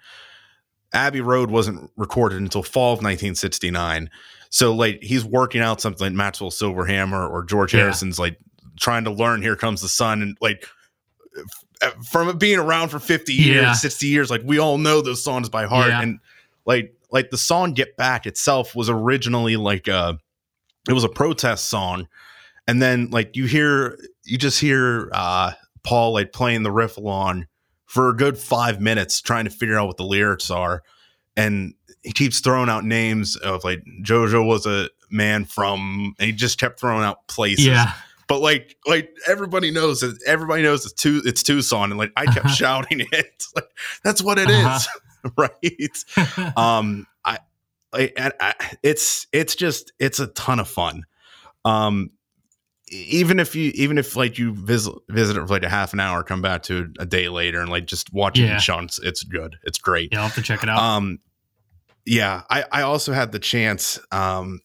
Abbey 0.92 1.20
Road 1.20 1.50
wasn't 1.50 1.90
recorded 1.96 2.40
until 2.42 2.64
fall 2.64 2.92
of 2.92 2.98
1969. 2.98 4.10
So 4.50 4.74
like 4.74 4.98
he's 5.00 5.24
working 5.24 5.60
out 5.60 5.80
something 5.80 6.08
like 6.08 6.12
Maxwell 6.12 6.50
Silverhammer 6.50 7.30
or 7.30 7.44
George 7.44 7.72
yeah. 7.72 7.82
Harrison's 7.82 8.18
like 8.18 8.36
trying 8.80 9.04
to 9.04 9.12
learn 9.12 9.42
Here 9.42 9.54
Comes 9.54 9.80
the 9.80 9.88
Sun 9.88 10.22
and 10.22 10.36
like 10.40 10.66
from 12.10 12.28
it 12.28 12.40
being 12.40 12.58
around 12.58 12.88
for 12.88 12.98
50 12.98 13.32
years, 13.32 13.62
yeah. 13.62 13.72
60 13.74 14.06
years, 14.08 14.28
like 14.28 14.42
we 14.44 14.58
all 14.58 14.76
know 14.76 15.00
those 15.00 15.22
songs 15.22 15.48
by 15.48 15.66
heart. 15.66 15.90
Yeah. 15.90 16.02
And 16.02 16.18
like 16.66 16.92
like 17.12 17.30
the 17.30 17.38
song 17.38 17.74
Get 17.74 17.96
Back 17.96 18.26
itself 18.26 18.74
was 18.74 18.90
originally 18.90 19.54
like 19.54 19.86
a 19.86 20.18
it 20.88 20.94
was 20.94 21.04
a 21.04 21.08
protest 21.08 21.66
song. 21.66 22.08
And 22.66 22.82
then 22.82 23.10
like 23.10 23.36
you 23.36 23.44
hear 23.44 23.96
you 24.28 24.38
just 24.38 24.60
hear 24.60 25.08
uh, 25.12 25.52
Paul 25.82 26.12
like 26.12 26.32
playing 26.32 26.62
the 26.62 26.70
riff 26.70 26.96
along 26.96 27.46
for 27.86 28.10
a 28.10 28.16
good 28.16 28.38
five 28.38 28.80
minutes, 28.80 29.20
trying 29.20 29.44
to 29.44 29.50
figure 29.50 29.78
out 29.78 29.86
what 29.86 29.96
the 29.96 30.04
lyrics 30.04 30.50
are, 30.50 30.82
and 31.36 31.74
he 32.02 32.12
keeps 32.12 32.40
throwing 32.40 32.68
out 32.68 32.84
names 32.84 33.36
of 33.36 33.64
like 33.64 33.82
JoJo 34.02 34.46
was 34.46 34.66
a 34.66 34.90
man 35.10 35.44
from, 35.44 36.14
and 36.18 36.26
he 36.26 36.32
just 36.32 36.58
kept 36.58 36.78
throwing 36.78 37.04
out 37.04 37.26
places. 37.28 37.66
Yeah. 37.66 37.92
But 38.28 38.40
like, 38.40 38.76
like 38.86 39.16
everybody 39.26 39.70
knows 39.70 40.00
that 40.00 40.18
everybody 40.26 40.62
knows 40.62 40.84
it's 40.84 40.92
two, 40.92 41.22
it's 41.24 41.42
Tucson, 41.42 41.90
and 41.90 41.98
like 41.98 42.12
I 42.14 42.26
kept 42.26 42.50
shouting 42.50 43.00
it. 43.12 43.44
Like 43.54 43.70
that's 44.04 44.22
what 44.22 44.38
it 44.38 44.48
uh-huh. 44.48 44.78
is, 45.24 45.32
right? 46.36 46.56
um, 46.56 47.06
I, 47.24 47.38
I, 47.92 48.32
I, 48.38 48.54
it's 48.82 49.26
it's 49.32 49.54
just 49.54 49.92
it's 49.98 50.20
a 50.20 50.26
ton 50.26 50.60
of 50.60 50.68
fun. 50.68 51.04
Um, 51.64 52.10
even 52.90 53.40
if 53.40 53.54
you 53.54 53.70
even 53.74 53.98
if 53.98 54.16
like 54.16 54.38
you 54.38 54.52
visit 54.52 54.94
visit 55.08 55.36
it 55.36 55.40
for 55.40 55.46
like 55.46 55.62
a 55.62 55.68
half 55.68 55.92
an 55.92 56.00
hour, 56.00 56.22
come 56.22 56.42
back 56.42 56.62
to 56.64 56.92
a 56.98 57.06
day 57.06 57.28
later 57.28 57.60
and 57.60 57.70
like 57.70 57.86
just 57.86 58.12
watch 58.12 58.38
it 58.38 58.42
yeah. 58.42 58.54
in 58.54 58.60
chunks, 58.60 58.98
it's 59.02 59.22
good. 59.22 59.56
It's 59.64 59.78
great. 59.78 60.10
Yeah, 60.12 60.18
I'll 60.18 60.26
have 60.26 60.34
to 60.34 60.42
check 60.42 60.62
it 60.62 60.68
out. 60.68 60.78
Um, 60.80 61.18
yeah, 62.04 62.42
I 62.50 62.64
I 62.72 62.82
also 62.82 63.12
had 63.12 63.32
the 63.32 63.38
chance 63.38 63.98
um 64.12 64.60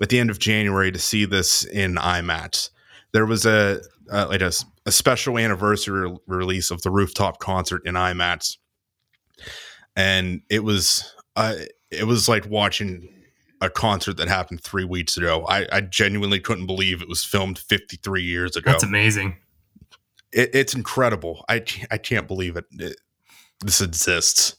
at 0.00 0.08
the 0.08 0.18
end 0.18 0.30
of 0.30 0.38
January 0.38 0.90
to 0.90 0.98
see 0.98 1.24
this 1.24 1.64
in 1.64 1.96
IMAX. 1.96 2.70
There 3.12 3.26
was 3.26 3.46
a 3.46 3.80
uh, 4.10 4.26
like 4.28 4.40
a, 4.40 4.52
a 4.84 4.92
special 4.92 5.38
anniversary 5.38 6.10
re- 6.10 6.18
release 6.26 6.70
of 6.70 6.82
the 6.82 6.90
rooftop 6.90 7.38
concert 7.38 7.82
in 7.84 7.94
IMAX, 7.94 8.56
and 9.96 10.42
it 10.50 10.64
was 10.64 11.14
uh, 11.36 11.54
it 11.90 12.04
was 12.04 12.28
like 12.28 12.48
watching 12.48 13.08
a 13.62 13.70
concert 13.70 14.16
that 14.16 14.28
happened 14.28 14.60
three 14.62 14.84
weeks 14.84 15.16
ago. 15.16 15.46
I, 15.48 15.66
I 15.72 15.80
genuinely 15.80 16.40
couldn't 16.40 16.66
believe 16.66 17.00
it 17.00 17.08
was 17.08 17.24
filmed 17.24 17.58
53 17.58 18.22
years 18.22 18.56
ago. 18.56 18.70
That's 18.70 18.82
amazing. 18.82 19.36
It, 20.32 20.50
it's 20.54 20.74
incredible. 20.74 21.44
I, 21.48 21.64
I 21.90 21.98
can't 21.98 22.26
believe 22.26 22.56
it. 22.56 22.64
it 22.72 22.96
this 23.60 23.80
exists. 23.80 24.56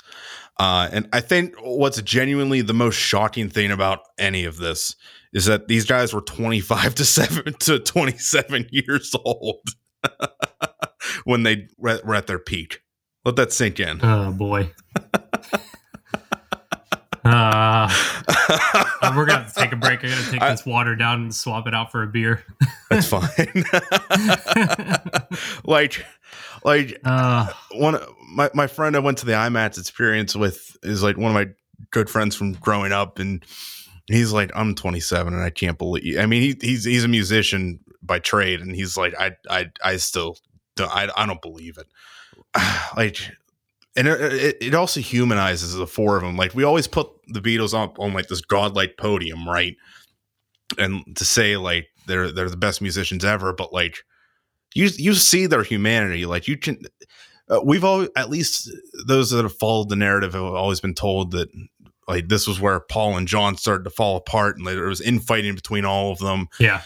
Uh, 0.58 0.88
and 0.92 1.10
I 1.12 1.20
think 1.20 1.56
what's 1.62 2.02
genuinely 2.02 2.62
the 2.62 2.74
most 2.74 2.96
shocking 2.96 3.50
thing 3.50 3.72
about 3.72 4.00
any 4.18 4.46
of 4.46 4.58
this 4.58 4.96
is 5.34 5.46
that 5.46 5.68
these 5.68 5.86
guys 5.86 6.14
were 6.14 6.22
25 6.22 6.96
to 6.96 7.06
7 7.06 7.54
to 7.60 7.80
27 7.80 8.68
years 8.72 9.14
old 9.26 9.68
when 11.26 11.44
they 11.44 11.68
were 11.78 12.16
at 12.16 12.28
their 12.28 12.40
peak. 12.40 12.82
Let 13.26 13.36
that 13.36 13.52
sink 13.52 13.80
in. 13.80 14.00
Oh 14.02 14.32
boy. 14.32 14.72
Uh, 17.26 17.88
we're 19.16 19.26
gonna 19.26 19.52
take 19.56 19.72
a 19.72 19.76
break. 19.76 20.04
I 20.04 20.10
gotta 20.10 20.32
take 20.32 20.42
I, 20.42 20.52
this 20.52 20.66
water 20.66 20.96
down 20.96 21.24
and 21.24 21.36
swap 21.36 21.68
it 21.68 21.74
out 21.74 21.92
for 21.92 22.04
a 22.04 22.08
beer. 22.08 22.44
that's 22.90 23.08
fine. 23.08 23.66
like, 25.64 26.06
like 26.64 27.00
uh, 27.04 27.52
one 27.72 28.00
my 28.30 28.50
my 28.54 28.68
friend 28.68 28.96
I 28.96 29.00
went 29.00 29.18
to 29.20 29.26
the 29.26 29.34
IMAX 29.34 29.78
experience 29.78 30.36
with 30.36 30.78
is 30.84 31.04
like 31.04 31.18
one 31.18 31.32
of 31.32 31.36
my 31.36 31.54
good 31.92 32.10
friends 32.10 32.36
from 32.36 32.54
growing 32.54 32.92
up, 32.92 33.20
and 33.20 33.46
he's 34.08 34.32
like, 34.32 34.52
I'm 34.56 34.76
27 34.76 35.34
and 35.34 35.44
I 35.44 35.50
can't 35.50 35.78
believe. 35.78 36.20
I 36.20 36.26
mean, 36.26 36.42
he, 36.42 36.56
he's 36.62 36.84
he's 36.84 37.04
a 37.04 37.10
musician 37.10 37.80
by 38.02 38.20
trade, 38.20 38.62
and 38.62 38.76
he's 38.76 38.98
like, 38.98 39.14
I 39.20 39.32
I 39.50 39.72
I 39.84 39.98
still 39.98 40.38
don't, 40.76 40.92
I 40.92 41.10
I 41.16 41.26
don't 41.26 41.42
believe 41.42 41.78
it. 41.78 41.88
like 42.98 43.20
and 43.96 44.08
it, 44.08 44.58
it, 44.60 44.74
also 44.74 45.00
humanizes 45.00 45.76
the 45.76 45.88
four 45.88 46.16
of 46.18 46.24
them. 46.24 46.36
Like 46.36 46.56
we 46.56 46.64
always 46.64 46.88
put 46.88 47.10
the 47.28 47.42
Beatles 47.42 47.78
up 47.78 48.00
on 48.00 48.14
like 48.14 48.28
this 48.28 48.42
godlike 48.42 48.98
podium, 48.98 49.48
right? 49.48 49.76
And 50.78 51.04
to 51.16 51.26
say 51.26 51.58
like 51.58 51.88
they're 52.08 52.32
they're 52.32 52.50
the 52.50 52.58
best 52.58 52.82
musicians 52.82 53.24
ever, 53.24 53.54
but 53.54 53.72
like 53.72 53.98
you 54.74 54.90
you 54.98 55.14
see 55.14 55.46
their 55.46 55.64
humanity. 55.64 56.26
Like 56.26 56.48
you 56.48 56.58
can 56.58 56.80
uh, 57.50 57.62
we've 57.64 57.84
all 57.84 58.08
at 58.16 58.30
least 58.30 58.70
those 59.06 59.30
that 59.30 59.44
have 59.44 59.58
followed 59.58 59.90
the 59.90 59.96
narrative 59.96 60.34
have 60.34 60.44
always 60.44 60.80
been 60.80 60.96
told 60.96 61.32
that 61.32 61.50
like 62.08 62.28
this 62.28 62.48
was 62.48 62.60
where 62.60 62.80
Paul 62.80 63.18
and 63.18 63.28
John 63.28 63.58
started 63.58 63.84
to 63.84 63.90
fall 63.90 64.18
apart, 64.18 64.58
and 64.58 64.66
there 64.66 64.88
was 64.88 65.02
infighting 65.02 65.56
between 65.56 65.86
all 65.86 66.12
of 66.12 66.20
them. 66.20 66.48
Yeah. 66.60 66.82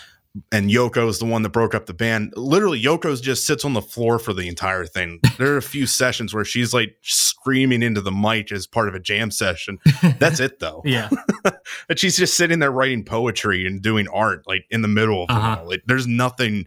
And 0.51 0.69
Yoko 0.69 1.07
is 1.09 1.19
the 1.19 1.25
one 1.25 1.41
that 1.43 1.49
broke 1.49 1.73
up 1.73 1.85
the 1.85 1.93
band. 1.93 2.33
Literally, 2.35 2.81
Yoko 2.81 3.19
just 3.21 3.45
sits 3.45 3.65
on 3.65 3.73
the 3.73 3.81
floor 3.81 4.19
for 4.19 4.33
the 4.33 4.47
entire 4.47 4.85
thing. 4.85 5.19
There 5.37 5.53
are 5.53 5.57
a 5.57 5.61
few 5.61 5.85
sessions 5.87 6.33
where 6.33 6.45
she's 6.45 6.73
like 6.73 6.95
screaming 7.01 7.83
into 7.83 8.01
the 8.01 8.11
mic 8.11 8.51
as 8.51 8.67
part 8.67 8.87
of 8.87 8.95
a 8.95 8.99
jam 8.99 9.31
session. 9.31 9.79
That's 10.19 10.39
it, 10.39 10.59
though. 10.59 10.81
yeah. 10.85 11.09
and 11.89 11.97
she's 11.97 12.17
just 12.17 12.35
sitting 12.35 12.59
there 12.59 12.71
writing 12.71 13.03
poetry 13.03 13.65
and 13.65 13.81
doing 13.81 14.07
art, 14.09 14.47
like 14.47 14.65
in 14.69 14.81
the 14.81 14.87
middle 14.87 15.23
of 15.23 15.29
uh-huh. 15.29 15.51
it 15.51 15.59
all. 15.59 15.67
Like, 15.67 15.83
there's 15.85 16.07
nothing. 16.07 16.65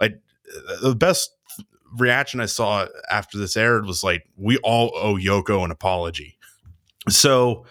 Like 0.00 0.20
the 0.82 0.94
best 0.94 1.30
reaction 1.96 2.40
I 2.40 2.46
saw 2.46 2.86
after 3.10 3.38
this 3.38 3.56
aired 3.56 3.86
was 3.86 4.02
like, 4.02 4.24
"We 4.36 4.58
all 4.58 4.92
owe 4.94 5.16
Yoko 5.16 5.64
an 5.64 5.70
apology." 5.70 6.36
So 7.08 7.64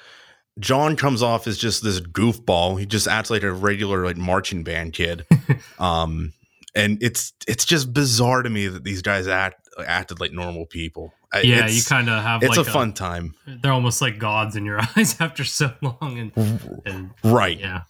John 0.59 0.95
comes 0.95 1.21
off 1.21 1.47
as 1.47 1.57
just 1.57 1.83
this 1.83 1.99
goofball. 1.99 2.79
He 2.79 2.85
just 2.85 3.07
acts 3.07 3.29
like 3.29 3.43
a 3.43 3.51
regular 3.51 4.05
like 4.05 4.17
marching 4.17 4.63
band 4.63 4.93
kid. 4.93 5.25
um 5.79 6.33
and 6.75 7.01
it's 7.01 7.33
it's 7.47 7.65
just 7.65 7.93
bizarre 7.93 8.41
to 8.41 8.49
me 8.49 8.67
that 8.67 8.83
these 8.83 9.01
guys 9.01 9.27
act 9.27 9.67
acted 9.85 10.19
like 10.19 10.31
normal 10.31 10.65
people. 10.65 11.13
Yeah, 11.33 11.65
it's, 11.65 11.75
you 11.75 11.83
kind 11.83 12.09
of 12.09 12.23
have 12.23 12.43
it's 12.43 12.55
like 12.57 12.67
a 12.67 12.71
fun 12.71 12.93
time. 12.93 13.35
They're 13.45 13.73
almost 13.73 14.01
like 14.01 14.17
gods 14.19 14.55
in 14.55 14.63
your 14.63 14.79
eyes 14.95 15.19
after 15.19 15.43
so 15.43 15.73
long 15.81 16.31
and, 16.35 16.81
and 16.85 17.11
right. 17.23 17.59
Yeah. 17.59 17.81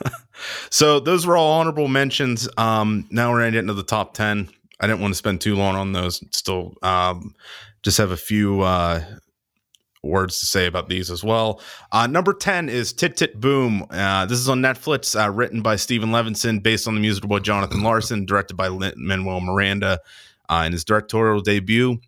so 0.70 0.98
those 0.98 1.26
were 1.26 1.36
all 1.36 1.60
honorable 1.60 1.88
mentions. 1.88 2.48
Um 2.56 3.06
now 3.10 3.30
we're 3.30 3.40
gonna 3.40 3.52
get 3.52 3.60
into 3.60 3.74
the 3.74 3.82
top 3.84 4.14
10. 4.14 4.48
I 4.80 4.86
didn't 4.86 5.00
want 5.00 5.12
to 5.12 5.18
spend 5.18 5.40
too 5.40 5.54
long 5.54 5.76
on 5.76 5.92
those. 5.92 6.24
Still 6.34 6.74
um 6.82 7.34
just 7.82 7.98
have 7.98 8.10
a 8.10 8.16
few 8.16 8.62
uh 8.62 9.04
words 10.02 10.40
to 10.40 10.46
say 10.46 10.66
about 10.66 10.88
these 10.88 11.10
as 11.10 11.22
well. 11.22 11.60
Uh, 11.92 12.06
number 12.06 12.32
10 12.32 12.68
is 12.68 12.92
Tick 12.92 13.16
Tick 13.16 13.34
Boom. 13.34 13.86
Uh, 13.90 14.26
this 14.26 14.38
is 14.38 14.48
on 14.48 14.60
Netflix, 14.60 15.18
uh, 15.18 15.30
written 15.30 15.62
by 15.62 15.76
Steven 15.76 16.10
Levenson, 16.10 16.62
based 16.62 16.88
on 16.88 16.94
the 16.94 17.00
musical 17.00 17.28
by 17.28 17.38
Jonathan 17.38 17.82
Larson, 17.82 18.24
directed 18.24 18.56
by 18.56 18.68
Manuel 18.96 19.40
Miranda 19.40 20.00
uh, 20.48 20.64
in 20.66 20.72
his 20.72 20.84
directorial 20.84 21.40
debut. 21.40 21.98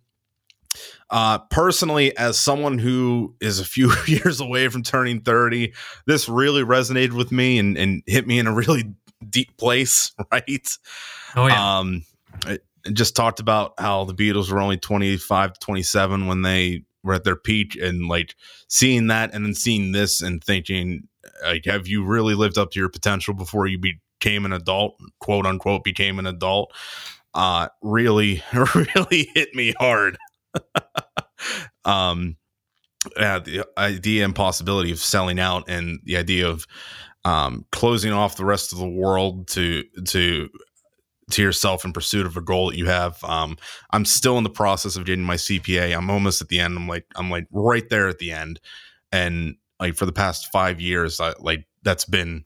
Uh, 1.09 1.37
personally, 1.51 2.17
as 2.17 2.39
someone 2.39 2.79
who 2.79 3.35
is 3.39 3.59
a 3.59 3.65
few 3.65 3.93
years 4.07 4.39
away 4.39 4.67
from 4.67 4.81
turning 4.81 5.21
30, 5.21 5.73
this 6.07 6.27
really 6.27 6.63
resonated 6.63 7.13
with 7.13 7.31
me 7.31 7.59
and, 7.59 7.77
and 7.77 8.01
hit 8.07 8.25
me 8.25 8.39
in 8.39 8.47
a 8.47 8.53
really 8.53 8.83
deep 9.29 9.55
place, 9.57 10.11
right? 10.31 10.77
Oh, 11.35 11.47
yeah. 11.47 11.79
Um, 11.79 12.03
just 12.91 13.15
talked 13.15 13.39
about 13.39 13.75
how 13.77 14.03
the 14.03 14.13
Beatles 14.13 14.51
were 14.51 14.59
only 14.59 14.77
25 14.77 15.53
to 15.53 15.59
27 15.59 16.27
when 16.27 16.41
they 16.41 16.83
were 17.03 17.13
at 17.13 17.23
their 17.23 17.35
peak 17.35 17.75
and 17.75 18.07
like 18.07 18.35
seeing 18.67 19.07
that 19.07 19.33
and 19.33 19.45
then 19.45 19.53
seeing 19.53 19.91
this 19.91 20.21
and 20.21 20.43
thinking 20.43 21.07
like 21.43 21.65
have 21.65 21.87
you 21.87 22.03
really 22.03 22.35
lived 22.35 22.57
up 22.57 22.71
to 22.71 22.79
your 22.79 22.89
potential 22.89 23.33
before 23.33 23.67
you 23.67 23.77
became 23.77 24.45
an 24.45 24.53
adult 24.53 24.99
quote 25.19 25.45
unquote 25.45 25.83
became 25.83 26.19
an 26.19 26.25
adult? 26.25 26.73
Uh 27.33 27.67
really 27.81 28.43
really 28.53 29.29
hit 29.33 29.53
me 29.53 29.73
hard. 29.79 30.17
Um 31.83 32.37
yeah 33.17 33.39
the 33.39 33.65
idea 33.77 34.23
and 34.23 34.33
possibility 34.33 34.91
of 34.91 34.99
selling 34.99 35.37
out 35.37 35.65
and 35.67 35.99
the 36.05 36.15
idea 36.15 36.47
of 36.47 36.65
um 37.25 37.65
closing 37.73 38.13
off 38.13 38.37
the 38.37 38.45
rest 38.45 38.71
of 38.71 38.79
the 38.79 38.87
world 38.87 39.47
to 39.49 39.83
to 40.05 40.47
to 41.33 41.41
yourself 41.41 41.85
in 41.85 41.93
pursuit 41.93 42.25
of 42.25 42.37
a 42.37 42.41
goal 42.41 42.69
that 42.69 42.77
you 42.77 42.85
have. 42.85 43.23
Um, 43.23 43.57
I'm 43.91 44.05
still 44.05 44.37
in 44.37 44.43
the 44.43 44.49
process 44.49 44.95
of 44.95 45.05
getting 45.05 45.25
my 45.25 45.35
CPA. 45.35 45.95
I'm 45.95 46.09
almost 46.09 46.41
at 46.41 46.49
the 46.49 46.59
end. 46.59 46.77
I'm 46.77 46.87
like 46.87 47.05
I'm 47.15 47.29
like 47.29 47.47
right 47.51 47.87
there 47.89 48.07
at 48.07 48.19
the 48.19 48.31
end, 48.31 48.59
and 49.11 49.55
like 49.79 49.95
for 49.95 50.05
the 50.05 50.13
past 50.13 50.51
five 50.51 50.79
years, 50.79 51.19
I, 51.19 51.33
like 51.39 51.65
that's 51.83 52.05
been 52.05 52.45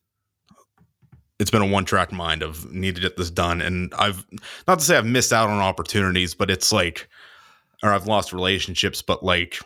it's 1.40 1.52
been 1.52 1.62
a 1.62 1.68
one 1.68 1.86
track 1.86 2.12
mind 2.12 2.42
of 2.42 2.72
need 2.74 2.96
to 2.96 3.02
get 3.02 3.18
this 3.18 3.30
done. 3.30 3.62
And 3.62 3.94
I've 3.98 4.26
not 4.68 4.80
to 4.80 4.86
say 4.86 4.98
I've 4.98 5.06
missed 5.06 5.34
out 5.34 5.50
on 5.50 5.60
opportunities, 5.60 6.34
but 6.34 6.50
it's 6.50 6.72
like 6.72 7.08
or 7.84 7.92
I've 7.92 8.08
lost 8.08 8.34
relationships, 8.34 9.02
but 9.02 9.24
like 9.24 9.60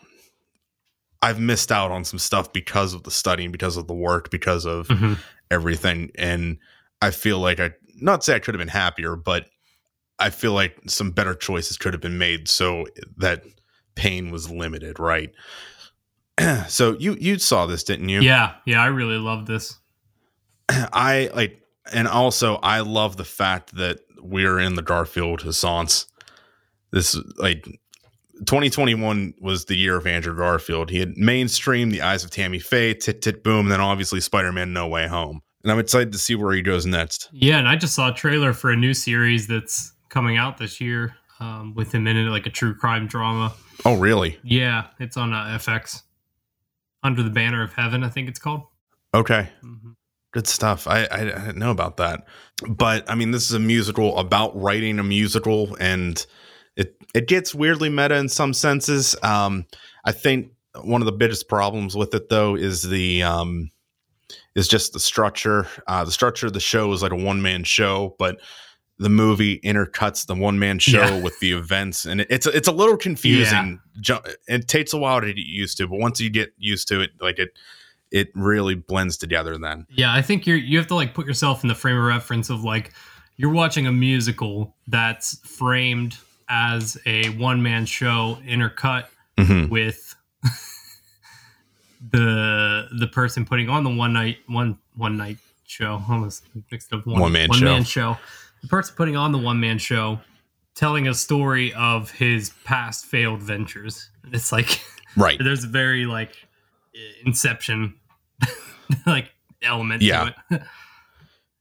I've 1.22 1.40
missed 1.40 1.72
out 1.72 1.92
on 1.92 2.04
some 2.04 2.20
stuff 2.20 2.52
because 2.52 2.94
of 2.94 3.04
the 3.04 3.12
studying, 3.12 3.52
because 3.52 3.78
of 3.78 3.88
the 3.88 3.94
work, 3.94 4.32
because 4.32 4.66
of 4.66 4.88
mm-hmm. 4.88 5.14
everything. 5.50 6.12
And 6.16 6.58
I 7.02 7.12
feel 7.12 7.40
like 7.40 7.60
I 7.60 7.72
not 8.02 8.24
say 8.24 8.36
I 8.36 8.40
could 8.40 8.54
have 8.54 8.60
been 8.60 8.68
happier, 8.68 9.16
but 9.16 9.46
I 10.20 10.30
feel 10.30 10.54
like 10.54 10.78
some 10.88 11.12
better 11.12 11.34
choices 11.34 11.78
could 11.78 11.94
have 11.94 12.02
been 12.02 12.18
made 12.18 12.48
so 12.48 12.86
that 13.18 13.44
pain 13.96 14.32
was 14.32 14.50
limited, 14.50 15.00
right? 15.00 15.32
so 16.68 16.96
you 17.00 17.16
you 17.20 17.40
saw 17.40 17.66
this, 17.66 17.84
didn't 17.84 18.10
you? 18.10 18.22
Yeah, 18.22 18.56
yeah, 18.66 18.82
I 18.82 18.88
really 18.88 19.18
love 19.18 19.46
this. 19.46 19.80
I 20.70 21.30
like 21.34 21.62
and 21.92 22.08
also 22.08 22.56
I 22.58 22.82
love 22.82 23.18
the 23.18 23.26
fact 23.26 23.76
that 23.76 24.00
we're 24.20 24.60
in 24.60 24.76
the 24.76 24.82
Garfield 24.82 25.42
Renaissance. 25.42 26.06
This 26.92 27.18
like 27.38 27.64
2021 28.46 29.34
was 29.40 29.66
the 29.66 29.76
year 29.76 29.98
of 29.98 30.06
Andrew 30.06 30.36
Garfield. 30.36 30.90
He 30.90 31.00
had 31.00 31.18
mainstream 31.18 31.90
The 31.90 32.02
Eyes 32.02 32.24
of 32.24 32.32
Tammy 32.32 32.60
Faye, 32.60 32.94
Tick 32.94 33.22
Tick 33.22 33.44
Boom, 33.44 33.70
then 33.70 33.80
obviously 33.80 34.20
Spider-Man 34.20 34.74
No 34.74 34.88
Way 34.88 35.08
Home 35.08 35.42
and 35.64 35.72
I'm 35.72 35.80
excited 35.80 36.12
to 36.12 36.18
see 36.18 36.36
where 36.36 36.54
he 36.54 36.62
goes 36.62 36.86
next. 36.86 37.30
Yeah, 37.32 37.58
and 37.58 37.68
I 37.68 37.76
just 37.76 37.96
saw 37.96 38.12
a 38.12 38.14
trailer 38.14 38.54
for 38.54 38.72
a 38.72 38.76
new 38.76 38.94
series 38.94 39.48
that's 39.48 39.94
coming 40.10 40.38
out 40.38 40.58
this 40.58 40.82
year 40.82 41.16
um, 41.40 41.74
with 41.76 41.94
him 41.94 42.08
in 42.08 42.18
it, 42.18 42.30
like 42.30 42.46
a 42.46 42.50
true 42.50 42.74
crime 42.74 43.08
drama. 43.08 43.54
Oh, 43.86 43.98
really? 43.98 44.40
Yeah, 44.44 44.88
it's 45.00 45.18
on 45.18 45.34
uh, 45.34 45.58
FX. 45.60 46.04
Under 47.04 47.24
the 47.24 47.32
Banner 47.32 47.64
of 47.64 47.74
Heaven, 47.74 48.04
I 48.04 48.10
think 48.10 48.30
it's 48.30 48.38
called. 48.38 48.62
Okay. 49.14 49.50
Mm-hmm. 49.64 49.92
Good 50.34 50.48
stuff. 50.48 50.88
I, 50.88 51.06
I, 51.06 51.20
I 51.20 51.26
didn't 51.26 51.58
know 51.58 51.72
about 51.72 51.98
that. 51.98 52.26
But 52.68 53.10
I 53.10 53.16
mean, 53.16 53.32
this 53.32 53.46
is 53.46 53.54
a 53.54 53.60
musical 53.60 54.18
about 54.18 54.56
writing 54.60 55.00
a 55.00 55.04
musical, 55.04 55.76
and 55.80 56.24
it 56.78 56.96
it 57.14 57.28
gets 57.28 57.54
weirdly 57.54 57.90
meta 57.90 58.16
in 58.16 58.30
some 58.30 58.54
senses. 58.54 59.16
Um, 59.24 59.66
I 60.06 60.12
think 60.12 60.52
one 60.84 61.02
of 61.02 61.06
the 61.06 61.12
biggest 61.12 61.50
problems 61.50 61.98
with 61.98 62.14
it, 62.14 62.30
though, 62.30 62.56
is 62.56 62.84
the 62.84 63.24
um, 63.24 63.72
is 64.56 64.68
just 64.68 64.94
the 64.94 65.00
structure. 65.00 65.68
Uh, 65.88 66.04
the 66.04 66.12
structure 66.12 66.48
of 66.48 66.54
the 66.54 66.60
show 66.60 66.92
is 66.94 67.02
like 67.02 67.12
a 67.12 67.16
one 67.16 67.42
man 67.42 67.64
show, 67.64 68.16
but 68.20 68.40
the 69.00 69.10
movie 69.10 69.60
intercuts 69.62 70.28
the 70.28 70.36
one 70.36 70.60
man 70.60 70.78
show 70.78 71.06
yeah. 71.06 71.22
with 71.22 71.40
the 71.40 71.54
events, 71.54 72.06
and 72.06 72.22
it, 72.22 72.28
it's 72.30 72.46
it's 72.46 72.68
a 72.68 72.72
little 72.72 72.98
confusing. 72.98 73.80
Yeah. 74.08 74.20
It 74.48 74.68
takes 74.68 74.94
a 74.94 74.98
while 74.98 75.22
to 75.22 75.28
get 75.28 75.38
used 75.38 75.78
to, 75.78 75.88
but 75.88 76.00
once 76.00 76.20
you 76.20 76.30
get 76.30 76.54
used 76.58 76.88
to 76.90 77.02
it, 77.02 77.12
like 77.20 77.40
it 77.40 77.58
it 78.12 78.30
really 78.36 78.76
blends 78.76 79.18
together. 79.18 79.58
Then, 79.58 79.88
yeah, 79.90 80.14
I 80.14 80.22
think 80.22 80.46
you're 80.46 80.58
you 80.58 80.78
have 80.78 80.88
to 80.88 80.96
like 80.96 81.14
put 81.14 81.26
yourself 81.26 81.64
in 81.64 81.68
the 81.68 81.76
frame 81.76 81.98
of 81.98 82.04
reference 82.04 82.50
of 82.50 82.64
like 82.64 82.94
you're 83.38 83.52
watching 83.52 83.88
a 83.88 83.92
musical 83.92 84.76
that's 84.88 85.40
framed 85.48 86.18
as 86.48 86.96
a 87.08 87.30
one 87.30 87.64
man 87.64 87.86
show 87.88 88.38
intercut 88.46 89.06
mm-hmm. 89.38 89.72
with 89.72 90.16
the 92.10 92.88
the 93.00 93.08
person 93.08 93.46
putting 93.46 93.70
on 93.70 93.84
the 93.84 93.90
one 93.90 94.14
night 94.14 94.38
one 94.48 94.78
one 94.96 95.18
night 95.18 95.38
show. 95.66 96.02
Almost 96.10 96.44
mixed 96.72 96.94
up. 96.94 97.06
One, 97.06 97.20
one 97.20 97.32
man 97.32 97.50
one 97.50 97.60
show. 97.60 97.66
man 97.66 97.84
show. 97.84 98.18
The 98.62 98.68
person 98.68 98.96
putting 98.96 99.16
on 99.16 99.32
the 99.32 99.38
one 99.38 99.60
man 99.60 99.78
show 99.78 100.20
telling 100.76 101.08
a 101.08 101.14
story 101.14 101.74
of 101.74 102.12
his 102.12 102.52
past 102.64 103.06
failed 103.06 103.42
ventures. 103.42 104.10
It's 104.32 104.52
like 104.52 104.82
right. 105.18 105.38
there's 105.42 105.64
a 105.64 105.68
very 105.68 106.06
like 106.06 106.36
inception 107.26 107.96
like 109.06 109.32
element 109.64 110.02
yeah 110.02 110.32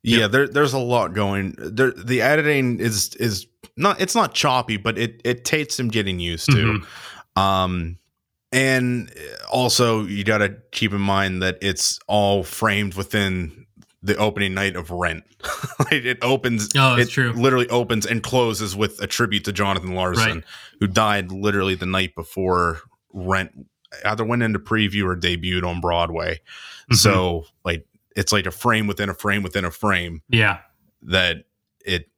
yeah. 0.03 0.26
there, 0.26 0.49
there's 0.49 0.72
a 0.72 0.78
lot 0.78 1.12
going. 1.12 1.55
There 1.59 1.93
the 1.93 2.22
editing 2.22 2.80
is 2.80 3.14
is 3.16 3.47
not 3.76 4.01
it's 4.01 4.14
not 4.14 4.34
choppy 4.34 4.76
but 4.76 4.99
it 4.99 5.20
it 5.24 5.45
takes 5.45 5.76
some 5.76 5.88
getting 5.88 6.18
used 6.20 6.47
to. 6.51 6.57
Mm-hmm. 6.57 7.41
um 7.41 7.97
and 8.53 9.12
also, 9.51 10.05
you 10.05 10.24
got 10.24 10.38
to 10.38 10.57
keep 10.72 10.92
in 10.92 11.01
mind 11.01 11.42
that 11.42 11.59
it's 11.62 12.01
all 12.09 12.42
framed 12.42 12.94
within 12.94 13.66
the 14.03 14.16
opening 14.16 14.55
night 14.55 14.76
of 14.76 14.90
Rent. 14.90 15.24
it 15.92 16.18
opens. 16.22 16.68
Oh, 16.76 16.96
it 16.96 17.11
true. 17.11 17.32
Literally 17.32 17.68
opens 17.68 18.07
and 18.07 18.22
closes 18.22 18.74
with 18.74 19.01
a 19.01 19.07
tribute 19.07 19.44
to 19.44 19.53
Jonathan 19.53 19.94
Larson, 19.94 20.36
right. 20.36 20.44
who 20.80 20.86
died 20.86 21.30
literally 21.30 21.74
the 21.74 21.86
night 21.86 22.14
before 22.14 22.80
Rent 23.12 23.53
either 24.05 24.24
went 24.24 24.42
into 24.42 24.59
preview 24.59 25.05
or 25.05 25.16
debuted 25.16 25.64
on 25.64 25.80
Broadway. 25.80 26.34
Mm-hmm. 26.34 26.94
So, 26.94 27.44
like, 27.64 27.86
it's 28.16 28.32
like 28.32 28.46
a 28.46 28.51
frame 28.51 28.86
within 28.86 29.09
a 29.09 29.14
frame 29.14 29.42
within 29.42 29.64
a 29.64 29.70
frame. 29.70 30.22
Yeah, 30.28 30.59
that 31.03 31.44
it 31.84 32.09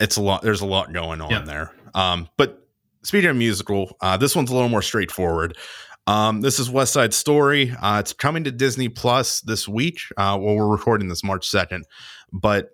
it's 0.00 0.16
a 0.16 0.22
lot. 0.22 0.42
There's 0.42 0.60
a 0.60 0.66
lot 0.66 0.92
going 0.92 1.20
on 1.20 1.46
there. 1.46 1.72
Um, 1.94 2.28
but 2.36 2.63
speaking 3.04 3.30
of 3.30 3.36
musical, 3.36 3.96
uh, 4.00 4.16
this 4.16 4.34
one's 4.34 4.50
a 4.50 4.54
little 4.54 4.68
more 4.68 4.82
straightforward. 4.82 5.56
Um, 6.06 6.40
this 6.42 6.58
is 6.58 6.68
West 6.68 6.92
Side 6.92 7.14
Story. 7.14 7.70
Uh, 7.80 7.98
it's 8.00 8.12
coming 8.12 8.44
to 8.44 8.50
Disney 8.50 8.88
Plus 8.88 9.40
this 9.40 9.68
week. 9.68 10.00
Uh, 10.16 10.36
well, 10.40 10.56
we're 10.56 10.66
recording 10.68 11.08
this 11.08 11.24
March 11.24 11.48
second, 11.48 11.84
but 12.32 12.70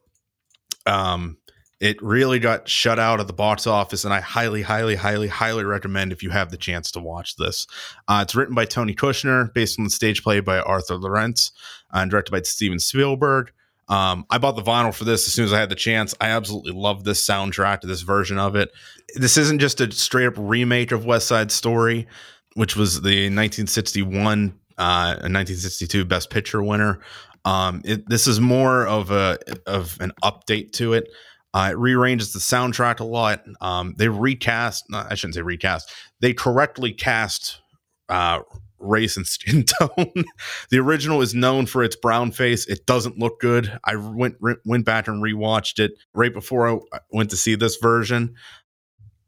um, 0.86 1.36
It 1.80 2.02
really 2.02 2.38
got 2.38 2.68
shut 2.68 2.98
out 2.98 3.20
of 3.20 3.26
the 3.26 3.32
box 3.32 3.66
office, 3.66 4.04
and 4.04 4.12
I 4.12 4.20
highly, 4.20 4.60
highly, 4.60 4.96
highly, 4.96 5.28
highly 5.28 5.64
recommend 5.64 6.12
if 6.12 6.22
you 6.22 6.28
have 6.28 6.50
the 6.50 6.58
chance 6.58 6.90
to 6.90 7.00
watch 7.00 7.36
this. 7.36 7.66
Uh, 8.06 8.20
it's 8.22 8.34
written 8.34 8.54
by 8.54 8.66
Tony 8.66 8.94
Kushner, 8.94 9.52
based 9.54 9.78
on 9.78 9.84
the 9.84 9.90
stage 9.90 10.22
play 10.22 10.40
by 10.40 10.60
Arthur 10.60 10.96
Laurents, 10.96 11.52
uh, 11.94 12.00
and 12.00 12.10
directed 12.10 12.32
by 12.32 12.42
Steven 12.42 12.78
Spielberg. 12.78 13.50
Um, 13.90 14.24
I 14.30 14.38
bought 14.38 14.54
the 14.54 14.62
vinyl 14.62 14.94
for 14.94 15.04
this 15.04 15.26
as 15.26 15.34
soon 15.34 15.44
as 15.44 15.52
I 15.52 15.58
had 15.58 15.68
the 15.68 15.74
chance. 15.74 16.14
I 16.20 16.28
absolutely 16.28 16.72
love 16.72 17.02
this 17.02 17.26
soundtrack, 17.26 17.80
to 17.80 17.88
this 17.88 18.02
version 18.02 18.38
of 18.38 18.54
it. 18.54 18.70
This 19.16 19.36
isn't 19.36 19.58
just 19.58 19.80
a 19.80 19.90
straight 19.90 20.26
up 20.26 20.34
remake 20.36 20.92
of 20.92 21.04
West 21.04 21.26
Side 21.26 21.50
Story, 21.50 22.06
which 22.54 22.76
was 22.76 23.02
the 23.02 23.24
1961 23.24 24.54
uh, 24.78 25.18
1962 25.18 26.04
Best 26.04 26.30
Picture 26.30 26.62
winner. 26.62 27.00
Um, 27.44 27.82
it, 27.84 28.08
this 28.08 28.28
is 28.28 28.40
more 28.40 28.86
of 28.86 29.10
a 29.10 29.38
of 29.66 29.96
an 30.00 30.12
update 30.22 30.72
to 30.74 30.92
it. 30.92 31.08
Uh, 31.52 31.70
it 31.72 31.78
rearranges 31.78 32.32
the 32.32 32.38
soundtrack 32.38 33.00
a 33.00 33.04
lot. 33.04 33.44
Um, 33.60 33.94
they 33.98 34.08
recast. 34.08 34.84
I 34.92 35.16
shouldn't 35.16 35.34
say 35.34 35.42
recast. 35.42 35.92
They 36.20 36.32
correctly 36.32 36.92
cast 36.92 37.60
uh, 38.08 38.40
race 38.80 39.16
and 39.16 39.26
skin 39.26 39.64
tone. 39.80 40.24
the 40.70 40.78
original 40.78 41.20
is 41.20 41.34
known 41.34 41.66
for 41.66 41.82
its 41.84 41.96
brown 41.96 42.32
face. 42.32 42.66
It 42.66 42.86
doesn't 42.86 43.18
look 43.18 43.40
good. 43.40 43.78
I 43.84 43.96
went 43.96 44.36
went 44.64 44.84
back 44.84 45.08
and 45.08 45.22
rewatched 45.22 45.78
it 45.78 45.92
right 46.14 46.32
before 46.32 46.82
I 46.92 46.98
went 47.10 47.30
to 47.30 47.36
see 47.36 47.54
this 47.54 47.76
version. 47.76 48.34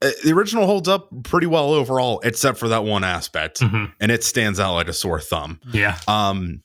Uh, 0.00 0.10
the 0.24 0.32
original 0.32 0.66
holds 0.66 0.88
up 0.88 1.10
pretty 1.22 1.46
well 1.46 1.72
overall, 1.72 2.20
except 2.24 2.58
for 2.58 2.68
that 2.68 2.84
one 2.84 3.04
aspect, 3.04 3.60
mm-hmm. 3.60 3.84
and 4.00 4.10
it 4.10 4.24
stands 4.24 4.58
out 4.58 4.74
like 4.74 4.88
a 4.88 4.92
sore 4.92 5.20
thumb. 5.20 5.60
Yeah. 5.72 5.98
Um, 6.08 6.62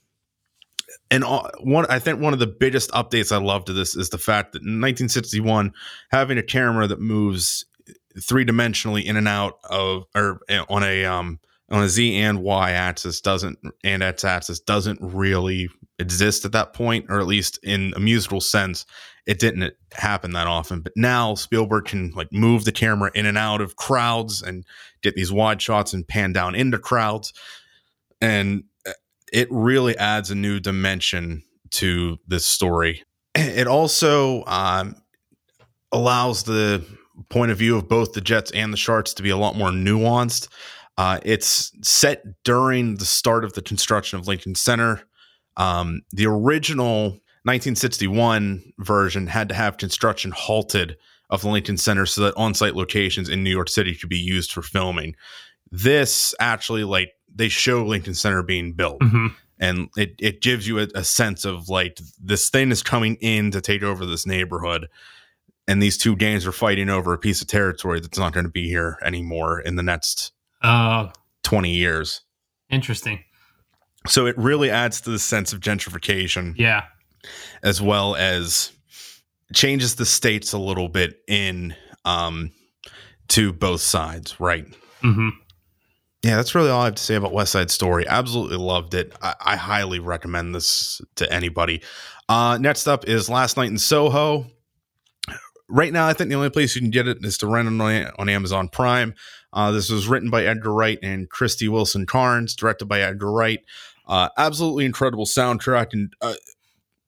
and 1.09 1.23
one, 1.23 1.85
I 1.89 1.99
think 1.99 2.19
one 2.19 2.33
of 2.33 2.39
the 2.39 2.47
biggest 2.47 2.91
updates 2.91 3.31
I 3.31 3.37
love 3.37 3.65
to 3.65 3.73
this 3.73 3.95
is 3.95 4.09
the 4.09 4.17
fact 4.17 4.53
that 4.53 4.59
in 4.59 4.81
1961, 4.81 5.71
having 6.09 6.37
a 6.37 6.43
camera 6.43 6.87
that 6.87 6.99
moves 6.99 7.65
three 8.21 8.45
dimensionally 8.45 9.05
in 9.05 9.15
and 9.15 9.27
out 9.27 9.59
of 9.69 10.05
or 10.15 10.39
eh, 10.49 10.63
on 10.69 10.83
a 10.83 11.05
um 11.05 11.39
on 11.69 11.83
a 11.83 11.89
z 11.89 12.17
and 12.17 12.41
y 12.41 12.71
axis 12.71 13.19
doesn't 13.21 13.59
and 13.83 14.01
x 14.01 14.23
axis 14.23 14.59
doesn't 14.59 14.99
really 15.01 15.69
exist 15.99 16.45
at 16.45 16.51
that 16.51 16.73
point, 16.73 17.05
or 17.09 17.19
at 17.19 17.27
least 17.27 17.59
in 17.63 17.93
a 17.95 17.99
musical 17.99 18.39
sense, 18.39 18.85
it 19.25 19.39
didn't 19.39 19.73
happen 19.93 20.31
that 20.33 20.47
often. 20.47 20.81
But 20.81 20.93
now 20.95 21.35
Spielberg 21.35 21.85
can 21.85 22.11
like 22.11 22.31
move 22.31 22.65
the 22.65 22.71
camera 22.71 23.11
in 23.13 23.25
and 23.25 23.37
out 23.37 23.61
of 23.61 23.75
crowds 23.75 24.41
and 24.41 24.63
get 25.01 25.15
these 25.15 25.31
wide 25.31 25.61
shots 25.61 25.93
and 25.93 26.07
pan 26.07 26.33
down 26.33 26.55
into 26.55 26.79
crowds, 26.79 27.33
and 28.21 28.63
uh, 28.87 28.91
it 29.33 29.47
really 29.51 29.97
adds 29.97 30.31
a 30.31 30.35
new 30.35 30.59
dimension 30.59 31.43
to 31.71 32.17
this 32.27 32.45
story. 32.45 33.03
It 33.35 33.67
also 33.67 34.43
um, 34.45 34.95
allows 35.91 36.43
the 36.43 36.83
point 37.29 37.51
of 37.51 37.57
view 37.57 37.75
of 37.77 37.89
both 37.89 38.13
the 38.13 38.21
Jets 38.21 38.51
and 38.51 38.71
the 38.71 38.77
Sharks 38.77 39.13
to 39.15 39.23
be 39.23 39.29
a 39.29 39.37
lot 39.37 39.55
more 39.55 39.69
nuanced. 39.69 40.47
Uh, 40.97 41.19
it's 41.23 41.71
set 41.87 42.23
during 42.43 42.95
the 42.95 43.05
start 43.05 43.43
of 43.43 43.53
the 43.53 43.61
construction 43.61 44.17
of 44.17 44.27
Lincoln 44.27 44.55
Center. 44.55 45.03
Um, 45.55 46.01
the 46.11 46.25
original 46.25 47.09
1961 47.43 48.73
version 48.79 49.27
had 49.27 49.49
to 49.49 49.55
have 49.55 49.77
construction 49.77 50.31
halted 50.31 50.97
of 51.29 51.41
the 51.41 51.49
Lincoln 51.49 51.77
Center 51.77 52.05
so 52.05 52.21
that 52.21 52.35
on-site 52.35 52.75
locations 52.75 53.29
in 53.29 53.43
New 53.43 53.49
York 53.49 53.69
City 53.69 53.93
could 53.95 54.09
be 54.09 54.17
used 54.17 54.51
for 54.51 54.61
filming. 54.61 55.15
This 55.71 56.33
actually, 56.39 56.83
like, 56.83 57.11
they 57.33 57.49
show 57.49 57.85
Lincoln 57.85 58.15
Center 58.15 58.41
being 58.41 58.73
built. 58.73 58.99
Mm-hmm. 59.01 59.27
And 59.59 59.89
it, 59.97 60.15
it 60.19 60.41
gives 60.41 60.67
you 60.67 60.79
a, 60.79 60.87
a 60.95 61.03
sense 61.03 61.43
of 61.43 61.67
like 61.67 61.99
this 62.21 62.49
thing 62.49 62.71
is 62.71 62.83
coming 62.83 63.17
in 63.21 63.51
to 63.51 63.61
take 63.61 63.83
over 63.83 64.05
this 64.05 64.25
neighborhood 64.25 64.87
and 65.67 65.81
these 65.81 65.97
two 65.97 66.15
gangs 66.15 66.47
are 66.47 66.51
fighting 66.51 66.89
over 66.89 67.13
a 67.13 67.17
piece 67.17 67.41
of 67.41 67.47
territory 67.47 67.99
that's 67.99 68.17
not 68.17 68.33
going 68.33 68.45
to 68.45 68.51
be 68.51 68.67
here 68.67 68.97
anymore 69.03 69.59
in 69.59 69.75
the 69.75 69.83
next 69.83 70.31
uh, 70.61 71.09
20 71.43 71.71
years. 71.71 72.21
Interesting. 72.69 73.23
So 74.07 74.25
it 74.25 74.37
really 74.37 74.69
adds 74.69 75.01
to 75.01 75.09
the 75.09 75.19
sense 75.19 75.53
of 75.53 75.59
gentrification. 75.59 76.53
Yeah. 76.57 76.83
As 77.63 77.81
well 77.81 78.15
as 78.15 78.71
changes 79.53 79.95
the 79.95 80.05
states 80.05 80.53
a 80.53 80.57
little 80.57 80.89
bit 80.89 81.21
in 81.27 81.75
um 82.05 82.51
to 83.29 83.51
both 83.51 83.81
sides, 83.81 84.39
right? 84.39 84.65
Mm-hmm. 85.03 85.29
Yeah, 86.23 86.35
that's 86.35 86.55
really 86.55 86.69
all 86.69 86.81
I 86.81 86.85
have 86.85 86.95
to 86.95 87.03
say 87.03 87.15
about 87.15 87.33
West 87.33 87.51
Side 87.51 87.69
Story. 87.69 88.07
Absolutely 88.07 88.57
loved 88.57 88.93
it. 88.93 89.13
I, 89.21 89.35
I 89.39 89.55
highly 89.55 89.99
recommend 89.99 90.55
this 90.55 91.01
to 91.15 91.31
anybody. 91.31 91.81
Uh, 92.27 92.57
next 92.59 92.87
up 92.87 93.07
is 93.07 93.29
Last 93.29 93.57
Night 93.57 93.69
in 93.69 93.77
Soho. 93.77 94.47
Right 95.69 95.91
now, 95.93 96.07
I 96.07 96.13
think 96.13 96.29
the 96.29 96.35
only 96.35 96.49
place 96.49 96.75
you 96.75 96.81
can 96.81 96.91
get 96.91 97.07
it 97.07 97.17
is 97.23 97.37
to 97.39 97.47
rent 97.47 97.67
it 97.67 97.81
on, 97.81 98.11
on 98.17 98.29
Amazon 98.29 98.69
Prime. 98.69 99.13
Uh, 99.53 99.71
this 99.71 99.89
was 99.89 100.07
written 100.07 100.29
by 100.29 100.45
Edgar 100.45 100.73
Wright 100.73 100.99
and 101.01 101.29
Krysty 101.29 101.69
Wilson-Cairns, 101.69 102.55
directed 102.55 102.85
by 102.85 103.01
Edgar 103.01 103.31
Wright. 103.31 103.63
Uh, 104.07 104.29
absolutely 104.37 104.85
incredible 104.85 105.25
soundtrack 105.25 105.93
and 105.93 106.13
uh, 106.21 106.33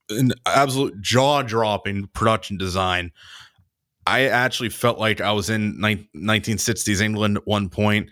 an 0.10 0.32
absolute 0.46 1.00
jaw 1.02 1.42
dropping 1.42 2.08
production 2.08 2.58
design. 2.58 3.12
I 4.08 4.26
actually 4.26 4.70
felt 4.70 4.98
like 4.98 5.22
I 5.22 5.32
was 5.32 5.50
in 5.50 5.80
ni- 5.80 6.10
1960s 6.16 7.02
England 7.02 7.38
at 7.38 7.48
one 7.48 7.70
point. 7.70 8.10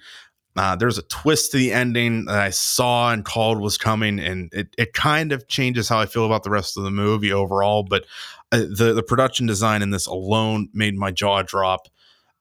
Uh, 0.56 0.76
there's 0.76 0.98
a 0.98 1.04
twist 1.04 1.52
to 1.52 1.58
the 1.58 1.72
ending 1.72 2.26
that 2.26 2.40
I 2.40 2.50
saw 2.50 3.12
and 3.12 3.24
called 3.24 3.62
was 3.62 3.78
coming, 3.78 4.20
and 4.20 4.52
it, 4.54 4.70
it 4.78 4.94
kind 4.94 5.32
of 5.32 5.48
changes 5.48 5.88
how 5.88 6.00
I 6.00 6.08
feel 6.08 6.26
about 6.26 6.44
the 6.44 6.50
rest 6.50 6.78
of 6.78 6.84
the 6.84 6.92
movie 6.92 7.32
overall. 7.32 7.84
But 7.84 8.06
uh, 8.52 8.60
the 8.76 8.94
the 8.96 9.04
production 9.04 9.46
design 9.46 9.84
in 9.84 9.92
this 9.92 10.08
alone 10.08 10.70
made 10.74 10.96
my 10.96 11.12
jaw 11.12 11.44
drop. 11.44 11.88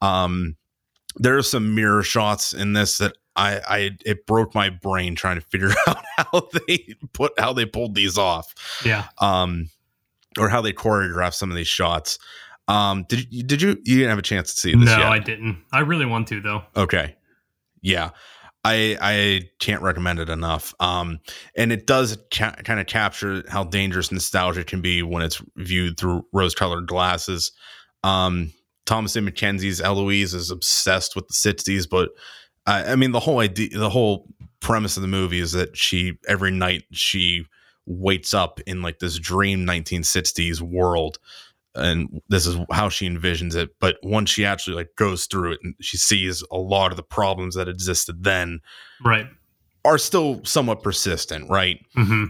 Um, 0.00 0.56
there 1.16 1.36
are 1.36 1.42
some 1.42 1.74
mirror 1.74 2.02
shots 2.02 2.52
in 2.52 2.72
this 2.72 2.98
that 2.98 3.16
I, 3.36 3.60
I 3.68 3.90
it 4.04 4.26
broke 4.26 4.54
my 4.54 4.70
brain 4.70 5.14
trying 5.14 5.36
to 5.36 5.46
figure 5.46 5.70
out 5.86 6.02
how 6.16 6.48
they 6.66 6.94
put 7.12 7.32
how 7.38 7.52
they 7.52 7.66
pulled 7.66 7.94
these 7.94 8.18
off. 8.18 8.54
Yeah. 8.84 9.04
Um, 9.18 9.70
or 10.38 10.48
how 10.48 10.60
they 10.60 10.72
choreographed 10.72 11.34
some 11.34 11.50
of 11.50 11.56
these 11.56 11.68
shots. 11.68 12.18
Um, 12.68 13.04
did 13.08 13.32
you 13.32 13.42
did 13.42 13.62
you 13.62 13.70
you 13.84 13.96
didn't 13.96 14.10
have 14.10 14.18
a 14.18 14.22
chance 14.22 14.54
to 14.54 14.60
see 14.60 14.74
this? 14.74 14.86
No, 14.86 14.98
yet? 14.98 15.06
I 15.06 15.18
didn't. 15.18 15.62
I 15.72 15.80
really 15.80 16.06
want 16.06 16.28
to 16.28 16.40
though. 16.40 16.62
Okay. 16.76 17.16
Yeah. 17.80 18.10
I 18.64 18.98
I 19.00 19.42
can't 19.60 19.82
recommend 19.82 20.18
it 20.18 20.28
enough. 20.28 20.74
Um, 20.80 21.20
and 21.56 21.70
it 21.70 21.86
does 21.86 22.18
ca- 22.32 22.56
kind 22.64 22.80
of 22.80 22.86
capture 22.86 23.44
how 23.48 23.64
dangerous 23.64 24.10
nostalgia 24.10 24.64
can 24.64 24.80
be 24.80 25.02
when 25.02 25.22
it's 25.22 25.40
viewed 25.56 25.98
through 25.98 26.26
rose-colored 26.32 26.88
glasses. 26.88 27.52
Um, 28.02 28.52
Thomasin 28.86 29.28
McKenzie's 29.28 29.80
Eloise 29.80 30.32
is 30.32 30.50
obsessed 30.50 31.14
with 31.16 31.28
the 31.28 31.34
60s, 31.34 31.88
but 31.88 32.10
I, 32.66 32.92
I 32.92 32.96
mean 32.96 33.12
the 33.12 33.20
whole 33.20 33.40
idea, 33.40 33.76
the 33.76 33.90
whole 33.90 34.26
premise 34.60 34.96
of 34.96 35.02
the 35.02 35.08
movie 35.08 35.40
is 35.40 35.52
that 35.52 35.76
she 35.76 36.18
every 36.28 36.50
night 36.50 36.84
she 36.92 37.44
wakes 37.86 38.34
up 38.34 38.60
in 38.66 38.82
like 38.82 38.98
this 38.98 39.18
dream 39.18 39.64
1960s 39.64 40.60
world 40.60 41.18
and 41.74 42.22
this 42.28 42.46
is 42.46 42.56
how 42.72 42.88
she 42.88 43.08
envisions 43.08 43.54
it 43.54 43.70
but 43.78 43.96
once 44.02 44.28
she 44.28 44.44
actually 44.44 44.74
like 44.74 44.88
goes 44.96 45.26
through 45.26 45.52
it 45.52 45.60
and 45.62 45.74
she 45.80 45.96
sees 45.96 46.42
a 46.50 46.56
lot 46.56 46.90
of 46.90 46.96
the 46.96 47.02
problems 47.02 47.54
that 47.54 47.68
existed 47.68 48.24
then 48.24 48.58
right. 49.04 49.26
are 49.84 49.98
still 49.98 50.40
somewhat 50.44 50.82
persistent 50.82 51.48
right? 51.48 51.78
Mm-hmm. 51.96 52.24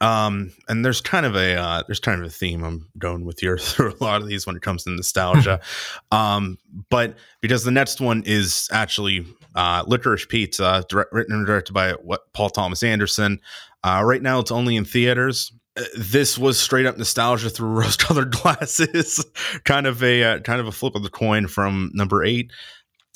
Um, 0.00 0.52
and 0.68 0.84
there's 0.84 1.00
kind 1.00 1.26
of 1.26 1.34
a 1.34 1.54
uh, 1.54 1.82
there's 1.86 2.00
kind 2.00 2.20
of 2.20 2.26
a 2.26 2.30
theme 2.30 2.64
I'm 2.64 2.88
going 2.98 3.24
with 3.24 3.40
here 3.40 3.58
through 3.58 3.94
a 3.98 4.04
lot 4.04 4.20
of 4.20 4.28
these 4.28 4.46
when 4.46 4.56
it 4.56 4.62
comes 4.62 4.84
to 4.84 4.90
nostalgia. 4.90 5.60
um, 6.12 6.58
but 6.90 7.16
because 7.40 7.64
the 7.64 7.70
next 7.70 8.00
one 8.00 8.22
is 8.26 8.68
actually 8.72 9.26
uh, 9.54 9.84
Licorice 9.84 10.28
Pizza, 10.28 10.84
direct, 10.88 11.12
written 11.12 11.34
and 11.34 11.46
directed 11.46 11.72
by 11.72 11.92
what, 11.92 12.32
Paul 12.32 12.50
Thomas 12.50 12.82
Anderson. 12.82 13.40
Uh, 13.84 14.02
right 14.04 14.22
now, 14.22 14.38
it's 14.38 14.52
only 14.52 14.76
in 14.76 14.84
theaters. 14.84 15.52
Uh, 15.76 15.82
this 15.96 16.38
was 16.38 16.58
straight 16.58 16.86
up 16.86 16.96
nostalgia 16.96 17.50
through 17.50 17.68
rose-colored 17.80 18.30
glasses, 18.30 19.24
kind 19.64 19.86
of 19.86 20.02
a 20.02 20.22
uh, 20.22 20.38
kind 20.40 20.60
of 20.60 20.66
a 20.66 20.72
flip 20.72 20.94
of 20.94 21.02
the 21.02 21.10
coin 21.10 21.46
from 21.46 21.90
number 21.94 22.24
eight. 22.24 22.52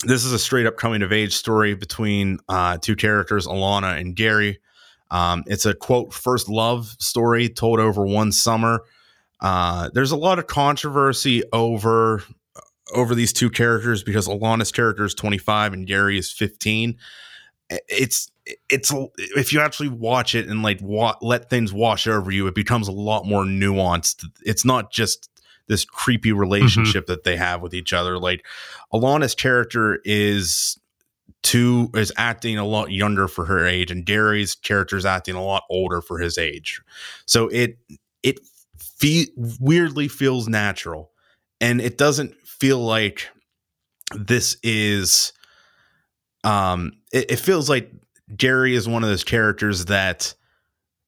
This 0.05 0.25
is 0.25 0.33
a 0.33 0.39
straight 0.39 0.67
up 0.67 0.77
coming 0.77 1.03
of 1.03 1.13
age 1.13 1.35
story 1.35 1.75
between 1.75 2.39
uh, 2.49 2.77
two 2.79 2.97
characters, 2.97 3.47
Alana 3.47 3.99
and 3.99 4.15
Gary. 4.15 4.59
Um, 5.11 5.45
it's 5.47 5.67
a 5.67 5.75
quote 5.75 6.13
first 6.13 6.49
love 6.49 6.97
story 6.99 7.49
told 7.49 7.81
over 7.81 8.05
one 8.05 8.33
summer. 8.33 8.83
Uh, 9.41 9.91
there's 9.93 10.11
a 10.11 10.17
lot 10.17 10.39
of 10.39 10.47
controversy 10.47 11.43
over 11.53 12.23
over 12.95 13.15
these 13.15 13.33
two 13.33 13.51
characters 13.51 14.03
because 14.03 14.29
Alana's 14.29 14.71
character 14.71 15.05
is 15.05 15.15
25 15.15 15.73
and 15.73 15.87
Gary 15.87 16.19
is 16.19 16.31
15. 16.31 16.97
It's 17.89 18.31
it's 18.69 18.93
if 19.17 19.53
you 19.53 19.61
actually 19.61 19.89
watch 19.89 20.35
it 20.35 20.49
and 20.49 20.63
like 20.63 20.79
wa- 20.81 21.17
let 21.21 21.51
things 21.51 21.73
wash 21.73 22.07
over 22.07 22.31
you, 22.31 22.47
it 22.47 22.55
becomes 22.55 22.87
a 22.87 22.93
lot 22.93 23.27
more 23.27 23.45
nuanced. 23.45 24.25
It's 24.45 24.65
not 24.65 24.93
just 24.93 25.29
this 25.67 25.85
creepy 25.85 26.33
relationship 26.33 27.05
mm-hmm. 27.05 27.13
that 27.13 27.25
they 27.25 27.37
have 27.37 27.61
with 27.61 27.75
each 27.75 27.93
other. 27.93 28.19
Like 28.19 28.47
Alana's 28.93 29.35
character 29.35 30.01
is 30.05 30.79
two 31.43 31.91
is 31.95 32.13
acting 32.17 32.59
a 32.59 32.65
lot 32.65 32.91
younger 32.91 33.29
for 33.29 33.45
her 33.45 33.65
age, 33.65 33.91
and 33.91 34.05
Gary's 34.05 34.55
character 34.55 34.97
is 34.97 35.07
acting 35.07 35.35
a 35.35 35.45
lot 35.45 35.65
older 35.71 36.01
for 36.01 36.19
his 36.19 36.39
age. 36.39 36.81
So 37.27 37.49
it 37.49 37.79
it 38.23 38.41
fe- 38.79 39.33
weirdly 39.37 40.09
feels 40.09 40.49
natural, 40.49 41.11
and 41.61 41.81
it 41.81 41.99
doesn't 41.99 42.35
feel 42.47 42.79
like 42.79 43.29
this 44.15 44.57
is 44.63 45.33
um 46.45 46.93
it, 47.13 47.33
it 47.33 47.39
feels 47.39 47.69
like 47.69 47.91
Jerry 48.37 48.75
is 48.75 48.89
one 48.89 49.03
of 49.03 49.09
those 49.09 49.25
characters 49.25 49.87
that 49.87 50.35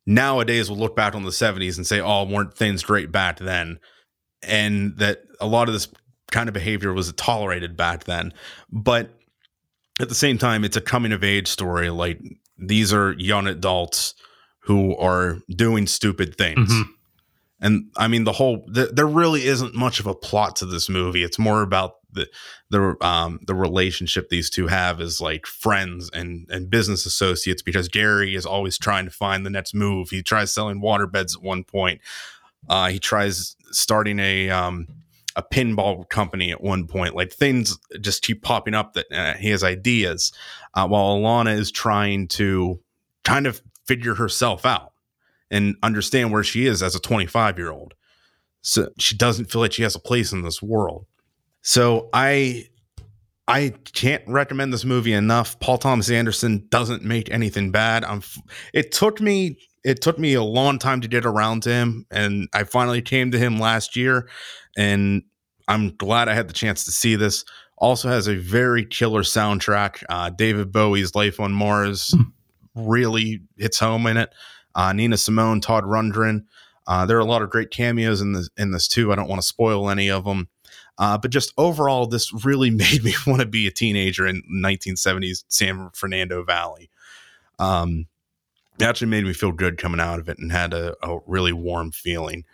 nowadays 0.07 0.71
will 0.71 0.79
look 0.79 0.97
back 0.97 1.15
on 1.15 1.25
the 1.25 1.31
70s 1.31 1.77
and 1.77 1.87
say, 1.87 2.01
oh, 2.01 2.25
weren't 2.25 2.55
things 2.55 2.83
great 2.83 3.13
back 3.13 3.39
then? 3.39 3.79
And 4.43 4.97
that 4.99 5.23
a 5.41 5.47
lot 5.47 5.69
of 5.69 5.75
this 5.75 5.89
kind 6.31 6.49
of 6.49 6.55
behavior 6.55 6.93
was 6.93 7.13
tolerated 7.13 7.77
back 7.77 8.05
then. 8.05 8.33
But 8.71 9.11
at 9.99 10.09
the 10.09 10.15
same 10.15 10.39
time, 10.39 10.65
it's 10.65 10.77
a 10.77 10.81
coming 10.81 11.13
of 11.13 11.25
age 11.25 11.49
story. 11.49 11.91
Like 11.91 12.21
these 12.59 12.93
are 12.93 13.13
young 13.13 13.47
adults 13.47 14.15
who 14.61 14.97
are 14.97 15.39
doing 15.49 15.87
stupid 15.87 16.37
things. 16.37 16.71
Mm-hmm. 16.71 16.91
And 17.61 17.91
I 17.97 18.07
mean, 18.07 18.25
the 18.25 18.33
whole, 18.33 18.65
the, 18.69 18.87
there 18.87 19.07
really 19.07 19.47
isn't 19.47 19.75
much 19.75 19.99
of 19.99 20.07
a 20.07 20.15
plot 20.15 20.57
to 20.57 20.67
this 20.67 20.89
movie. 20.89 21.25
It's 21.25 21.39
more 21.39 21.63
about 21.63 21.97
the 22.13 22.29
the 22.71 22.97
um 23.05 23.41
the 23.47 23.55
relationship 23.55 24.29
these 24.29 24.49
two 24.49 24.67
have 24.67 25.01
is 25.01 25.21
like 25.21 25.47
friends 25.47 26.09
and 26.13 26.47
and 26.51 26.71
business 26.71 27.05
associates 27.05 27.61
because 27.61 27.89
Gary 27.89 28.35
is 28.35 28.47
always 28.47 28.79
trying 28.79 29.05
to 29.05 29.11
find 29.11 29.45
the 29.45 29.51
next 29.51 29.75
move. 29.75 30.11
He 30.11 30.23
tries 30.23 30.53
selling 30.53 30.81
water 30.81 31.07
beds 31.07 31.37
at 31.37 31.43
one 31.43 31.65
point. 31.65 32.01
Uh, 32.69 32.89
he 32.89 32.99
tries 32.99 33.57
starting 33.71 34.19
a 34.19 34.49
um 34.51 34.89
a 35.39 35.43
pinball 35.43 36.07
company 36.09 36.51
at 36.51 36.61
one 36.61 36.87
point. 36.87 37.15
Like 37.15 37.33
things 37.33 37.79
just 38.01 38.23
keep 38.23 38.43
popping 38.43 38.75
up 38.75 38.95
that 38.95 39.07
uh, 39.13 39.35
he 39.35 39.49
has 39.51 39.63
ideas, 39.63 40.33
uh, 40.75 40.87
while 40.87 41.17
Alana 41.17 41.57
is 41.57 41.71
trying 41.71 42.27
to 42.29 42.81
kind 43.25 43.47
of 43.47 43.63
figure 43.87 44.17
herself 44.17 44.67
out 44.67 44.93
and 45.51 45.77
understand 45.83 46.33
where 46.33 46.43
she 46.43 46.67
is 46.67 46.83
as 46.83 46.95
a 46.95 47.01
25 47.01 47.57
year 47.57 47.71
old. 47.71 47.95
So 48.63 48.89
she 48.99 49.17
doesn't 49.17 49.51
feel 49.51 49.61
like 49.61 49.73
she 49.73 49.85
has 49.85 49.95
a 49.95 50.01
place 50.01 50.33
in 50.33 50.43
this 50.43 50.61
world. 50.61 51.07
So 51.63 52.11
I 52.13 52.67
I 53.47 53.75
can't 53.95 54.23
recommend 54.27 54.73
this 54.73 54.85
movie 54.85 55.15
enough. 55.15 55.59
Paul 55.61 55.79
Thomas 55.79 56.11
Anderson 56.11 56.67
doesn't 56.69 57.03
make 57.03 57.31
anything 57.31 57.71
bad. 57.71 58.05
I'm 58.05 58.23
it 58.75 58.91
took 58.91 59.21
me 59.21 59.59
it 59.85 60.03
took 60.03 60.19
me 60.19 60.35
a 60.35 60.43
long 60.43 60.79
time 60.81 61.01
to 61.01 61.09
get 61.09 61.25
around 61.25 61.63
to 61.63 61.71
him 61.71 62.07
and 62.11 62.49
I 62.53 62.65
finally 62.65 63.01
came 63.01 63.31
to 63.31 63.39
him 63.39 63.59
last 63.59 63.95
year 63.95 64.29
and 64.79 65.25
I'm 65.67 65.95
glad 65.97 66.29
I 66.29 66.35
had 66.35 66.49
the 66.49 66.55
chance 66.55 66.85
to 66.85 66.93
see 66.93 67.17
this. 67.17 67.45
Also 67.77 68.09
has 68.09 68.29
a 68.29 68.37
very 68.37 68.85
killer 68.85 69.23
soundtrack. 69.23 70.03
Uh, 70.09 70.31
David 70.31 70.73
Bowie's 70.73 71.15
Life 71.15 71.41
on 71.41 71.53
Mars 71.53 72.15
hmm. 72.17 72.23
really 72.75 73.43
hits 73.57 73.79
home 73.79 74.07
in 74.07 74.17
it. 74.17 74.33
Uh, 74.75 74.93
Nina 74.93 75.17
Simone, 75.17 75.61
Todd 75.61 75.85
Rundgren. 75.85 76.45
Uh, 76.87 77.05
there 77.05 77.17
are 77.17 77.21
a 77.21 77.25
lot 77.25 77.43
of 77.43 77.51
great 77.51 77.71
cameos 77.71 78.21
in 78.21 78.33
this 78.33 78.49
in 78.57 78.71
this 78.71 78.89
too. 78.89 79.13
I 79.13 79.17
don't 79.17 79.29
want 79.29 79.43
to 79.43 79.47
spoil 79.47 79.91
any 79.91 80.11
of 80.11 80.25
them. 80.25 80.49
Uh, 80.97 81.19
but 81.19 81.31
just 81.31 81.53
overall, 81.59 82.07
this 82.07 82.33
really 82.45 82.71
made 82.71 83.03
me 83.03 83.15
want 83.27 83.41
to 83.41 83.47
be 83.47 83.67
a 83.67 83.73
teenager 83.73 84.27
in 84.27 84.43
1970s 84.65 85.45
San 85.49 85.91
Fernando 85.93 86.45
Valley. 86.45 86.89
Um, 87.59 88.07
it 88.79 88.85
actually 88.85 89.09
made 89.09 89.25
me 89.25 89.33
feel 89.33 89.51
good 89.51 89.77
coming 89.77 90.01
out 90.01 90.21
of 90.21 90.29
it 90.29 90.39
and 90.39 90.53
had 90.53 90.73
a, 90.73 90.95
a 91.03 91.19
really 91.27 91.53
warm 91.53 91.91
feeling. 91.91 92.45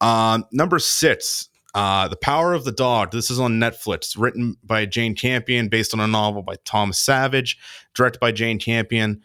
Uh, 0.00 0.40
number 0.52 0.78
six, 0.78 1.48
uh, 1.74 2.08
The 2.08 2.16
Power 2.16 2.54
of 2.54 2.64
the 2.64 2.72
Dog. 2.72 3.12
This 3.12 3.30
is 3.30 3.40
on 3.40 3.58
Netflix, 3.58 4.16
written 4.18 4.56
by 4.62 4.86
Jane 4.86 5.14
Campion, 5.14 5.68
based 5.68 5.94
on 5.94 6.00
a 6.00 6.06
novel 6.06 6.42
by 6.42 6.56
Thomas 6.64 6.98
Savage, 6.98 7.58
directed 7.94 8.20
by 8.20 8.32
Jane 8.32 8.58
Campion. 8.58 9.22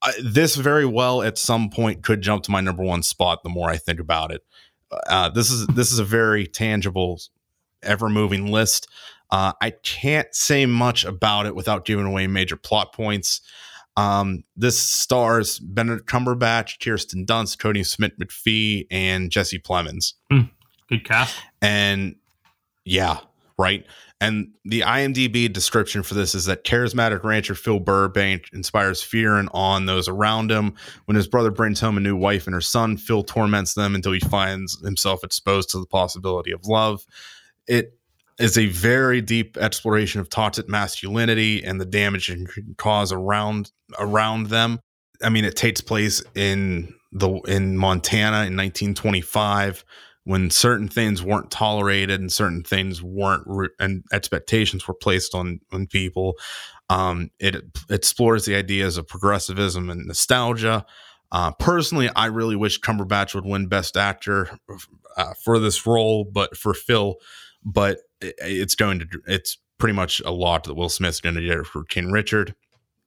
Uh, 0.00 0.12
this 0.22 0.54
very 0.54 0.86
well 0.86 1.22
at 1.22 1.38
some 1.38 1.70
point 1.70 2.02
could 2.02 2.22
jump 2.22 2.44
to 2.44 2.50
my 2.50 2.60
number 2.60 2.84
one 2.84 3.02
spot 3.02 3.42
the 3.42 3.48
more 3.48 3.68
I 3.68 3.76
think 3.76 3.98
about 3.98 4.30
it. 4.30 4.42
Uh, 5.08 5.28
this 5.28 5.50
is 5.50 5.66
this 5.68 5.92
is 5.92 5.98
a 5.98 6.04
very 6.04 6.46
tangible 6.46 7.20
ever 7.82 8.08
moving 8.08 8.50
list. 8.50 8.88
Uh, 9.30 9.52
I 9.60 9.70
can't 9.70 10.32
say 10.34 10.66
much 10.66 11.04
about 11.04 11.46
it 11.46 11.54
without 11.54 11.84
giving 11.84 12.06
away 12.06 12.26
major 12.26 12.56
plot 12.56 12.94
points. 12.94 13.40
Um, 13.96 14.44
this 14.56 14.80
stars 14.80 15.58
Benedict 15.58 16.08
Cumberbatch, 16.08 16.82
Kirsten 16.82 17.26
Dunst, 17.26 17.58
Kodi 17.58 17.84
Smit-McPhee, 17.84 18.86
and 18.92 19.28
Jesse 19.30 19.58
Plemons. 19.58 20.14
Mm, 20.32 20.48
good 20.88 21.04
cast. 21.04 21.36
And 21.62 22.16
yeah, 22.84 23.18
right. 23.58 23.84
And 24.20 24.50
the 24.64 24.80
IMDb 24.80 25.52
description 25.52 26.02
for 26.02 26.14
this 26.14 26.34
is 26.34 26.46
that 26.46 26.64
charismatic 26.64 27.22
rancher 27.22 27.54
Phil 27.54 27.78
Burbank 27.78 28.46
inspires 28.52 29.00
fear 29.00 29.36
and 29.36 29.48
awe 29.52 29.76
in 29.76 29.86
those 29.86 30.08
around 30.08 30.50
him. 30.50 30.74
When 31.04 31.14
his 31.14 31.28
brother 31.28 31.52
brings 31.52 31.78
home 31.78 31.96
a 31.96 32.00
new 32.00 32.16
wife 32.16 32.46
and 32.46 32.54
her 32.54 32.60
son, 32.60 32.96
Phil 32.96 33.22
torments 33.22 33.74
them 33.74 33.94
until 33.94 34.10
he 34.12 34.20
finds 34.20 34.80
himself 34.80 35.22
exposed 35.22 35.70
to 35.70 35.78
the 35.78 35.86
possibility 35.86 36.50
of 36.50 36.66
love 36.66 37.06
it 37.68 37.92
is 38.38 38.58
a 38.58 38.66
very 38.66 39.20
deep 39.20 39.56
exploration 39.56 40.20
of 40.20 40.28
toxic 40.28 40.68
masculinity 40.68 41.62
and 41.62 41.80
the 41.80 41.84
damage 41.84 42.30
it 42.30 42.48
can 42.48 42.74
cause 42.78 43.12
around 43.12 43.70
around 43.98 44.46
them. 44.46 44.80
I 45.22 45.28
mean, 45.28 45.44
it 45.44 45.56
takes 45.56 45.80
place 45.80 46.22
in 46.34 46.94
the 47.12 47.30
in 47.46 47.76
Montana 47.76 48.46
in 48.46 48.56
1925 48.56 49.84
when 50.28 50.50
certain 50.50 50.88
things 50.88 51.22
weren't 51.22 51.50
tolerated 51.50 52.20
and 52.20 52.30
certain 52.30 52.62
things 52.62 53.02
weren't 53.02 53.44
re- 53.46 53.70
and 53.80 54.04
expectations 54.12 54.86
were 54.86 54.92
placed 54.92 55.34
on 55.34 55.58
on 55.72 55.86
people. 55.86 56.34
Um, 56.90 57.30
it, 57.38 57.54
it 57.54 57.64
explores 57.88 58.44
the 58.44 58.54
ideas 58.54 58.98
of 58.98 59.08
progressivism 59.08 59.88
and 59.88 60.04
nostalgia. 60.06 60.84
Uh, 61.32 61.52
personally, 61.52 62.10
I 62.14 62.26
really 62.26 62.56
wish 62.56 62.78
Cumberbatch 62.78 63.34
would 63.34 63.46
win 63.46 63.68
Best 63.68 63.96
Actor 63.96 64.50
uh, 65.16 65.32
for 65.42 65.58
this 65.58 65.86
role, 65.86 66.26
but 66.26 66.58
for 66.58 66.74
Phil, 66.74 67.16
but 67.64 68.00
it's 68.20 68.74
going 68.74 68.98
to 68.98 69.06
it's 69.26 69.56
pretty 69.78 69.94
much 69.94 70.20
a 70.26 70.30
lot 70.30 70.64
that 70.64 70.74
Will 70.74 70.90
Smith's 70.90 71.22
going 71.22 71.36
to 71.36 71.40
get 71.40 71.64
for 71.64 71.84
King 71.84 72.12
Richard. 72.12 72.54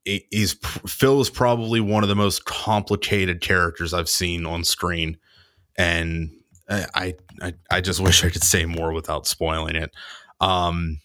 He's 0.05 0.53
Phil 0.88 1.22
is 1.22 1.30
probably 1.30 1.82
one 1.82 2.01
of 2.01 2.09
the 2.09 2.15
most 2.15 2.45
complicated 2.45 3.41
characters 3.41 3.93
I've 3.93 4.09
seen 4.09 4.47
on 4.47 4.63
screen, 4.63 5.17
and 5.78 6.32
I 6.72 7.15
I, 7.41 7.53
I 7.69 7.82
just 7.82 7.99
wish 7.99 8.24
I 8.24 8.30
could 8.30 8.43
say 8.43 8.65
more 8.65 8.93
without 8.93 9.28
spoiling 9.28 9.76
it. 9.76 9.91
Um, 10.39 10.99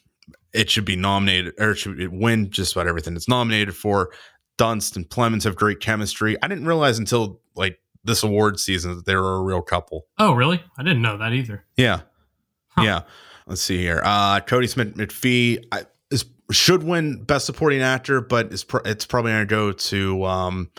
it 0.52 0.70
should 0.70 0.84
be 0.84 0.96
nominated 0.96 1.54
or 1.58 1.72
it 1.72 1.76
should 1.76 2.12
win 2.12 2.50
just 2.50 2.74
about 2.74 2.86
everything 2.86 3.16
it's 3.16 3.28
nominated 3.28 3.76
for. 3.76 4.10
Dunst 4.58 4.96
and 4.96 5.06
Plemons 5.06 5.44
have 5.44 5.54
great 5.54 5.80
chemistry. 5.80 6.36
I 6.42 6.48
didn't 6.48 6.66
realize 6.66 6.98
until 6.98 7.40
like 7.54 7.78
this 8.04 8.22
award 8.22 8.58
season 8.58 8.96
that 8.96 9.04
they 9.04 9.14
were 9.14 9.34
a 9.34 9.42
real 9.42 9.60
couple. 9.60 10.06
Oh, 10.18 10.32
really? 10.32 10.62
I 10.78 10.82
didn't 10.82 11.02
know 11.02 11.18
that 11.18 11.34
either. 11.34 11.64
Yeah. 11.76 12.00
Huh. 12.68 12.82
Yeah. 12.82 13.00
Let's 13.46 13.60
see 13.60 13.78
here. 13.78 14.00
Uh, 14.02 14.40
Kodi 14.40 14.68
Smit-McPhee 14.68 15.66
I, 15.72 15.82
is 16.10 16.24
should 16.50 16.82
win 16.84 17.22
Best 17.22 17.44
Supporting 17.44 17.82
Actor, 17.82 18.22
but 18.22 18.52
it's 18.52 18.64
pro- 18.64 18.80
it's 18.84 19.04
probably 19.04 19.32
going 19.32 19.46
to 19.46 19.50
go 19.50 19.72
to 19.72 20.24
um, 20.24 20.70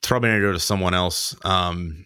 it's 0.00 0.08
probably 0.08 0.30
to 0.30 0.40
go 0.40 0.52
to 0.52 0.58
someone 0.58 0.94
else. 0.94 1.36
Um, 1.44 2.04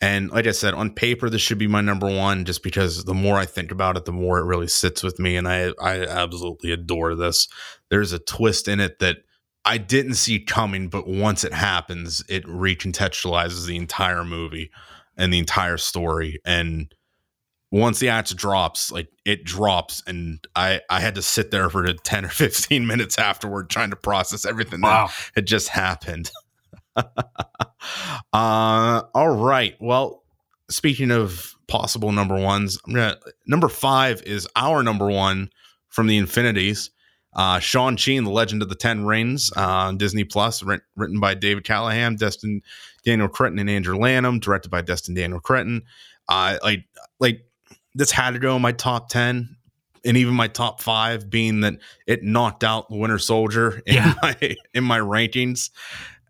and 0.00 0.30
like 0.30 0.46
I 0.46 0.52
said, 0.52 0.74
on 0.74 0.90
paper, 0.90 1.28
this 1.28 1.42
should 1.42 1.58
be 1.58 1.66
my 1.66 1.80
number 1.80 2.06
one, 2.06 2.44
just 2.44 2.62
because 2.62 3.04
the 3.04 3.14
more 3.14 3.36
I 3.36 3.46
think 3.46 3.72
about 3.72 3.96
it, 3.96 4.04
the 4.04 4.12
more 4.12 4.38
it 4.38 4.44
really 4.44 4.68
sits 4.68 5.02
with 5.02 5.18
me, 5.18 5.36
and 5.36 5.48
I 5.48 5.72
I 5.80 6.02
absolutely 6.02 6.70
adore 6.70 7.14
this. 7.14 7.48
There's 7.90 8.12
a 8.12 8.18
twist 8.18 8.68
in 8.68 8.78
it 8.78 9.00
that 9.00 9.18
I 9.64 9.78
didn't 9.78 10.14
see 10.14 10.40
coming, 10.40 10.88
but 10.88 11.08
once 11.08 11.42
it 11.42 11.52
happens, 11.52 12.22
it 12.28 12.44
recontextualizes 12.44 13.66
the 13.66 13.76
entire 13.76 14.24
movie 14.24 14.70
and 15.16 15.32
the 15.32 15.38
entire 15.40 15.78
story, 15.78 16.40
and 16.44 16.94
once 17.70 17.98
the 17.98 18.08
act 18.08 18.34
drops, 18.36 18.90
like 18.92 19.08
it 19.24 19.44
drops, 19.44 20.02
and 20.06 20.46
I 20.54 20.80
I 20.88 21.00
had 21.00 21.16
to 21.16 21.22
sit 21.22 21.50
there 21.50 21.68
for 21.70 21.92
ten 21.92 22.24
or 22.24 22.28
fifteen 22.28 22.86
minutes 22.86 23.18
afterward 23.18 23.68
trying 23.68 23.90
to 23.90 23.96
process 23.96 24.46
everything 24.46 24.80
wow. 24.80 25.06
that 25.06 25.14
had 25.34 25.46
just 25.46 25.68
happened. 25.68 26.30
uh, 28.32 29.02
all 29.14 29.36
right. 29.36 29.76
Well, 29.80 30.24
speaking 30.70 31.10
of 31.10 31.54
possible 31.66 32.12
number 32.12 32.36
ones, 32.36 32.78
I'm 32.86 32.94
gonna 32.94 33.16
number 33.46 33.68
five 33.68 34.22
is 34.22 34.48
our 34.56 34.82
number 34.82 35.08
one 35.08 35.50
from 35.88 36.06
the 36.06 36.16
Infinities. 36.16 36.90
Uh, 37.34 37.58
Shang-Chi 37.58 38.12
and 38.12 38.26
the 38.26 38.30
Legend 38.30 38.62
of 38.62 38.68
the 38.68 38.74
Ten 38.74 39.04
Rings 39.04 39.52
uh, 39.54 39.92
Disney 39.92 40.24
Plus, 40.24 40.62
written 40.62 41.20
by 41.20 41.34
David 41.34 41.62
Callaham, 41.62 42.16
Destin 42.16 42.62
Daniel 43.04 43.28
Cretton, 43.28 43.58
and 43.58 43.70
Andrew 43.70 43.96
Lanham, 43.96 44.40
directed 44.40 44.70
by 44.70 44.80
Destin 44.80 45.14
Daniel 45.14 45.38
Cretton. 45.38 45.82
Uh, 46.28 46.58
like, 46.62 46.84
like 47.20 47.44
this 47.94 48.10
had 48.10 48.32
to 48.32 48.38
go 48.38 48.56
in 48.56 48.62
my 48.62 48.72
top 48.72 49.08
10 49.10 49.56
and 50.04 50.16
even 50.16 50.34
my 50.34 50.48
top 50.48 50.80
five 50.80 51.28
being 51.28 51.60
that 51.60 51.74
it 52.06 52.22
knocked 52.22 52.64
out 52.64 52.88
the 52.88 52.96
winter 52.96 53.18
soldier 53.18 53.82
in 53.86 53.96
yeah. 53.96 54.14
my 54.22 54.56
in 54.74 54.84
my 54.84 54.98
rankings 54.98 55.70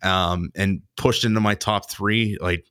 um, 0.02 0.50
and 0.54 0.82
pushed 0.96 1.24
into 1.24 1.40
my 1.40 1.54
top 1.54 1.90
three 1.90 2.36
like 2.40 2.64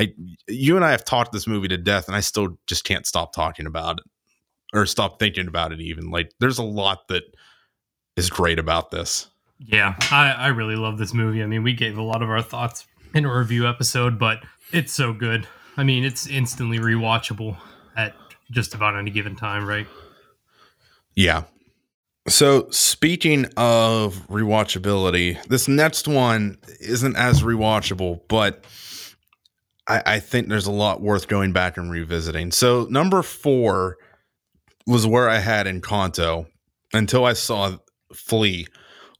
I, 0.00 0.14
you 0.48 0.76
and 0.76 0.84
I 0.84 0.92
have 0.92 1.04
talked 1.04 1.32
this 1.32 1.46
movie 1.46 1.68
to 1.68 1.76
death, 1.76 2.06
and 2.06 2.16
I 2.16 2.20
still 2.20 2.58
just 2.66 2.84
can't 2.84 3.06
stop 3.06 3.34
talking 3.34 3.66
about 3.66 3.98
it 3.98 4.04
or 4.72 4.86
stop 4.86 5.18
thinking 5.18 5.46
about 5.46 5.72
it. 5.72 5.80
Even 5.80 6.10
like, 6.10 6.32
there's 6.40 6.58
a 6.58 6.62
lot 6.62 7.08
that 7.08 7.22
is 8.16 8.30
great 8.30 8.58
about 8.58 8.90
this. 8.90 9.28
Yeah, 9.58 9.94
I, 10.10 10.32
I 10.32 10.46
really 10.48 10.76
love 10.76 10.96
this 10.96 11.12
movie. 11.12 11.42
I 11.42 11.46
mean, 11.46 11.62
we 11.62 11.74
gave 11.74 11.98
a 11.98 12.02
lot 12.02 12.22
of 12.22 12.30
our 12.30 12.40
thoughts 12.40 12.86
in 13.14 13.26
a 13.26 13.34
review 13.38 13.68
episode, 13.68 14.18
but 14.18 14.38
it's 14.72 14.92
so 14.92 15.12
good. 15.12 15.46
I 15.76 15.84
mean, 15.84 16.02
it's 16.02 16.26
instantly 16.26 16.78
rewatchable 16.78 17.58
at 17.94 18.14
just 18.50 18.74
about 18.74 18.96
any 18.96 19.10
given 19.10 19.36
time, 19.36 19.66
right? 19.66 19.86
Yeah. 21.14 21.42
So 22.28 22.68
speaking 22.70 23.46
of 23.56 24.26
rewatchability, 24.28 25.42
this 25.46 25.68
next 25.68 26.06
one 26.06 26.58
isn't 26.80 27.16
as 27.16 27.42
rewatchable, 27.42 28.20
but 28.28 28.64
I, 29.88 30.02
I 30.06 30.20
think 30.20 30.48
there's 30.48 30.66
a 30.66 30.72
lot 30.72 31.00
worth 31.00 31.28
going 31.28 31.52
back 31.52 31.76
and 31.76 31.90
revisiting. 31.90 32.52
So 32.52 32.86
number 32.90 33.22
four 33.22 33.96
was 34.86 35.06
where 35.06 35.28
I 35.28 35.38
had 35.38 35.66
Encanto 35.66 36.46
until 36.92 37.24
I 37.24 37.32
saw 37.32 37.76
Flee, 38.14 38.66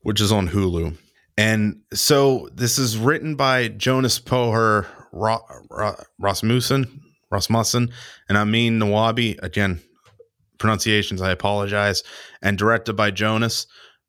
which 0.03 0.21
is 0.21 0.31
on 0.31 0.49
Hulu. 0.49 0.97
And 1.37 1.81
so 1.93 2.49
this 2.53 2.77
is 2.77 2.97
written 2.97 3.35
by 3.35 3.69
Jonas 3.69 4.19
Poher 4.19 4.85
Ra- 5.11 5.41
Ra- 5.69 6.03
Rasmussen, 6.19 7.01
Rasmussen, 7.31 7.89
and 8.29 8.37
Amin 8.37 8.79
Nawabi. 8.79 9.41
Again, 9.41 9.81
pronunciations, 10.61 11.21
I 11.21 11.31
apologize. 11.31 12.03
And 12.41 12.57
directed 12.57 12.93
by 12.93 13.11
Jonas, 13.11 13.67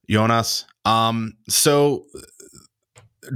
Jonas. 0.09 0.65
Um, 0.85 1.35
so 1.49 2.05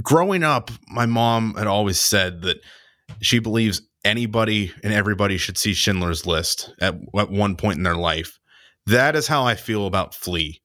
growing 0.01 0.43
up, 0.43 0.71
my 0.87 1.05
mom 1.05 1.55
had 1.55 1.67
always 1.67 1.99
said 1.99 2.43
that 2.43 2.57
she 3.21 3.39
believes 3.39 3.81
anybody 4.05 4.71
and 4.83 4.93
everybody 4.93 5.37
should 5.37 5.57
see 5.57 5.73
Schindler's 5.73 6.25
List 6.25 6.73
at, 6.79 6.95
at 7.17 7.29
one 7.29 7.55
point 7.55 7.77
in 7.77 7.83
their 7.83 7.95
life. 7.95 8.39
That 8.85 9.15
is 9.15 9.27
how 9.27 9.43
I 9.43 9.55
feel 9.55 9.85
about 9.85 10.15
Flee. 10.15 10.61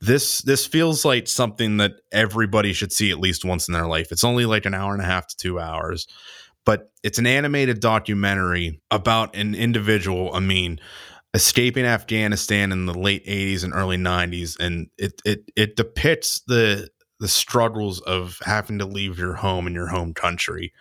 This 0.00 0.42
this 0.42 0.66
feels 0.66 1.04
like 1.04 1.26
something 1.26 1.78
that 1.78 1.92
everybody 2.12 2.74
should 2.74 2.92
see 2.92 3.10
at 3.10 3.18
least 3.18 3.46
once 3.46 3.66
in 3.66 3.72
their 3.72 3.86
life. 3.86 4.12
It's 4.12 4.24
only 4.24 4.44
like 4.44 4.66
an 4.66 4.74
hour 4.74 4.92
and 4.92 5.02
a 5.02 5.06
half 5.06 5.26
to 5.26 5.36
2 5.38 5.58
hours, 5.58 6.06
but 6.66 6.90
it's 7.02 7.18
an 7.18 7.26
animated 7.26 7.80
documentary 7.80 8.80
about 8.90 9.34
an 9.34 9.54
individual, 9.54 10.34
I 10.34 10.40
mean, 10.40 10.80
escaping 11.36 11.84
Afghanistan 11.84 12.72
in 12.72 12.86
the 12.86 12.94
late 12.94 13.24
80s 13.26 13.62
and 13.62 13.74
early 13.74 13.96
90s 13.96 14.58
and 14.58 14.88
it 14.96 15.20
it 15.24 15.50
it 15.54 15.76
depicts 15.76 16.40
the 16.46 16.88
the 17.20 17.28
struggles 17.28 18.00
of 18.00 18.38
having 18.44 18.78
to 18.78 18.86
leave 18.86 19.18
your 19.18 19.34
home 19.34 19.66
and 19.66 19.76
your 19.76 19.88
home 19.88 20.14
country 20.14 20.72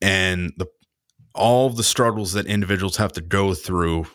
and 0.00 0.52
the 0.56 0.66
all 1.34 1.70
the 1.70 1.84
struggles 1.84 2.32
that 2.32 2.46
individuals 2.46 2.96
have 2.96 3.12
to 3.12 3.20
go 3.20 3.54
through, 3.54 4.06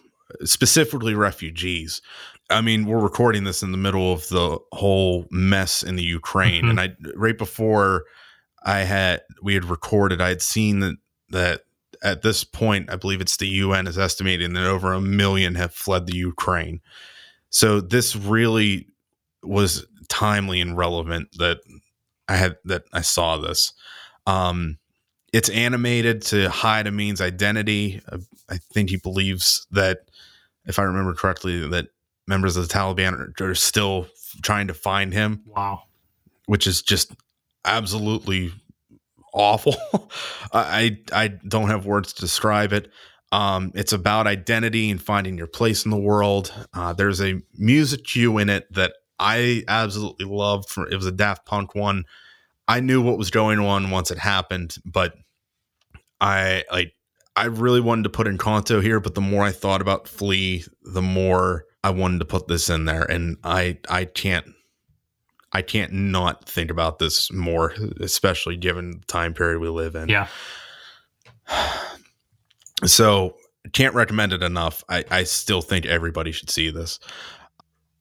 specifically 0.43 1.13
refugees. 1.13 2.01
I 2.49 2.61
mean, 2.61 2.85
we're 2.85 2.99
recording 2.99 3.43
this 3.43 3.63
in 3.63 3.71
the 3.71 3.77
middle 3.77 4.11
of 4.11 4.27
the 4.29 4.59
whole 4.73 5.25
mess 5.31 5.81
in 5.81 5.95
the 5.95 6.03
Ukraine, 6.03 6.63
mm-hmm. 6.63 6.77
and 6.77 6.79
I 6.79 6.95
right 7.15 7.37
before 7.37 8.05
I 8.63 8.79
had 8.79 9.21
we 9.41 9.53
had 9.53 9.65
recorded, 9.65 10.21
I 10.21 10.29
had 10.29 10.41
seen 10.41 10.79
that 10.79 10.95
that 11.29 11.61
at 12.05 12.21
this 12.21 12.43
point, 12.43 12.91
I 12.91 12.95
believe 12.97 13.19
it's 13.19 13.37
the 13.37 13.47
UN 13.47 13.87
is 13.87 13.97
estimating 13.97 14.53
that 14.53 14.65
over 14.65 14.93
a 14.93 15.01
million 15.01 15.55
have 15.55 15.73
fled 15.73 16.05
the 16.05 16.15
Ukraine. 16.15 16.79
So 17.49 17.81
this 17.81 18.15
really 18.15 18.87
was 19.41 19.87
timely 20.07 20.61
and 20.61 20.77
relevant 20.77 21.29
that 21.39 21.61
I 22.27 22.35
had 22.35 22.57
that 22.65 22.83
I 22.93 23.01
saw 23.01 23.37
this. 23.37 23.73
Um, 24.27 24.77
it's 25.33 25.49
animated 25.49 26.21
to 26.23 26.49
hide 26.49 26.85
Amin's 26.85 27.21
identity. 27.21 28.01
I 28.49 28.57
think 28.71 28.91
he 28.91 28.97
believes 28.97 29.65
that, 29.71 30.01
if 30.65 30.77
I 30.77 30.83
remember 30.83 31.13
correctly, 31.15 31.67
that 31.67 31.87
members 32.27 32.55
of 32.55 32.67
the 32.67 32.73
Taliban 32.73 33.13
are, 33.41 33.49
are 33.49 33.55
still 33.55 34.07
trying 34.43 34.67
to 34.67 34.73
find 34.75 35.11
him. 35.11 35.41
Wow. 35.47 35.83
Which 36.45 36.67
is 36.67 36.83
just 36.83 37.13
absolutely 37.65 38.53
awful. 39.35 39.75
I 40.53 40.97
I 41.11 41.27
don't 41.27 41.69
have 41.69 41.85
words 41.85 42.13
to 42.13 42.21
describe 42.21 42.73
it. 42.73 42.89
Um, 43.31 43.71
it's 43.75 43.93
about 43.93 44.27
identity 44.27 44.89
and 44.89 45.01
finding 45.01 45.37
your 45.37 45.47
place 45.47 45.83
in 45.83 45.91
the 45.91 45.99
world. 45.99 46.53
Uh, 46.73 46.93
there's 46.93 47.21
a 47.21 47.41
music 47.57 48.05
cue 48.05 48.37
in 48.37 48.49
it 48.49 48.71
that 48.73 48.93
I 49.19 49.63
absolutely 49.67 50.25
loved. 50.25 50.69
From 50.69 50.87
it 50.91 50.95
was 50.95 51.05
a 51.05 51.11
Daft 51.11 51.45
Punk 51.45 51.75
one. 51.75 52.05
I 52.67 52.79
knew 52.79 53.01
what 53.01 53.17
was 53.17 53.29
going 53.29 53.59
on 53.59 53.91
once 53.91 54.09
it 54.09 54.17
happened, 54.17 54.75
but 54.85 55.13
I 56.19 56.63
like 56.71 56.93
I 57.35 57.45
really 57.45 57.81
wanted 57.81 58.03
to 58.03 58.09
put 58.09 58.27
in 58.27 58.37
Encanto 58.37 58.81
here, 58.81 58.99
but 58.99 59.13
the 59.13 59.21
more 59.21 59.43
I 59.43 59.51
thought 59.51 59.81
about 59.81 60.07
Flee, 60.07 60.63
the 60.83 61.01
more 61.01 61.65
I 61.83 61.89
wanted 61.89 62.19
to 62.19 62.25
put 62.25 62.47
this 62.47 62.69
in 62.69 62.85
there, 62.85 63.03
and 63.03 63.37
I 63.43 63.79
I 63.89 64.05
can't 64.05 64.47
I 65.55 65.61
can't 65.61 65.93
not 65.93 66.49
think 66.49 66.69
about 66.69 66.99
this 66.99 67.31
more, 67.31 67.73
especially 68.01 68.57
given 68.57 68.91
the 68.91 69.05
time 69.07 69.33
period 69.33 69.61
we 69.61 69.69
live 69.69 69.95
in. 69.95 70.09
Yeah. 70.09 70.27
So 72.83 73.37
can't 73.71 73.95
recommend 73.95 74.33
it 74.33 74.43
enough. 74.43 74.83
I, 74.89 75.05
I 75.09 75.23
still 75.23 75.61
think 75.61 75.85
everybody 75.85 76.33
should 76.33 76.49
see 76.49 76.71
this. 76.71 76.99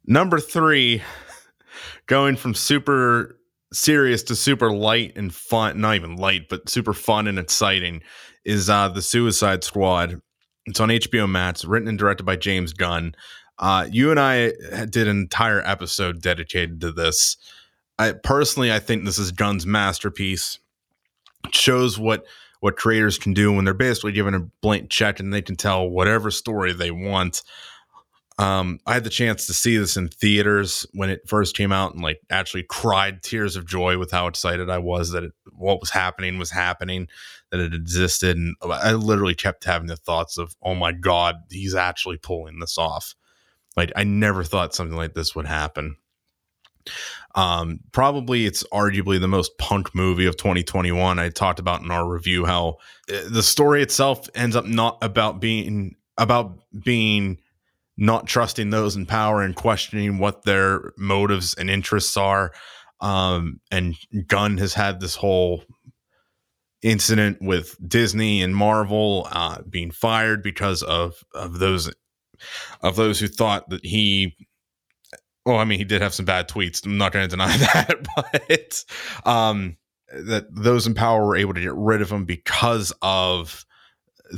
Number 0.05 0.41
three, 0.41 1.01
going 2.07 2.35
from 2.35 2.55
super 2.55 3.39
serious 3.73 4.25
to 4.25 4.35
super 4.35 4.73
light 4.73 5.13
and 5.17 5.33
fun, 5.33 5.81
not 5.81 5.95
even 5.95 6.17
light, 6.17 6.49
but 6.51 6.69
super 6.69 6.93
fun 6.93 7.29
and 7.29 7.39
exciting 7.39 8.03
is 8.45 8.69
uh, 8.69 8.89
The 8.89 9.01
Suicide 9.01 9.63
Squad. 9.63 10.21
It's 10.67 10.81
on 10.81 10.89
HBO 10.89 11.31
Max, 11.31 11.65
written 11.65 11.89
and 11.89 11.99
directed 11.99 12.25
by 12.25 12.35
James 12.35 12.73
Gunn. 12.73 13.15
Uh, 13.59 13.87
you 13.91 14.11
and 14.11 14.19
I 14.19 14.53
did 14.91 15.09
an 15.09 15.19
entire 15.19 15.61
episode 15.61 16.21
dedicated 16.21 16.81
to 16.81 16.93
this. 16.93 17.37
I 17.99 18.13
personally, 18.13 18.73
I 18.73 18.81
think 18.81 19.05
this 19.05 19.19
is 19.19 19.31
Gunn's 19.33 19.67
masterpiece. 19.67 20.59
It 21.45 21.55
shows 21.55 21.99
what 21.99 22.25
what 22.61 22.77
creators 22.77 23.19
can 23.19 23.35
do 23.35 23.53
when 23.53 23.67
they're 23.67 23.75
basically 23.75 24.13
given 24.13 24.35
a 24.35 24.41
blank 24.41 24.89
check 24.89 25.21
and 25.21 25.33
they 25.33 25.43
can 25.43 25.55
tell 25.55 25.87
whatever 25.87 26.31
story 26.31 26.73
they 26.73 26.91
want 26.91 27.43
um, 28.39 28.81
I 28.85 28.95
had 28.95 29.05
the 29.05 29.11
chance 29.11 29.47
to 29.47 29.55
see 29.55 29.77
this 29.77 29.97
in 29.97 30.09
theaters 30.09 30.87
when 30.93 31.09
it 31.09 31.29
first 31.29 31.57
came 31.57 31.71
out 31.71 31.95
and 31.95 32.03
like 32.03 32.21
actually 32.31 32.65
cried 32.65 33.23
tears 33.23 33.55
of 33.55 33.67
joy 33.67 33.97
with 33.97 34.11
how 34.11 34.27
excited 34.27 34.69
I 34.69 34.79
was 34.79 35.11
that 35.11 35.23
it, 35.23 35.33
what 35.53 35.81
was 35.81 35.91
happening 35.91 36.37
was 36.39 36.51
happening, 36.51 37.07
that 37.51 37.61
it 37.61 37.75
existed. 37.75 38.37
And 38.37 38.57
I 38.61 38.95
literally 38.95 39.37
kept 39.37 39.65
having 39.65 39.87
the 39.87 39.97
thoughts 39.97 40.37
of, 40.37 40.57
oh 40.63 40.75
my 40.75 40.91
God, 40.91 41.37
he's 41.49 41.77
actually 41.77 42.17
pulling 42.17 42.59
this 42.59 42.77
off. 42.77 43.15
Like 43.77 43.93
I 43.97 44.05
never 44.05 44.45
thought 44.45 44.75
something 44.75 44.97
like 44.97 45.15
this 45.15 45.35
would 45.35 45.47
happen. 45.47 45.97
Um, 47.35 47.81
probably 47.93 48.47
it's 48.47 48.63
arguably 48.73 49.19
the 49.19 49.29
most 49.29 49.59
punk 49.59 49.95
movie 49.95 50.27
of 50.27 50.37
2021. 50.37 51.19
I 51.19 51.29
talked 51.31 51.59
about 51.59 51.83
in 51.83 51.91
our 51.91 52.09
review 52.09 52.45
how 52.45 52.77
eh, 53.09 53.23
the 53.29 53.43
story 53.43 53.83
itself 53.83 54.29
ends 54.35 54.55
up 54.55 54.67
not 54.67 54.99
about 55.03 55.41
being 55.41 55.97
about 56.17 56.61
being 56.85 57.39
not 57.97 58.27
trusting 58.27 58.71
those 58.71 58.97
in 58.97 59.07
power 59.07 59.43
and 59.43 59.55
questioning 59.55 60.19
what 60.19 60.45
their 60.45 60.93
motives 60.97 61.55
and 61.55 61.71
interests 61.71 62.17
are. 62.17 62.53
Um, 63.01 63.61
and 63.71 63.97
Gunn 64.27 64.59
has 64.59 64.75
had 64.75 65.01
this 65.01 65.17
whole 65.17 65.65
incident 66.83 67.39
with 67.41 67.77
Disney 67.87 68.43
and 68.43 68.55
Marvel 68.55 69.27
uh, 69.33 69.63
being 69.69 69.91
fired 69.91 70.43
because 70.43 70.83
of 70.83 71.25
of 71.35 71.59
those 71.59 71.91
of 72.81 72.97
those 72.97 73.19
who 73.19 73.29
thought 73.29 73.69
that 73.71 73.85
he. 73.85 74.37
Well, 75.47 75.59
I 75.59 75.65
mean, 75.65 75.79
he 75.79 75.85
did 75.85 76.01
have 76.01 76.15
some 76.15 76.25
bad 76.25 76.49
tweets. 76.49 76.85
I'm 76.87 76.97
not 76.97 77.13
going 77.13 77.25
to 77.29 77.29
deny 77.29 77.57
that, 77.57 78.07
but 78.17 79.31
um, 79.31 79.77
that 80.13 80.47
those 80.51 80.87
in 80.87 80.95
power 80.95 81.27
were 81.27 81.37
able 81.37 81.55
to 81.55 81.61
get 81.61 81.75
rid 81.75 82.03
of 82.03 82.11
him 82.11 82.25
because 82.25 82.93
of 83.03 83.65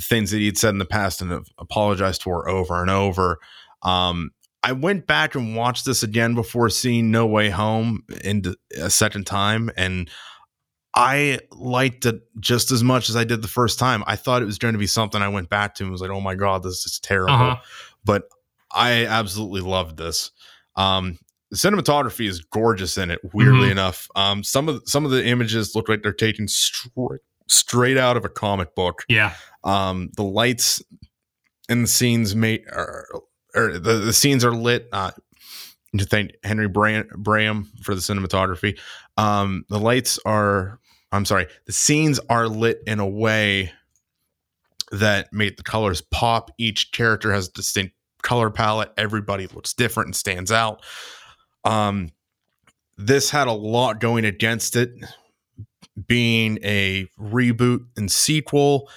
things 0.01 0.31
that 0.31 0.39
he 0.39 0.47
had 0.47 0.59
said 0.59 0.71
in 0.71 0.79
the 0.79 0.85
past 0.85 1.23
and 1.23 1.31
have 1.31 1.47
apologized 1.59 2.23
for 2.23 2.49
over 2.49 2.81
and 2.81 2.91
over. 2.91 3.39
Um, 3.83 4.33
I 4.63 4.73
went 4.73 5.07
back 5.07 5.37
and 5.37 5.55
watched 5.55 5.85
this 5.85 6.03
again 6.03 6.35
before 6.35 6.69
seeing 6.71 7.11
No 7.11 7.27
Way 7.27 7.51
Home 7.51 8.03
in 8.25 8.43
a 8.77 8.91
second 8.91 9.25
time, 9.25 9.71
and 9.77 10.11
I 10.93 11.41
liked 11.53 12.07
it 12.07 12.23
just 12.41 12.73
as 12.73 12.83
much 12.83 13.09
as 13.09 13.17
I 13.17 13.25
did 13.25 13.43
the 13.43 13.49
first 13.49 13.79
time. 13.79 14.03
I 14.07 14.17
thought 14.17 14.43
it 14.43 14.47
was 14.47 14.59
going 14.59 14.73
to 14.73 14.79
be 14.79 14.87
something 14.87 15.23
I 15.23 15.29
went 15.29 15.51
back 15.51 15.75
to 15.77 15.85
and 15.85 15.93
was 15.93 16.01
like, 16.01 16.11
"Oh 16.11 16.21
my 16.21 16.35
god, 16.35 16.63
this 16.65 16.85
is 16.85 16.99
terrible," 16.99 17.35
uh-huh. 17.35 17.57
But 18.07 18.23
I 18.73 19.07
absolutely 19.07 19.61
loved 19.61 19.97
this. 19.97 20.31
Um, 20.77 21.19
the 21.51 21.57
cinematography 21.57 22.29
is 22.29 22.41
gorgeous 22.41 22.97
in 22.97 23.11
it. 23.11 23.21
Weirdly 23.35 23.63
mm-hmm. 23.63 23.73
enough, 23.73 24.09
um, 24.15 24.43
some 24.43 24.69
of 24.69 24.77
the, 24.81 24.87
some 24.87 25.05
of 25.05 25.11
the 25.11 25.27
images 25.27 25.75
look 25.75 25.89
like 25.89 26.03
they're 26.03 26.13
taken 26.13 26.49
straight 26.49 27.21
straight 27.49 27.97
out 27.97 28.17
of 28.17 28.25
a 28.25 28.29
comic 28.29 28.75
book. 28.75 29.05
Yeah. 29.09 29.35
Um, 29.65 30.11
the 30.17 30.25
lights 30.25 30.83
in 31.69 31.83
the 31.83 31.89
scenes 31.89 32.35
made 32.35 32.65
are, 32.71 33.07
or 33.55 33.79
the, 33.79 33.95
the 33.95 34.13
scenes 34.13 34.45
are 34.45 34.53
lit. 34.53 34.89
Uh, 34.93 35.11
to 35.99 36.05
thank 36.05 36.33
Henry 36.45 36.69
Braham, 36.69 37.09
Braham 37.17 37.71
for 37.83 37.95
the 37.95 38.01
cinematography. 38.01 38.79
Um, 39.17 39.65
the 39.69 39.79
lights 39.79 40.19
are, 40.27 40.79
I'm 41.13 41.25
sorry, 41.25 41.47
the 41.67 41.73
scenes 41.73 42.21
are 42.29 42.49
lit 42.49 42.81
in 42.87 43.01
a 43.01 43.09
way 43.09 43.73
that 44.93 45.33
made 45.33 45.57
the 45.57 45.63
colors 45.63 46.03
pop. 46.03 46.51
Each 46.59 46.93
character 46.93 47.33
has 47.33 47.49
a 47.49 47.53
distinct 47.53 47.96
color 48.27 48.51
palette. 48.51 48.93
Everybody 48.97 49.47
looks 49.47 49.73
different 49.73 50.09
and 50.09 50.17
stands 50.17 50.51
out. 50.51 50.83
Um, 51.65 52.11
this 52.99 53.31
had 53.31 53.47
a 53.47 53.53
lot 53.53 54.01
going 54.01 54.25
against 54.25 54.75
it, 54.75 54.91
being 56.07 56.59
a 56.63 57.09
reboot 57.19 57.87
and 57.97 58.11
sequel. 58.11 58.91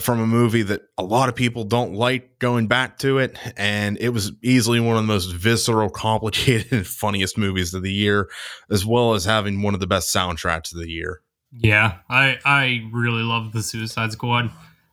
from 0.00 0.20
a 0.20 0.26
movie 0.26 0.62
that 0.62 0.80
a 0.96 1.04
lot 1.04 1.28
of 1.28 1.34
people 1.34 1.64
don't 1.64 1.92
like 1.92 2.38
going 2.38 2.66
back 2.66 2.96
to 2.96 3.18
it. 3.18 3.36
And 3.58 3.98
it 3.98 4.08
was 4.08 4.32
easily 4.42 4.80
one 4.80 4.96
of 4.96 5.02
the 5.02 5.06
most 5.06 5.26
visceral, 5.32 5.90
complicated, 6.06 6.72
and 6.72 6.86
funniest 6.86 7.36
movies 7.36 7.74
of 7.74 7.82
the 7.82 7.92
year, 7.92 8.30
as 8.70 8.86
well 8.86 9.12
as 9.12 9.26
having 9.26 9.60
one 9.60 9.74
of 9.74 9.80
the 9.80 9.86
best 9.86 10.14
soundtracks 10.14 10.72
of 10.72 10.78
the 10.80 10.88
year. 10.88 11.20
Yeah, 11.52 11.98
I 12.08 12.38
I 12.44 12.88
really 12.90 13.22
love 13.22 13.52
the 13.52 13.62
Suicide 13.62 14.12
Squad. 14.12 14.50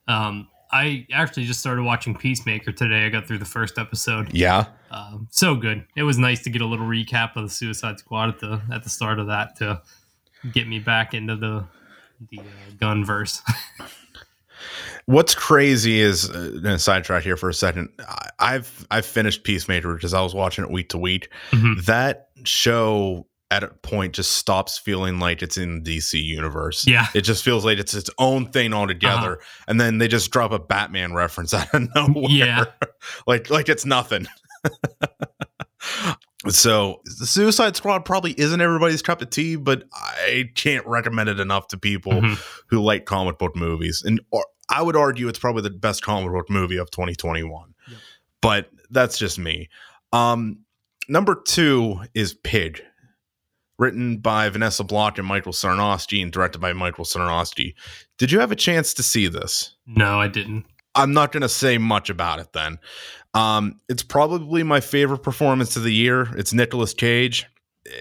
Um, 0.10 0.50
I 0.72 1.08
actually 1.12 1.46
just 1.46 1.60
started 1.60 1.84
watching 1.84 2.16
Peacemaker 2.16 2.72
today. 2.72 3.06
I 3.06 3.10
got 3.10 3.28
through 3.28 3.40
the 3.40 3.46
first 3.46 3.78
episode. 3.78 4.34
Yeah, 4.34 4.66
um, 4.92 5.28
so 5.32 5.56
good. 5.56 5.86
It 5.96 6.04
was 6.04 6.18
nice 6.18 6.44
to 6.44 6.50
get 6.50 6.62
a 6.62 6.66
little 6.66 6.86
recap 6.86 7.36
of 7.36 7.44
the 7.44 7.50
Suicide 7.50 8.00
Squad 8.00 8.30
at 8.30 8.40
the 8.40 8.62
at 8.72 8.84
the 8.84 8.90
start 8.90 9.20
of 9.20 9.28
that 9.28 9.56
to 9.58 9.82
get 10.52 10.68
me 10.68 10.80
back 10.80 11.14
into 11.14 11.36
the 11.36 11.66
the 12.30 12.40
uh, 12.40 12.44
gun 12.80 13.04
verse. 13.04 13.42
What's 15.06 15.34
crazy 15.34 16.00
is 16.00 16.30
uh, 16.30 16.78
sidetrack 16.78 17.24
here 17.24 17.38
for 17.38 17.50
a 17.50 17.54
second. 17.54 17.90
I've 18.38 18.86
I've 18.92 19.06
finished 19.06 19.44
Peacemaker 19.44 19.96
because 19.96 20.14
I 20.14 20.22
was 20.22 20.36
watching 20.36 20.64
it 20.64 20.70
week 20.70 20.90
to 20.90 20.98
week. 20.98 21.30
Mm-hmm. 21.52 21.82
That 21.86 22.30
show 22.44 23.26
at 23.52 23.64
a 23.64 23.70
point 23.70 24.14
just 24.14 24.34
stops 24.34 24.78
feeling 24.78 25.20
like 25.20 25.42
it's 25.42 25.58
in 25.58 25.84
the 25.84 25.98
DC 25.98 26.22
universe. 26.22 26.86
Yeah. 26.86 27.08
It 27.16 27.22
just 27.22 27.44
feels 27.44 27.66
like 27.66 27.80
it's 27.80 27.94
its 27.96 28.10
own 28.20 28.52
thing 28.52 28.74
altogether. 28.74 29.38
Uh-huh. 29.38 29.64
And 29.68 29.82
then 29.82 29.98
they 29.98 30.08
just 30.08 30.30
drop 30.32 30.52
a 30.52 30.60
Batman 30.60 31.14
reference 31.14 31.54
out 31.56 31.74
of 31.74 31.90
nowhere. 31.96 32.30
Yeah. 32.30 32.66
like 33.28 33.50
like 33.50 33.70
it's 33.70 33.86
nothing. 33.86 34.28
so 36.48 37.02
the 37.20 37.26
Suicide 37.26 37.76
Squad 37.76 38.06
probably 38.06 38.34
isn't 38.40 38.62
everybody's 38.62 39.02
cup 39.02 39.22
of 39.22 39.32
tea, 39.32 39.56
but 39.56 39.84
I 39.92 40.50
can't 40.56 40.86
recommend 40.86 41.30
it 41.30 41.40
enough 41.40 41.68
to 41.70 41.78
people 41.78 42.14
mm-hmm. 42.14 42.34
who 42.68 42.82
like 42.82 43.06
comic 43.06 43.40
book 43.40 43.56
movies. 43.56 44.04
And 44.06 44.22
or, 44.32 44.46
I 44.70 44.84
would 44.84 44.96
argue 44.96 45.28
it's 45.28 45.40
probably 45.40 45.64
the 45.64 45.72
best 45.72 46.04
comic 46.04 46.32
book 46.32 46.50
movie 46.52 46.78
of 46.78 46.92
2021. 46.92 47.74
Yep. 47.88 48.00
But 48.42 48.70
that's 48.92 49.18
just 49.18 49.40
me. 49.40 49.70
Um, 50.14 50.60
number 51.08 51.36
two 51.36 52.02
is 52.14 52.36
Pig 52.36 52.84
written 53.80 54.18
by 54.18 54.50
Vanessa 54.50 54.84
Block 54.84 55.18
and 55.18 55.26
Michael 55.26 55.54
Sarnoski 55.54 56.22
and 56.22 56.32
directed 56.32 56.60
by 56.60 56.74
Michael 56.74 57.06
Sarnoski. 57.06 57.74
Did 58.18 58.32
you 58.32 58.40
have 58.40 58.52
a 58.52 58.56
chance 58.56 58.94
to 58.96 59.04
see 59.04 59.28
this? 59.28 59.76
No, 59.88 60.20
I 60.20 60.28
didn't. 60.28 60.66
I'm 60.96 61.14
not 61.14 61.32
going 61.32 61.42
to 61.42 61.50
say 61.50 61.78
much 61.78 62.10
about 62.10 62.40
it 62.40 62.52
then. 62.54 62.78
Um, 63.34 63.80
it's 63.88 64.04
probably 64.04 64.64
my 64.64 64.82
favorite 64.82 65.20
performance 65.20 65.76
of 65.78 65.84
the 65.84 65.94
year. 65.94 66.28
It's 66.36 66.54
Nicolas 66.54 66.94
Cage. 66.94 67.46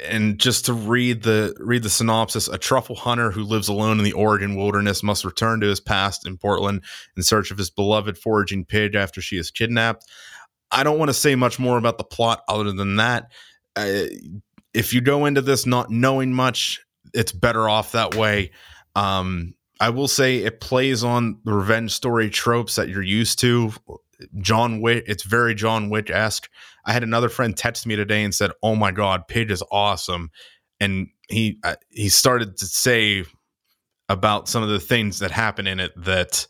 And 0.07 0.39
just 0.39 0.67
to 0.67 0.73
read 0.73 1.23
the 1.23 1.55
read 1.61 1.83
the 1.83 1.89
synopsis, 1.89 2.49
a 2.49 2.59
truffle 2.59 2.97
hunter 2.97 3.31
who 3.31 3.45
lives 3.45 3.69
alone 3.69 3.99
in 3.99 4.05
the 4.05 4.13
Oregon 4.13 4.57
wilderness 4.57 5.03
must 5.03 5.25
return 5.25 5.61
to 5.61 5.69
his 5.69 5.81
past 5.81 6.27
in 6.27 6.37
Portland 6.37 6.83
in 7.17 7.23
search 7.23 7.51
of 7.51 7.57
his 7.57 7.71
beloved 7.71 8.19
foraging 8.19 8.65
pig 8.65 8.95
after 8.95 9.23
she 9.23 9.39
is 9.39 9.51
kidnapped. 9.51 10.05
I 10.71 10.83
don't 10.83 10.99
want 10.99 11.09
to 11.09 11.15
say 11.15 11.37
much 11.37 11.59
more 11.59 11.79
about 11.79 11.97
the 11.97 12.05
plot 12.05 12.43
other 12.49 12.73
than 12.73 12.97
that. 12.97 13.31
Uh, 13.77 14.05
if 14.75 14.93
you 14.93 15.01
go 15.01 15.27
into 15.27 15.41
this 15.41 15.67
not 15.67 15.91
knowing 15.91 16.33
much, 16.33 16.81
it's 17.15 17.33
better 17.33 17.69
off 17.69 17.93
that 17.93 18.15
way. 18.15 18.51
Um, 18.95 19.55
I 19.81 19.91
will 19.91 20.09
say 20.09 20.39
it 20.39 20.61
plays 20.61 21.05
on 21.05 21.39
the 21.45 21.53
revenge 21.53 21.93
story 21.93 22.31
tropes 22.31 22.77
that 22.77 22.89
you're 22.89 23.03
used 23.03 23.39
to. 23.41 23.73
John 24.41 24.81
Wick, 24.81 25.05
it's 25.07 25.23
very 25.23 25.55
John 25.55 25.91
Wick 25.91 26.11
esque. 26.11 26.49
I 26.85 26.93
had 26.93 27.05
another 27.05 27.29
friend 27.29 27.57
text 27.57 27.87
me 27.87 27.95
today 27.95 28.25
and 28.25 28.35
said, 28.35 28.51
"Oh 28.63 28.75
my 28.75 28.91
God, 28.91 29.29
Pig 29.29 29.51
is 29.51 29.63
awesome," 29.71 30.31
and 30.81 31.09
he 31.29 31.59
uh, 31.63 31.77
he 31.91 32.09
started 32.09 32.57
to 32.57 32.67
say 32.67 33.25
about 34.09 34.49
some 34.49 34.63
of 34.63 34.69
the 34.69 34.81
things 34.81 35.21
that 35.21 35.31
happen 35.31 35.67
in 35.67 35.79
it 35.79 35.93
that 35.97 36.47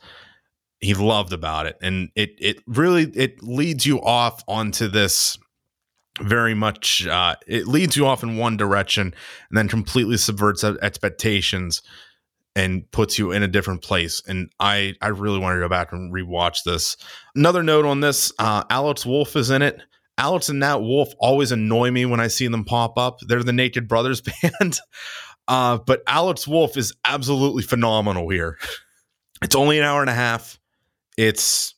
he 0.81 0.95
loved 0.95 1.33
about 1.35 1.66
it, 1.66 1.77
and 1.83 2.09
it 2.14 2.31
it 2.39 2.62
really 2.66 3.05
it 3.14 3.43
leads 3.43 3.85
you 3.85 4.01
off 4.01 4.43
onto 4.49 4.89
this 4.89 5.37
very 6.21 6.55
much 6.55 7.07
uh, 7.07 7.37
it 7.47 7.66
leads 7.66 7.97
you 7.97 8.07
off 8.07 8.23
in 8.23 8.37
one 8.37 8.57
direction 8.57 9.14
and 9.49 9.59
then 9.59 9.69
completely 9.69 10.16
subverts 10.16 10.64
expectations 10.64 11.83
and 12.57 12.91
puts 12.91 13.19
you 13.19 13.31
in 13.31 13.43
a 13.43 13.49
different 13.49 13.83
place. 13.83 14.23
And 14.27 14.51
i 14.59 14.95
i 15.01 15.09
really 15.09 15.39
want 15.39 15.55
to 15.57 15.61
go 15.61 15.69
back 15.69 15.93
and 15.93 16.12
rewatch 16.12 16.64
this. 16.64 16.97
Another 17.35 17.62
note 17.62 17.85
on 17.85 18.01
this 18.01 18.33
uh, 18.39 18.64
Alex 18.71 19.07
Wolff 19.07 19.37
is 19.37 19.51
in 19.51 19.62
it. 19.62 19.81
Alex 20.16 20.49
and 20.49 20.59
Nat 20.59 20.79
Wolff 20.79 21.12
always 21.21 21.53
annoy 21.53 21.91
me 21.93 22.05
when 22.05 22.21
i 22.21 22.27
see 22.27 22.49
them 22.49 22.64
pop 22.64 22.99
up. 22.99 23.19
They're 23.21 23.45
the 23.45 23.53
naked 23.53 23.87
brothers 23.89 24.21
band. 24.43 24.79
Uh, 25.47 25.79
but 25.79 26.03
Alex 26.07 26.47
Wolff 26.47 26.77
is 26.77 26.93
absolutely 27.05 27.62
phenomenal 27.62 28.29
here. 28.29 28.59
It's 29.43 29.55
only 29.55 29.79
an 29.79 29.85
hour 29.85 30.01
and 30.01 30.11
a 30.11 30.14
half. 30.14 30.59
It's 31.16 31.75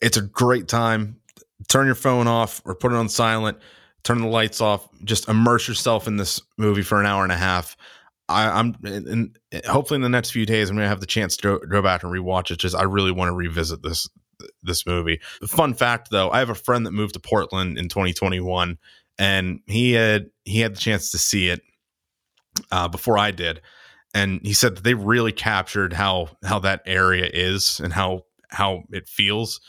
it's 0.00 0.16
a 0.16 0.22
great 0.22 0.68
time 0.68 1.17
turn 1.68 1.86
your 1.86 1.94
phone 1.94 2.26
off 2.26 2.62
or 2.64 2.74
put 2.74 2.92
it 2.92 2.96
on 2.96 3.08
silent, 3.08 3.58
turn 4.02 4.20
the 4.20 4.26
lights 4.26 4.60
off, 4.60 4.88
just 5.04 5.28
immerse 5.28 5.68
yourself 5.68 6.06
in 6.06 6.16
this 6.16 6.40
movie 6.56 6.82
for 6.82 7.00
an 7.00 7.06
hour 7.06 7.22
and 7.22 7.32
a 7.32 7.36
half. 7.36 7.76
I, 8.28 8.58
am 8.58 8.76
and 8.84 9.38
hopefully 9.66 9.96
in 9.96 10.02
the 10.02 10.08
next 10.08 10.30
few 10.30 10.44
days 10.44 10.68
I'm 10.68 10.76
gonna 10.76 10.88
have 10.88 11.00
the 11.00 11.06
chance 11.06 11.36
to 11.38 11.42
go, 11.42 11.58
go 11.58 11.82
back 11.82 12.02
and 12.02 12.12
rewatch 12.12 12.50
it. 12.50 12.58
Just 12.58 12.76
I 12.76 12.82
really 12.82 13.12
want 13.12 13.30
to 13.30 13.34
revisit 13.34 13.82
this 13.82 14.08
this 14.62 14.86
movie. 14.86 15.20
Fun 15.46 15.74
fact 15.74 16.10
though, 16.10 16.30
I 16.30 16.38
have 16.38 16.50
a 16.50 16.54
friend 16.54 16.86
that 16.86 16.92
moved 16.92 17.14
to 17.14 17.20
Portland 17.20 17.78
in 17.78 17.88
2021, 17.88 18.76
and 19.18 19.60
he 19.66 19.92
had 19.92 20.26
he 20.44 20.60
had 20.60 20.74
the 20.74 20.80
chance 20.80 21.10
to 21.12 21.18
see 21.18 21.48
it 21.48 21.62
uh, 22.70 22.88
before 22.88 23.16
I 23.16 23.30
did, 23.30 23.62
and 24.12 24.40
he 24.42 24.52
said 24.52 24.76
that 24.76 24.84
they 24.84 24.94
really 24.94 25.32
captured 25.32 25.94
how 25.94 26.28
how 26.44 26.58
that 26.60 26.82
area 26.84 27.30
is 27.32 27.80
and 27.80 27.94
how 27.94 28.26
how 28.50 28.82
it 28.90 29.08
feels 29.08 29.60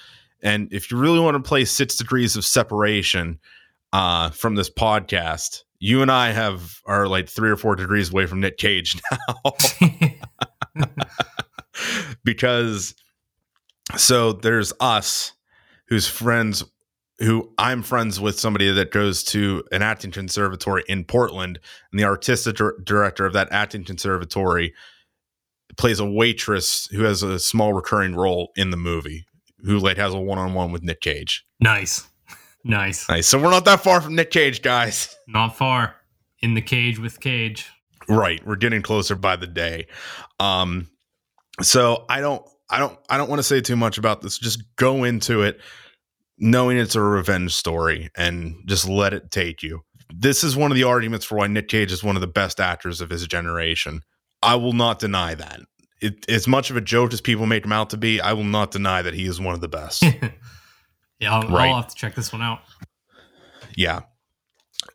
and 0.41 0.71
if 0.71 0.91
you 0.91 0.97
really 0.97 1.19
want 1.19 1.35
to 1.35 1.47
play 1.47 1.65
six 1.65 1.95
degrees 1.95 2.35
of 2.35 2.45
separation 2.45 3.39
uh, 3.93 4.29
from 4.29 4.55
this 4.55 4.69
podcast, 4.69 5.63
you 5.79 6.01
and 6.01 6.11
I 6.11 6.31
have 6.31 6.79
are 6.85 7.07
like 7.07 7.27
three 7.27 7.49
or 7.49 7.55
four 7.55 7.75
degrees 7.75 8.11
away 8.11 8.25
from 8.25 8.39
Nick 8.41 8.57
Cage 8.57 8.99
now. 9.35 10.85
because 12.23 12.93
so 13.95 14.33
there's 14.33 14.73
us 14.79 15.33
who's 15.87 16.07
friends 16.07 16.63
who 17.19 17.51
I'm 17.57 17.83
friends 17.83 18.17
with 18.19 18.39
somebody 18.39 18.71
that 18.71 18.91
goes 18.91 19.23
to 19.25 19.63
an 19.73 19.81
acting 19.81 20.11
conservatory 20.11 20.85
in 20.87 21.03
Portland, 21.03 21.59
and 21.91 21.99
the 21.99 22.05
artistic 22.05 22.57
director 22.83 23.25
of 23.25 23.33
that 23.33 23.49
acting 23.51 23.83
conservatory 23.83 24.73
plays 25.77 25.99
a 25.99 26.09
waitress 26.09 26.87
who 26.87 27.03
has 27.03 27.21
a 27.21 27.37
small 27.37 27.73
recurring 27.73 28.15
role 28.15 28.51
in 28.55 28.69
the 28.69 28.77
movie 28.77 29.25
who 29.63 29.79
like 29.79 29.97
has 29.97 30.13
a 30.13 30.19
one 30.19 30.37
on 30.37 30.53
one 30.53 30.71
with 30.71 30.83
Nick 30.83 31.01
Cage. 31.01 31.45
Nice. 31.59 32.07
Nice. 32.65 33.07
Nice. 33.07 33.25
So 33.25 33.39
we're 33.41 33.51
not 33.51 33.63
that 33.65 33.81
far 33.81 34.01
from 34.01 34.15
Nick 34.15 34.31
Cage, 34.31 34.61
guys. 34.61 35.15
Not 35.29 35.55
far. 35.55 35.95
In 36.41 36.55
the 36.55 36.61
cage 36.61 36.99
with 36.99 37.21
Cage. 37.21 37.71
Right. 38.09 38.45
We're 38.45 38.57
getting 38.57 38.81
closer 38.81 39.15
by 39.15 39.37
the 39.37 39.47
day. 39.47 39.87
Um 40.41 40.89
so 41.61 42.03
I 42.09 42.19
don't 42.19 42.45
I 42.69 42.79
don't 42.79 42.99
I 43.09 43.17
don't 43.17 43.29
want 43.29 43.39
to 43.39 43.43
say 43.43 43.61
too 43.61 43.77
much 43.77 43.97
about 43.97 44.21
this. 44.21 44.37
Just 44.37 44.61
go 44.75 45.05
into 45.05 45.41
it 45.41 45.61
knowing 46.37 46.77
it's 46.77 46.95
a 46.95 47.01
revenge 47.01 47.53
story 47.53 48.09
and 48.17 48.55
just 48.65 48.87
let 48.87 49.13
it 49.13 49.31
take 49.31 49.63
you. 49.63 49.81
This 50.13 50.43
is 50.43 50.57
one 50.57 50.69
of 50.69 50.75
the 50.75 50.83
arguments 50.83 51.25
for 51.25 51.37
why 51.37 51.47
Nick 51.47 51.69
Cage 51.69 51.93
is 51.93 52.03
one 52.03 52.17
of 52.17 52.21
the 52.21 52.27
best 52.27 52.59
actors 52.59 52.99
of 52.99 53.09
his 53.09 53.25
generation. 53.25 54.01
I 54.41 54.55
will 54.55 54.73
not 54.73 54.99
deny 54.99 55.35
that 55.35 55.61
it, 56.01 56.29
as 56.29 56.47
much 56.47 56.69
of 56.69 56.77
a 56.77 56.81
joke 56.81 57.13
as 57.13 57.21
people 57.21 57.45
make 57.45 57.65
him 57.65 57.71
out 57.71 57.89
to 57.91 57.97
be, 57.97 58.21
I 58.21 58.33
will 58.33 58.43
not 58.43 58.71
deny 58.71 59.01
that 59.01 59.13
he 59.13 59.25
is 59.25 59.39
one 59.39 59.53
of 59.53 59.61
the 59.61 59.67
best. 59.67 60.03
yeah, 61.19 61.33
I'll, 61.33 61.47
right. 61.49 61.69
I'll 61.69 61.81
have 61.81 61.87
to 61.87 61.95
check 61.95 62.15
this 62.15 62.31
one 62.31 62.41
out. 62.41 62.59
Yeah. 63.75 64.01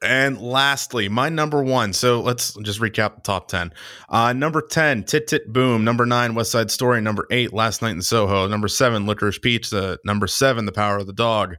And 0.03 0.41
lastly, 0.41 1.09
my 1.09 1.29
number 1.29 1.63
one. 1.63 1.93
So 1.93 2.21
let's 2.21 2.55
just 2.63 2.81
recap 2.81 3.17
the 3.17 3.21
top 3.23 3.49
10. 3.49 3.73
Uh, 4.09 4.33
number 4.33 4.61
10, 4.61 5.05
Tick 5.05 5.27
Tick 5.27 5.47
Boom. 5.47 5.85
Number 5.85 6.05
nine, 6.05 6.35
West 6.35 6.51
Side 6.51 6.71
Story. 6.71 7.01
Number 7.01 7.27
eight, 7.31 7.53
Last 7.53 7.83
Night 7.83 7.93
in 7.93 8.03
Soho. 8.03 8.47
Number 8.47 8.69
seven, 8.69 9.07
Licorice 9.07 9.41
Pizza. 9.41 9.99
Number 10.05 10.27
seven, 10.27 10.67
The 10.67 10.73
Power 10.73 10.99
of 10.99 11.07
the 11.07 11.13
Dog. 11.13 11.57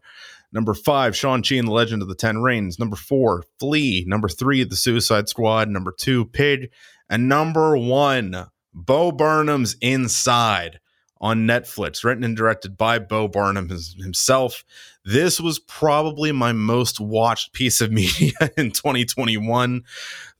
Number 0.51 0.73
five, 0.73 1.15
Shang-Chi 1.15 1.55
and 1.55 1.67
the 1.67 1.71
Legend 1.71 2.01
of 2.01 2.07
the 2.07 2.15
Ten 2.15 2.37
Rings. 2.37 2.79
Number 2.79 2.95
four, 2.95 3.43
Flee. 3.59 4.05
Number 4.07 4.27
three, 4.27 4.63
The 4.63 4.75
Suicide 4.75 5.27
Squad. 5.27 5.69
Number 5.69 5.91
two, 5.91 6.25
Pig. 6.25 6.71
And 7.09 7.27
number 7.27 7.77
one, 7.77 8.47
Bo 8.75 9.11
Burnham's 9.11 9.75
Inside 9.81 10.79
on 11.21 11.47
Netflix, 11.47 12.03
written 12.03 12.25
and 12.25 12.35
directed 12.35 12.77
by 12.77 12.99
Bo 12.99 13.27
Burnham 13.27 13.69
himself. 13.69 14.65
This 15.05 15.39
was 15.39 15.59
probably 15.59 16.31
my 16.33 16.51
most 16.51 16.99
watched 16.99 17.53
piece 17.53 17.79
of 17.79 17.91
media 17.91 18.33
in 18.57 18.71
2021. 18.71 19.83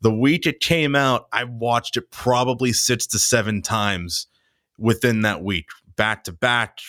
The 0.01 0.13
week 0.13 0.45
it 0.45 0.59
came 0.59 0.95
out, 0.95 1.27
I 1.31 1.45
watched 1.45 1.95
it 1.97 2.11
probably 2.11 2.73
six 2.73 3.07
to 3.07 3.19
seven 3.19 3.61
times 3.61 4.27
within 4.77 5.21
that 5.21 5.41
week, 5.41 5.67
back 5.95 6.25
to 6.25 6.33
back, 6.33 6.79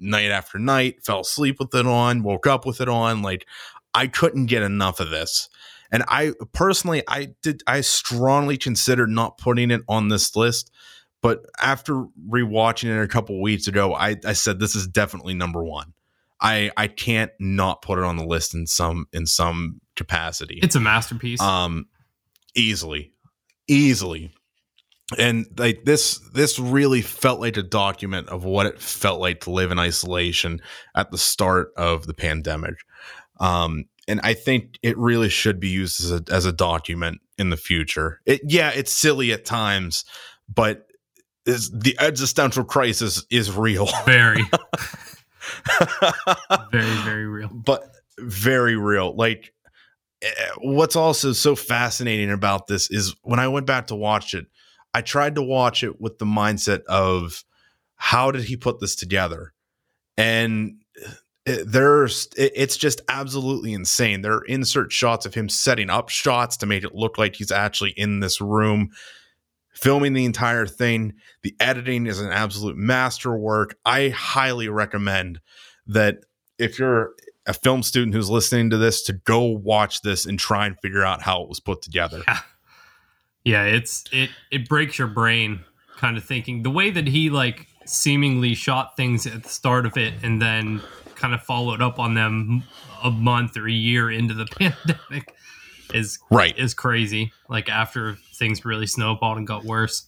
night 0.00 0.30
after 0.30 0.58
night, 0.58 1.04
fell 1.04 1.20
asleep 1.20 1.58
with 1.58 1.74
it 1.74 1.86
on, 1.86 2.22
woke 2.22 2.46
up 2.46 2.64
with 2.64 2.80
it 2.80 2.88
on. 2.88 3.22
Like, 3.22 3.46
I 3.94 4.06
couldn't 4.06 4.46
get 4.46 4.62
enough 4.62 5.00
of 5.00 5.10
this. 5.10 5.48
And 5.90 6.04
I 6.08 6.32
personally, 6.52 7.02
I 7.08 7.28
did, 7.42 7.62
I 7.66 7.80
strongly 7.80 8.56
considered 8.56 9.08
not 9.10 9.38
putting 9.38 9.70
it 9.70 9.82
on 9.88 10.08
this 10.08 10.36
list, 10.36 10.70
But 11.20 11.46
after 11.60 12.04
rewatching 12.28 12.96
it 12.96 13.02
a 13.02 13.08
couple 13.08 13.40
weeks 13.40 13.66
ago, 13.66 13.94
I, 13.94 14.16
I 14.24 14.34
said 14.34 14.60
this 14.60 14.76
is 14.76 14.86
definitely 14.86 15.34
number 15.34 15.64
one. 15.64 15.92
I 16.40 16.70
I 16.76 16.86
can't 16.86 17.32
not 17.40 17.82
put 17.82 17.98
it 17.98 18.04
on 18.04 18.16
the 18.16 18.24
list 18.24 18.54
in 18.54 18.68
some 18.68 19.06
in 19.12 19.26
some 19.26 19.80
capacity. 19.96 20.60
It's 20.62 20.76
a 20.76 20.80
masterpiece. 20.80 21.40
Um, 21.40 21.86
easily, 22.54 23.12
easily, 23.66 24.32
and 25.18 25.46
like 25.56 25.84
this 25.84 26.18
this 26.32 26.60
really 26.60 27.02
felt 27.02 27.40
like 27.40 27.56
a 27.56 27.62
document 27.64 28.28
of 28.28 28.44
what 28.44 28.66
it 28.66 28.80
felt 28.80 29.20
like 29.20 29.40
to 29.40 29.50
live 29.50 29.72
in 29.72 29.80
isolation 29.80 30.60
at 30.94 31.10
the 31.10 31.18
start 31.18 31.72
of 31.76 32.06
the 32.06 32.14
pandemic. 32.14 32.76
Um, 33.40 33.86
and 34.08 34.20
I 34.24 34.34
think 34.34 34.78
it 34.82 34.96
really 34.96 35.28
should 35.28 35.60
be 35.60 35.68
used 35.68 36.02
as 36.02 36.10
a 36.12 36.24
as 36.32 36.46
a 36.46 36.52
document 36.52 37.20
in 37.36 37.50
the 37.50 37.56
future. 37.56 38.20
It, 38.26 38.40
yeah, 38.44 38.70
it's 38.74 38.92
silly 38.92 39.32
at 39.32 39.44
times, 39.44 40.04
but 40.52 40.86
is 41.46 41.70
the 41.70 41.96
existential 42.00 42.64
crisis 42.64 43.24
is 43.30 43.54
real. 43.54 43.88
Very. 44.06 44.42
very 46.70 46.96
very 47.04 47.26
real. 47.26 47.48
But 47.48 47.90
very 48.18 48.76
real. 48.76 49.16
Like 49.16 49.54
eh, 50.20 50.28
what's 50.58 50.96
also 50.96 51.32
so 51.32 51.56
fascinating 51.56 52.30
about 52.30 52.66
this 52.66 52.90
is 52.90 53.14
when 53.22 53.38
I 53.38 53.48
went 53.48 53.66
back 53.66 53.86
to 53.86 53.94
watch 53.94 54.34
it, 54.34 54.46
I 54.92 55.00
tried 55.00 55.36
to 55.36 55.42
watch 55.42 55.82
it 55.82 56.00
with 56.00 56.18
the 56.18 56.26
mindset 56.26 56.82
of 56.84 57.44
how 57.96 58.30
did 58.30 58.44
he 58.44 58.56
put 58.56 58.80
this 58.80 58.94
together? 58.94 59.54
And 60.16 60.82
there's 61.66 62.28
it's 62.36 62.76
just 62.76 63.00
absolutely 63.08 63.72
insane. 63.72 64.22
There 64.22 64.34
are 64.34 64.44
insert 64.44 64.92
shots 64.92 65.26
of 65.26 65.34
him 65.34 65.48
setting 65.48 65.90
up 65.90 66.08
shots 66.08 66.56
to 66.58 66.66
make 66.66 66.84
it 66.84 66.94
look 66.94 67.18
like 67.18 67.36
he's 67.36 67.52
actually 67.52 67.90
in 67.90 68.20
this 68.20 68.40
room 68.40 68.90
filming 69.72 70.12
the 70.12 70.24
entire 70.24 70.66
thing. 70.66 71.14
The 71.42 71.54
editing 71.60 72.06
is 72.06 72.20
an 72.20 72.30
absolute 72.30 72.76
masterwork. 72.76 73.76
I 73.84 74.08
highly 74.08 74.68
recommend 74.68 75.40
that 75.86 76.16
if 76.58 76.78
you're 76.78 77.12
a 77.46 77.54
film 77.54 77.82
student 77.82 78.14
who's 78.14 78.28
listening 78.28 78.70
to 78.70 78.76
this 78.76 79.02
to 79.04 79.12
go 79.12 79.42
watch 79.42 80.02
this 80.02 80.26
and 80.26 80.38
try 80.38 80.66
and 80.66 80.78
figure 80.80 81.04
out 81.04 81.22
how 81.22 81.42
it 81.42 81.48
was 81.48 81.60
put 81.60 81.80
together. 81.80 82.22
Yeah, 82.26 82.40
yeah 83.44 83.64
it's 83.64 84.04
it 84.12 84.30
it 84.50 84.68
breaks 84.68 84.98
your 84.98 85.08
brain 85.08 85.60
kind 85.96 86.16
of 86.16 86.24
thinking 86.24 86.62
the 86.62 86.70
way 86.70 86.90
that 86.90 87.06
he 87.06 87.30
like 87.30 87.66
seemingly 87.86 88.54
shot 88.54 88.96
things 88.96 89.26
at 89.26 89.42
the 89.42 89.48
start 89.48 89.86
of 89.86 89.96
it 89.96 90.12
and 90.22 90.42
then 90.42 90.82
kind 91.18 91.34
of 91.34 91.42
followed 91.42 91.82
up 91.82 91.98
on 91.98 92.14
them 92.14 92.62
a 93.02 93.10
month 93.10 93.56
or 93.56 93.66
a 93.66 93.72
year 93.72 94.10
into 94.10 94.34
the 94.34 94.46
pandemic 94.58 95.34
is 95.92 96.18
right 96.30 96.56
is 96.58 96.74
crazy. 96.74 97.32
Like 97.48 97.68
after 97.68 98.16
things 98.34 98.64
really 98.64 98.86
snowballed 98.86 99.38
and 99.38 99.46
got 99.46 99.64
worse. 99.64 100.06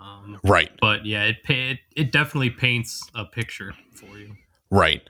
Um, 0.00 0.38
right. 0.44 0.70
But 0.80 1.06
yeah, 1.06 1.24
it, 1.24 1.36
it 1.48 1.78
it 1.96 2.12
definitely 2.12 2.50
paints 2.50 3.08
a 3.14 3.24
picture 3.24 3.74
for 3.94 4.18
you. 4.18 4.34
Right. 4.70 5.02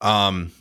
Um, 0.00 0.52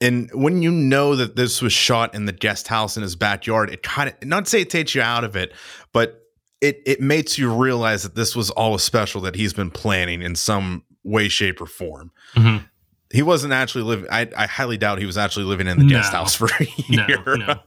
and 0.00 0.30
when 0.32 0.62
you 0.62 0.70
know 0.70 1.16
that 1.16 1.34
this 1.36 1.60
was 1.60 1.72
shot 1.72 2.14
in 2.14 2.26
the 2.26 2.32
guest 2.32 2.68
house 2.68 2.96
in 2.96 3.02
his 3.02 3.16
backyard, 3.16 3.70
it 3.70 3.82
kind 3.82 4.10
of 4.10 4.26
not 4.26 4.48
say 4.48 4.60
it 4.60 4.70
takes 4.70 4.94
you 4.94 5.02
out 5.02 5.24
of 5.24 5.34
it, 5.34 5.52
but 5.92 6.22
it 6.60 6.82
it 6.86 7.00
makes 7.00 7.36
you 7.36 7.52
realize 7.52 8.02
that 8.04 8.14
this 8.14 8.36
was 8.36 8.50
all 8.50 8.74
a 8.74 8.80
special 8.80 9.20
that 9.22 9.34
he's 9.34 9.52
been 9.52 9.70
planning 9.70 10.22
in 10.22 10.34
some 10.34 10.84
way, 11.02 11.28
shape, 11.28 11.60
or 11.60 11.66
form. 11.66 12.12
Mm-hmm 12.36 12.66
he 13.14 13.22
wasn't 13.22 13.52
actually 13.52 13.84
living. 13.84 14.06
I, 14.10 14.28
I, 14.36 14.46
highly 14.46 14.76
doubt 14.76 14.98
he 14.98 15.06
was 15.06 15.16
actually 15.16 15.44
living 15.44 15.68
in 15.68 15.78
the 15.78 15.84
no. 15.84 15.90
guest 15.90 16.12
house 16.12 16.34
for 16.34 16.46
a 16.46 16.66
year. 16.88 17.22
No, 17.24 17.36
no. 17.36 17.60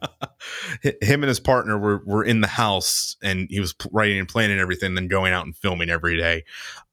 Him 1.02 1.24
and 1.24 1.30
his 1.30 1.40
partner 1.40 1.78
were 1.78 2.04
were 2.06 2.24
in 2.24 2.42
the 2.42 2.48
house, 2.48 3.16
and 3.24 3.48
he 3.50 3.62
was 3.62 3.74
writing 3.94 4.20
and 4.20 4.28
planning 4.28 4.60
everything, 4.60 4.94
then 4.96 5.08
going 5.08 5.32
out 5.32 5.46
and 5.46 5.56
filming 5.56 5.90
every 5.90 6.18
day. 6.18 6.44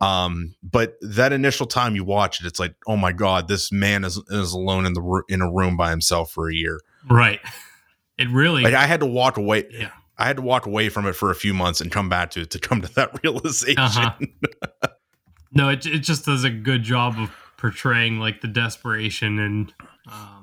Um, 0.01 0.55
but 0.63 0.95
that 1.01 1.33
initial 1.33 1.67
time 1.67 1.97
you 1.97 2.05
watch 2.05 2.41
it, 2.41 2.47
it's 2.47 2.61
like, 2.61 2.77
oh 2.87 2.97
my 2.97 3.11
god, 3.11 3.49
this 3.49 3.73
man 3.73 4.05
is 4.05 4.23
is 4.29 4.53
alone 4.53 4.87
in 4.87 4.93
the 4.93 5.23
in 5.29 5.43
a 5.43 5.51
room 5.51 5.77
by 5.77 5.91
himself 5.91 6.31
for 6.31 6.49
a 6.49 6.55
year. 6.55 6.81
Right. 7.11 7.41
It 8.19 8.29
really. 8.31 8.63
Like 8.63 8.75
I 8.75 8.87
had 8.87 9.01
to 9.01 9.07
walk 9.07 9.37
away. 9.37 9.65
Yeah. 9.69 9.91
I 10.17 10.27
had 10.27 10.37
to 10.37 10.43
walk 10.43 10.67
away 10.67 10.91
from 10.91 11.09
it 11.09 11.15
for 11.15 11.33
a 11.33 11.35
few 11.35 11.55
months 11.55 11.81
and 11.81 11.91
come 11.91 12.09
back 12.09 12.31
to 12.31 12.43
it 12.43 12.51
to 12.51 12.61
come 12.61 12.83
to 12.83 12.95
that 12.95 13.19
realization. 13.25 13.79
Uh-huh. 13.79 14.89
no, 15.51 15.71
it 15.71 15.85
it 15.87 16.05
just 16.05 16.25
does 16.25 16.45
a 16.45 16.51
good 16.51 16.85
job 16.85 17.19
of 17.19 17.33
portraying 17.65 18.19
like 18.19 18.43
the 18.43 18.47
desperation 18.47 19.39
and 19.39 19.73
um, 20.13 20.43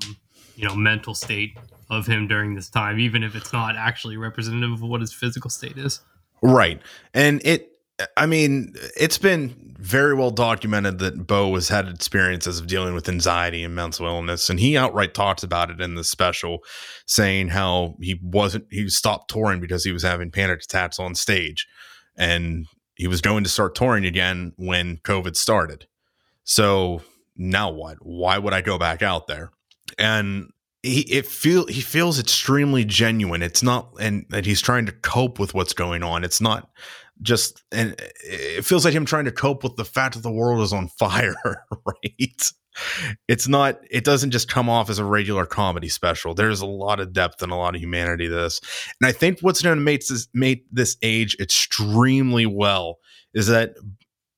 you 0.55 0.67
know 0.67 0.73
mental 0.73 1.13
state 1.13 1.55
of 1.87 2.07
him 2.07 2.27
during 2.27 2.55
this 2.55 2.67
time, 2.67 2.99
even 2.99 3.21
if 3.21 3.35
it's 3.35 3.53
not 3.53 3.75
actually 3.75 4.17
representative 4.17 4.71
of 4.71 4.81
what 4.81 5.01
his 5.01 5.13
physical 5.13 5.47
state 5.47 5.77
is. 5.77 6.01
Right, 6.41 6.81
and 7.13 7.39
it. 7.45 7.67
I 8.17 8.25
mean, 8.25 8.73
it's 8.97 9.19
been 9.19 9.75
very 9.77 10.15
well 10.15 10.31
documented 10.31 10.97
that 10.97 11.27
Bo 11.27 11.53
has 11.53 11.69
had 11.69 11.87
experiences 11.87 12.59
of 12.59 12.65
dealing 12.65 12.95
with 12.95 13.07
anxiety 13.07 13.63
and 13.63 13.75
mental 13.75 14.07
illness, 14.07 14.49
and 14.49 14.59
he 14.59 14.75
outright 14.75 15.13
talks 15.13 15.43
about 15.43 15.69
it 15.69 15.79
in 15.79 15.93
the 15.93 16.03
special, 16.03 16.63
saying 17.05 17.49
how 17.49 17.97
he 18.01 18.19
wasn't 18.23 18.65
he 18.71 18.89
stopped 18.89 19.29
touring 19.29 19.61
because 19.61 19.83
he 19.83 19.91
was 19.91 20.01
having 20.01 20.31
panic 20.31 20.63
attacks 20.63 20.97
on 20.97 21.13
stage, 21.13 21.67
and 22.17 22.65
he 22.95 23.05
was 23.05 23.21
going 23.21 23.43
to 23.43 23.49
start 23.51 23.75
touring 23.75 24.07
again 24.07 24.53
when 24.55 24.97
COVID 25.03 25.35
started. 25.35 25.85
So 26.43 27.03
now 27.41 27.71
what? 27.71 27.97
Why 28.01 28.37
would 28.37 28.53
I 28.53 28.61
go 28.61 28.77
back 28.77 29.01
out 29.01 29.27
there? 29.27 29.51
And 29.97 30.51
he 30.83 31.01
it 31.01 31.25
feel 31.25 31.65
he 31.67 31.81
feels 31.81 32.19
extremely 32.19 32.85
genuine. 32.85 33.41
It's 33.41 33.63
not 33.63 33.93
and 33.99 34.25
that 34.29 34.45
he's 34.45 34.61
trying 34.61 34.85
to 34.85 34.91
cope 34.91 35.39
with 35.39 35.53
what's 35.53 35.73
going 35.73 36.03
on. 36.03 36.23
It's 36.23 36.41
not 36.41 36.69
just 37.21 37.63
and 37.71 37.95
it 38.23 38.63
feels 38.65 38.85
like 38.85 38.93
him 38.93 39.05
trying 39.05 39.25
to 39.25 39.31
cope 39.31 39.63
with 39.63 39.75
the 39.75 39.85
fact 39.85 40.15
that 40.15 40.21
the 40.21 40.31
world 40.31 40.61
is 40.61 40.73
on 40.73 40.87
fire, 40.99 41.35
right? 41.85 42.51
It's 43.27 43.47
not 43.47 43.79
it 43.89 44.05
doesn't 44.05 44.31
just 44.31 44.47
come 44.47 44.69
off 44.69 44.89
as 44.89 44.99
a 44.99 45.05
regular 45.05 45.45
comedy 45.45 45.89
special. 45.89 46.33
There's 46.33 46.61
a 46.61 46.65
lot 46.65 46.99
of 46.99 47.11
depth 47.11 47.41
and 47.41 47.51
a 47.51 47.55
lot 47.55 47.75
of 47.75 47.81
humanity 47.81 48.27
to 48.27 48.33
this. 48.33 48.61
And 49.01 49.07
I 49.07 49.11
think 49.11 49.39
what's 49.41 49.61
going 49.61 49.77
to 49.77 49.83
make 49.83 50.07
this 50.07 50.27
make 50.33 50.65
this 50.71 50.95
age 51.01 51.35
extremely 51.39 52.45
well 52.45 52.99
is 53.33 53.47
that 53.47 53.75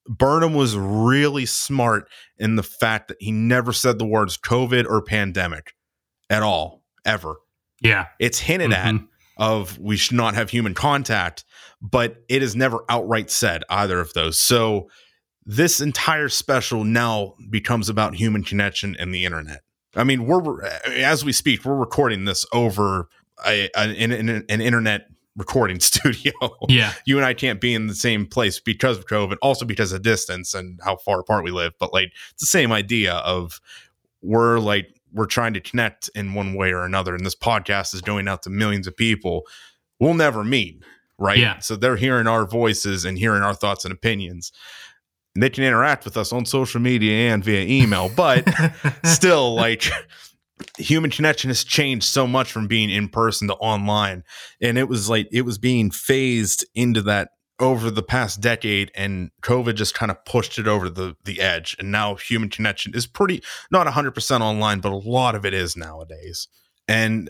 Burnham 0.07 0.53
was 0.53 0.75
really 0.75 1.45
smart 1.45 2.09
in 2.37 2.55
the 2.55 2.63
fact 2.63 3.07
that 3.07 3.17
he 3.19 3.31
never 3.31 3.71
said 3.71 3.99
the 3.99 4.05
words 4.05 4.37
COVID 4.37 4.85
or 4.85 5.01
pandemic 5.01 5.73
at 6.29 6.43
all, 6.43 6.83
ever. 7.05 7.35
Yeah. 7.81 8.07
It's 8.19 8.39
hinted 8.39 8.71
mm-hmm. 8.71 8.97
at 8.97 9.03
of 9.37 9.79
we 9.79 9.97
should 9.97 10.17
not 10.17 10.35
have 10.35 10.49
human 10.49 10.73
contact, 10.73 11.43
but 11.81 12.17
it 12.29 12.43
is 12.43 12.55
never 12.55 12.83
outright 12.89 13.31
said 13.31 13.63
either 13.69 13.99
of 13.99 14.13
those. 14.13 14.39
So 14.39 14.89
this 15.45 15.81
entire 15.81 16.29
special 16.29 16.83
now 16.83 17.35
becomes 17.49 17.89
about 17.89 18.15
human 18.15 18.43
connection 18.43 18.95
and 18.99 19.13
the 19.13 19.25
internet. 19.25 19.61
I 19.95 20.03
mean, 20.03 20.25
we're 20.25 20.63
as 20.63 21.23
we 21.23 21.31
speak, 21.31 21.65
we're 21.65 21.75
recording 21.75 22.25
this 22.25 22.45
over 22.51 23.07
a, 23.45 23.69
an, 23.75 24.11
an, 24.11 24.45
an 24.49 24.61
internet 24.61 25.07
recording 25.35 25.79
studio. 25.81 26.33
Yeah. 26.67 26.93
you 27.05 27.17
and 27.17 27.25
I 27.25 27.33
can't 27.33 27.59
be 27.61 27.73
in 27.73 27.87
the 27.87 27.95
same 27.95 28.25
place 28.25 28.59
because 28.59 28.97
of 28.97 29.07
COVID, 29.07 29.37
also 29.41 29.65
because 29.65 29.91
of 29.91 30.01
distance 30.01 30.53
and 30.53 30.79
how 30.83 30.97
far 30.97 31.19
apart 31.19 31.43
we 31.43 31.51
live. 31.51 31.73
But 31.79 31.93
like 31.93 32.11
it's 32.31 32.41
the 32.41 32.47
same 32.47 32.71
idea 32.71 33.15
of 33.15 33.59
we're 34.21 34.59
like 34.59 34.87
we're 35.11 35.25
trying 35.27 35.53
to 35.53 35.61
connect 35.61 36.09
in 36.15 36.33
one 36.33 36.55
way 36.55 36.71
or 36.71 36.83
another. 36.83 37.15
And 37.15 37.25
this 37.25 37.35
podcast 37.35 37.93
is 37.93 38.01
going 38.01 38.27
out 38.27 38.41
to 38.43 38.49
millions 38.49 38.87
of 38.87 38.97
people. 38.97 39.43
We'll 39.99 40.15
never 40.15 40.43
meet. 40.43 40.83
Right. 41.19 41.37
Yeah. 41.37 41.59
So 41.59 41.75
they're 41.75 41.95
hearing 41.95 42.27
our 42.27 42.45
voices 42.45 43.05
and 43.05 43.17
hearing 43.17 43.43
our 43.43 43.53
thoughts 43.53 43.85
and 43.85 43.93
opinions. 43.93 44.51
And 45.35 45.43
they 45.43 45.49
can 45.49 45.63
interact 45.63 46.05
with 46.05 46.17
us 46.17 46.33
on 46.33 46.45
social 46.45 46.81
media 46.81 47.31
and 47.33 47.43
via 47.43 47.61
email, 47.61 48.09
but 48.15 48.47
still 49.05 49.55
like 49.55 49.83
human 50.77 51.11
connection 51.11 51.49
has 51.49 51.63
changed 51.63 52.05
so 52.05 52.25
much 52.27 52.51
from 52.51 52.67
being 52.67 52.89
in 52.89 53.07
person 53.07 53.47
to 53.47 53.55
online. 53.55 54.23
And 54.61 54.77
it 54.77 54.87
was 54.87 55.09
like 55.09 55.27
it 55.31 55.43
was 55.43 55.57
being 55.57 55.91
phased 55.91 56.65
into 56.73 57.01
that 57.03 57.29
over 57.59 57.91
the 57.91 58.03
past 58.03 58.41
decade 58.41 58.91
and 58.95 59.29
covid 59.43 59.75
just 59.75 59.93
kind 59.93 60.11
of 60.11 60.25
pushed 60.25 60.57
it 60.57 60.67
over 60.67 60.89
the 60.89 61.15
the 61.23 61.39
edge. 61.39 61.75
And 61.79 61.91
now 61.91 62.15
human 62.15 62.49
connection 62.49 62.93
is 62.95 63.05
pretty 63.05 63.43
not 63.71 63.85
100% 63.87 64.41
online 64.41 64.79
but 64.79 64.91
a 64.91 64.97
lot 64.97 65.35
of 65.35 65.45
it 65.45 65.53
is 65.53 65.77
nowadays. 65.77 66.47
And 66.87 67.29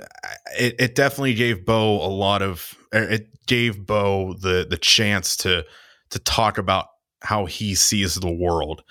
it, 0.58 0.76
it 0.80 0.96
definitely 0.96 1.34
gave 1.34 1.66
bo 1.66 1.96
a 1.96 2.08
lot 2.08 2.42
of 2.42 2.74
er, 2.96 3.04
it 3.04 3.46
gave 3.46 3.86
bo 3.86 4.34
the 4.34 4.66
the 4.68 4.78
chance 4.78 5.36
to 5.38 5.66
to 6.12 6.20
talk 6.20 6.58
about 6.58 6.88
how 7.22 7.46
he 7.46 7.76
sees 7.76 8.16
the 8.16 8.32
world 8.32 8.84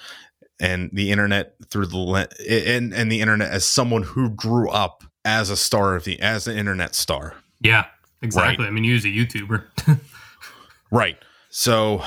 and 0.63 0.91
the 0.93 1.11
internet 1.11 1.55
through 1.69 1.87
the 1.87 2.29
and 2.49 2.95
and 2.95 3.13
the 3.13 3.21
internet 3.21 3.51
as 3.51 3.67
someone 3.67 4.05
who 4.05 4.31
grew 4.31 4.71
up 4.71 5.03
as 5.25 5.51
a 5.51 5.57
star 5.57 5.97
of 5.97 6.05
the 6.05 6.19
as 6.21 6.47
an 6.47 6.57
internet 6.57 6.95
star. 6.95 7.35
Yeah, 7.61 7.87
exactly. 8.23 8.65
Right. 8.65 8.71
I 8.71 8.73
mean, 8.73 8.85
he 8.85 8.93
was 8.93 9.05
a 9.05 9.09
YouTuber. 9.09 9.99
right. 10.91 11.19
So 11.51 12.03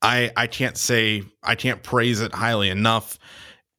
I 0.00 0.30
I 0.36 0.46
can't 0.46 0.78
say 0.78 1.24
I 1.42 1.56
can't 1.56 1.82
praise 1.82 2.20
it 2.20 2.32
highly 2.32 2.70
enough. 2.70 3.18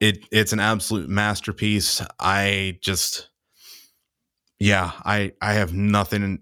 It 0.02 0.26
it's 0.30 0.52
an 0.52 0.60
absolute 0.60 1.10
masterpiece. 1.10 2.02
I 2.20 2.78
just 2.82 3.30
yeah, 4.60 4.92
I 5.06 5.32
I 5.42 5.54
have 5.54 5.74
nothing 5.74 6.40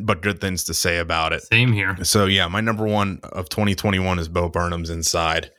but 0.00 0.22
good 0.22 0.40
things 0.40 0.64
to 0.64 0.74
say 0.74 0.96
about 0.96 1.34
it. 1.34 1.42
Same 1.42 1.72
here. 1.72 2.02
So 2.04 2.24
yeah, 2.24 2.48
my 2.48 2.62
number 2.62 2.86
one 2.86 3.20
of 3.22 3.50
2021 3.50 4.18
is 4.18 4.28
Bo 4.28 4.48
Burnham's 4.48 4.90
Inside. 4.90 5.50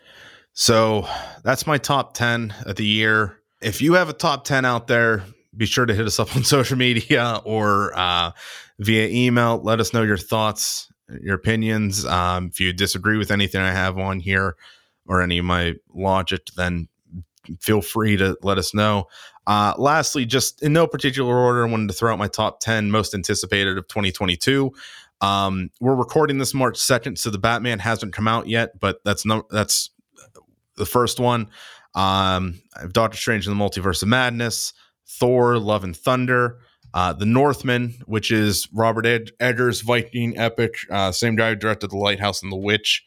So 0.53 1.07
that's 1.43 1.65
my 1.65 1.77
top 1.77 2.13
10 2.13 2.53
of 2.65 2.75
the 2.75 2.85
year. 2.85 3.37
If 3.61 3.81
you 3.81 3.93
have 3.93 4.09
a 4.09 4.13
top 4.13 4.43
10 4.43 4.65
out 4.65 4.87
there, 4.87 5.23
be 5.55 5.65
sure 5.65 5.85
to 5.85 5.93
hit 5.93 6.05
us 6.05 6.19
up 6.19 6.35
on 6.35 6.43
social 6.45 6.77
media 6.77 7.41
or 7.45 7.97
uh, 7.97 8.31
via 8.79 9.07
email. 9.07 9.61
Let 9.61 9.79
us 9.79 9.93
know 9.93 10.01
your 10.01 10.17
thoughts, 10.17 10.91
your 11.21 11.35
opinions. 11.35 12.05
Um, 12.05 12.47
if 12.47 12.59
you 12.59 12.73
disagree 12.73 13.17
with 13.17 13.31
anything 13.31 13.61
I 13.61 13.71
have 13.71 13.97
on 13.97 14.19
here 14.19 14.55
or 15.07 15.21
any 15.21 15.37
of 15.37 15.45
my 15.45 15.75
logic, 15.93 16.47
then 16.55 16.87
feel 17.59 17.81
free 17.81 18.17
to 18.17 18.37
let 18.43 18.57
us 18.57 18.73
know. 18.73 19.07
Uh, 19.47 19.73
lastly, 19.77 20.25
just 20.25 20.61
in 20.61 20.73
no 20.73 20.85
particular 20.85 21.35
order, 21.35 21.65
I 21.65 21.69
wanted 21.69 21.87
to 21.87 21.93
throw 21.93 22.13
out 22.13 22.19
my 22.19 22.27
top 22.27 22.59
10 22.59 22.91
most 22.91 23.13
anticipated 23.13 23.77
of 23.77 23.87
2022. 23.87 24.71
Um, 25.21 25.69
we're 25.79 25.95
recording 25.95 26.39
this 26.39 26.53
March 26.53 26.77
2nd, 26.77 27.17
so 27.17 27.29
the 27.29 27.37
Batman 27.37 27.79
hasn't 27.79 28.13
come 28.13 28.27
out 28.27 28.47
yet, 28.47 28.79
but 28.79 29.01
that's 29.05 29.23
no 29.23 29.45
that's 29.51 29.90
the 30.81 30.85
first 30.87 31.19
one. 31.19 31.41
Um, 31.93 32.59
I 32.75 32.81
have 32.81 32.93
Doctor 32.93 33.17
Strange 33.17 33.47
in 33.47 33.55
the 33.55 33.63
Multiverse 33.63 34.01
of 34.01 34.07
Madness, 34.07 34.73
Thor, 35.07 35.59
Love 35.59 35.83
and 35.83 35.95
Thunder, 35.95 36.57
uh, 36.93 37.13
The 37.13 37.25
Northman, 37.25 38.01
which 38.05 38.31
is 38.31 38.67
Robert 38.73 39.05
Ed- 39.05 39.31
Eggers' 39.39 39.81
Viking 39.81 40.37
epic, 40.37 40.75
uh, 40.89 41.11
same 41.11 41.35
guy 41.35 41.49
who 41.49 41.55
directed 41.55 41.91
The 41.91 41.97
Lighthouse 41.97 42.41
and 42.41 42.51
The 42.51 42.57
Witch. 42.57 43.05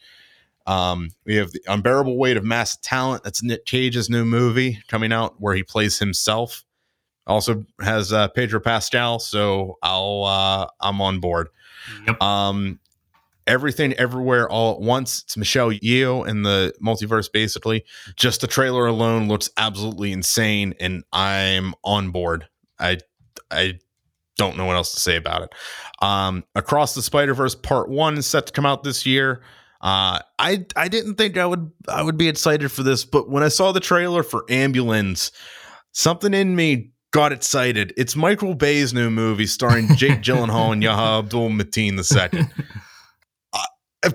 Um, 0.67 1.11
we 1.27 1.35
have 1.35 1.51
the 1.53 1.61
unbearable 1.67 2.17
weight 2.17 2.37
of 2.37 2.45
massive 2.45 2.81
talent. 2.81 3.25
That's 3.25 3.43
Nick 3.43 3.67
Cage's 3.67 4.09
new 4.09 4.25
movie 4.25 4.79
coming 4.89 5.13
out 5.13 5.35
where 5.39 5.55
he 5.55 5.63
plays 5.63 5.99
himself. 5.99 6.65
Also 7.27 7.65
has 7.81 8.13
uh, 8.13 8.29
Pedro 8.29 8.61
Pascal, 8.61 9.19
so 9.19 9.79
I'll 9.83 10.25
uh, 10.25 10.67
I'm 10.81 11.01
on 11.01 11.21
board. 11.21 11.49
Yep. 12.07 12.23
Um, 12.23 12.79
everything 13.47 13.93
everywhere 13.95 14.49
all 14.49 14.75
at 14.75 14.81
once. 14.81 15.23
It's 15.25 15.37
Michelle 15.37 15.71
Yeoh 15.71 16.27
in 16.27 16.43
the 16.43 16.73
multiverse, 16.83 17.31
basically. 17.31 17.85
Just 18.17 18.41
the 18.41 18.47
trailer 18.47 18.87
alone 18.87 19.29
looks 19.29 19.51
absolutely 19.57 20.13
insane, 20.13 20.75
and 20.81 21.05
I'm 21.13 21.75
on 21.85 22.11
board. 22.11 22.47
I 22.79 22.99
I 23.51 23.79
don't 24.37 24.57
know 24.57 24.67
what 24.67 24.77
else 24.77 24.93
to 24.95 25.01
say 25.01 25.17
about 25.17 25.43
it. 25.43 25.55
Um, 26.03 26.45
Across 26.55 26.95
the 26.95 27.03
Spider 27.03 27.35
Verse 27.35 27.55
Part 27.55 27.89
One 27.89 28.17
is 28.19 28.27
set 28.27 28.47
to 28.47 28.53
come 28.53 28.67
out 28.67 28.83
this 28.83 29.07
year. 29.07 29.43
Uh, 29.81 30.19
I 30.39 30.65
I 30.77 30.89
didn't 30.89 31.17
think 31.17 31.37
I 31.37 31.47
would 31.47 31.71
I 31.89 32.03
would 32.03 32.17
be 32.17 32.29
excited 32.29 32.73
for 32.73 32.83
this, 32.83 33.05
but 33.05 33.29
when 33.29 33.43
I 33.43 33.49
saw 33.49 33.73
the 33.73 33.81
trailer 33.81 34.23
for 34.23 34.45
Ambulance, 34.49 35.31
something 35.93 36.33
in 36.33 36.57
me 36.57 36.91
got 37.15 37.33
excited. 37.33 37.93
It's 37.97 38.17
Michael 38.17 38.55
Bay's 38.55 38.93
new 38.93 39.09
movie 39.09 39.47
starring 39.47 39.95
Jake 39.95 40.21
Gyllenhaal 40.23 40.73
and 40.73 40.83
Yahya 40.83 41.21
Abdul 41.21 41.51
Mateen 41.51 41.93
II. 41.93 42.49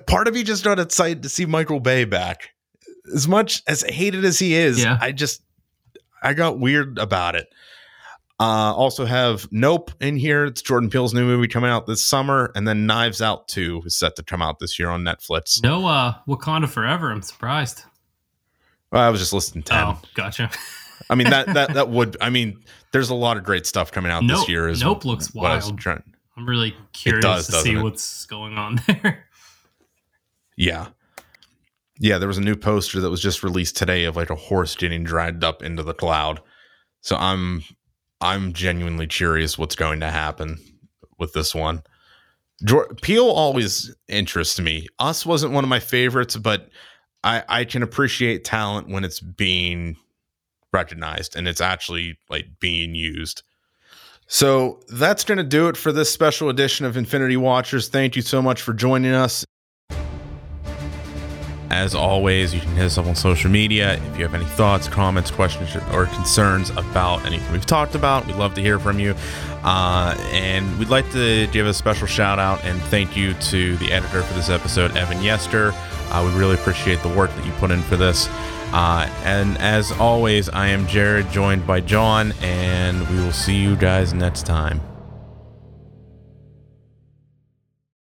Part 0.08 0.28
of 0.28 0.34
me 0.34 0.44
just 0.44 0.64
got 0.64 0.80
excited 0.80 1.24
to 1.24 1.30
see 1.30 1.46
Michael 1.46 1.80
Bay 1.80 2.06
back. 2.06 2.52
As 3.14 3.28
much 3.28 3.64
as 3.68 3.82
hated 3.82 4.26
as 4.26 4.38
he 4.38 4.54
is, 4.54 4.84
yeah. 4.84 4.98
I 5.02 5.12
just 5.12 5.42
I 6.22 6.34
got 6.34 6.60
weird 6.60 6.98
about 6.98 7.36
it. 7.36 7.48
Uh, 8.40 8.74
also 8.74 9.06
have 9.06 9.48
Nope 9.52 9.92
in 10.00 10.16
here. 10.16 10.46
It's 10.46 10.62
Jordan 10.62 10.90
Peele's 10.90 11.14
new 11.14 11.26
movie 11.26 11.48
coming 11.48 11.70
out 11.70 11.88
this 11.88 12.02
summer, 12.02 12.52
and 12.56 12.66
then 12.66 12.86
Knives 12.86 13.22
Out 13.22 13.50
2 13.50 13.84
is 13.86 13.98
set 13.98 14.16
to 14.16 14.24
come 14.24 14.42
out 14.42 14.60
this 14.60 14.80
year 14.80 14.90
on 14.90 15.04
Netflix. 15.04 15.62
No 15.62 15.86
uh 15.88 16.14
Wakanda 16.28 16.70
Forever. 16.70 17.12
I'm 17.12 17.22
surprised. 17.22 17.84
Well, 18.92 19.02
I 19.02 19.10
was 19.10 19.20
just 19.20 19.34
listening 19.34 19.64
10. 19.64 19.84
Oh, 19.84 20.00
gotcha. 20.14 20.50
I 21.10 21.16
mean 21.16 21.30
that 21.30 21.48
that 21.54 21.74
that 21.74 21.90
would 21.90 22.16
I 22.22 22.30
mean 22.30 22.64
there's 22.92 23.10
a 23.10 23.16
lot 23.16 23.36
of 23.36 23.44
great 23.44 23.66
stuff 23.66 23.92
coming 23.92 24.12
out 24.12 24.24
nope, 24.24 24.40
this 24.40 24.50
year 24.50 24.68
as 24.70 24.82
Nope 24.82 25.04
looks 25.04 25.34
wild. 25.34 25.80
I'm 26.38 26.48
really 26.48 26.74
curious 26.94 27.24
does, 27.24 27.48
to 27.48 27.62
see 27.62 27.74
it? 27.74 27.84
what's 27.84 28.26
going 28.26 28.58
on 28.58 28.82
there. 28.88 29.28
Yeah. 30.60 30.88
Yeah, 32.00 32.18
there 32.18 32.28
was 32.28 32.38
a 32.38 32.42
new 32.42 32.58
poster 32.58 33.00
that 33.00 33.10
was 33.10 33.22
just 33.22 33.44
released 33.44 33.78
today 33.78 34.04
of 34.04 34.18
like 34.18 34.30
a 34.30 34.36
horse 34.36 34.76
getting 34.76 35.06
dragged 35.06 35.44
up 35.44 35.64
into 35.64 35.84
the 35.84 35.94
cloud. 35.94 36.42
So 37.02 37.16
I'm 37.16 37.64
I'm 38.20 38.52
genuinely 38.52 39.08
curious 39.08 39.58
what's 39.58 39.76
going 39.76 40.02
to 40.02 40.12
happen 40.12 40.60
with 41.18 41.32
this 41.32 41.56
one. 41.56 41.82
Peele 43.02 43.30
always 43.30 43.96
interests 44.10 44.60
me. 44.60 44.88
Us 45.00 45.26
wasn't 45.26 45.54
one 45.54 45.64
of 45.64 45.70
my 45.70 45.80
favorites, 45.80 46.36
but 46.36 46.68
I, 47.24 47.44
I 47.48 47.64
can 47.64 47.82
appreciate 47.82 48.44
talent 48.44 48.90
when 48.90 49.06
it's 49.06 49.22
being 49.22 49.96
recognized 50.74 51.38
and 51.38 51.48
it's 51.48 51.62
actually 51.62 52.18
like 52.30 52.48
being 52.60 52.96
used. 52.96 53.44
So 54.28 54.82
that's 54.90 55.24
going 55.24 55.38
to 55.38 55.44
do 55.46 55.70
it 55.70 55.78
for 55.78 55.94
this 55.94 56.12
special 56.12 56.50
edition 56.50 56.86
of 56.86 56.98
Infinity 56.98 57.38
Watchers. 57.38 57.88
Thank 57.88 58.18
you 58.18 58.22
so 58.22 58.42
much 58.42 58.62
for 58.62 58.74
joining 58.74 59.14
us. 59.14 59.46
As 61.70 61.94
always, 61.94 62.54
you 62.54 62.60
can 62.60 62.76
hit 62.76 62.86
us 62.86 62.98
up 62.98 63.06
on 63.06 63.16
social 63.16 63.52
media 63.52 63.94
if 63.94 64.18
you 64.18 64.24
have 64.24 64.34
any 64.34 64.46
thoughts, 64.46 64.88
comments, 64.88 65.30
questions, 65.30 65.76
or 65.94 66.08
concerns 66.08 66.72
about 66.72 67.24
anything 67.26 67.52
we've 67.52 67.66
talked 67.66 67.94
about. 67.94 68.26
We'd 68.26 68.38
love 68.38 68.56
to 68.56 68.62
hear 68.62 68.80
from 68.80 69.00
you. 69.00 69.14
Uh, 69.64 70.16
and 70.32 70.80
we'd 70.80 70.90
like 70.90 71.10
to 71.12 71.48
give 71.48 71.68
a 71.68 71.74
special 71.74 72.08
shout 72.08 72.40
out 72.40 72.64
and 72.64 72.82
thank 72.84 73.16
you 73.16 73.34
to 73.36 73.76
the 73.78 73.92
editor 73.92 74.24
for 74.24 74.34
this 74.34 74.50
episode, 74.50 74.98
Evan 74.98 75.22
Yester. 75.22 75.72
Uh, 76.10 76.28
we 76.28 76.40
really 76.40 76.56
appreciate 76.56 77.02
the 77.04 77.10
work 77.10 77.30
that 77.36 77.46
you 77.46 77.52
put 77.54 77.70
in 77.70 77.82
for 77.84 77.98
this. 77.98 78.28
Uh, 78.72 79.10
and 79.24 79.58
as 79.60 79.92
always, 79.94 80.50
I 80.50 80.68
am 80.68 80.88
Jared, 80.88 81.30
joined 81.32 81.68
by 81.68 81.82
John, 81.82 82.34
and 82.42 83.08
we 83.10 83.18
will 83.18 83.32
see 83.32 83.56
you 83.56 83.76
guys 83.76 84.14
next 84.14 84.46
time. 84.46 84.89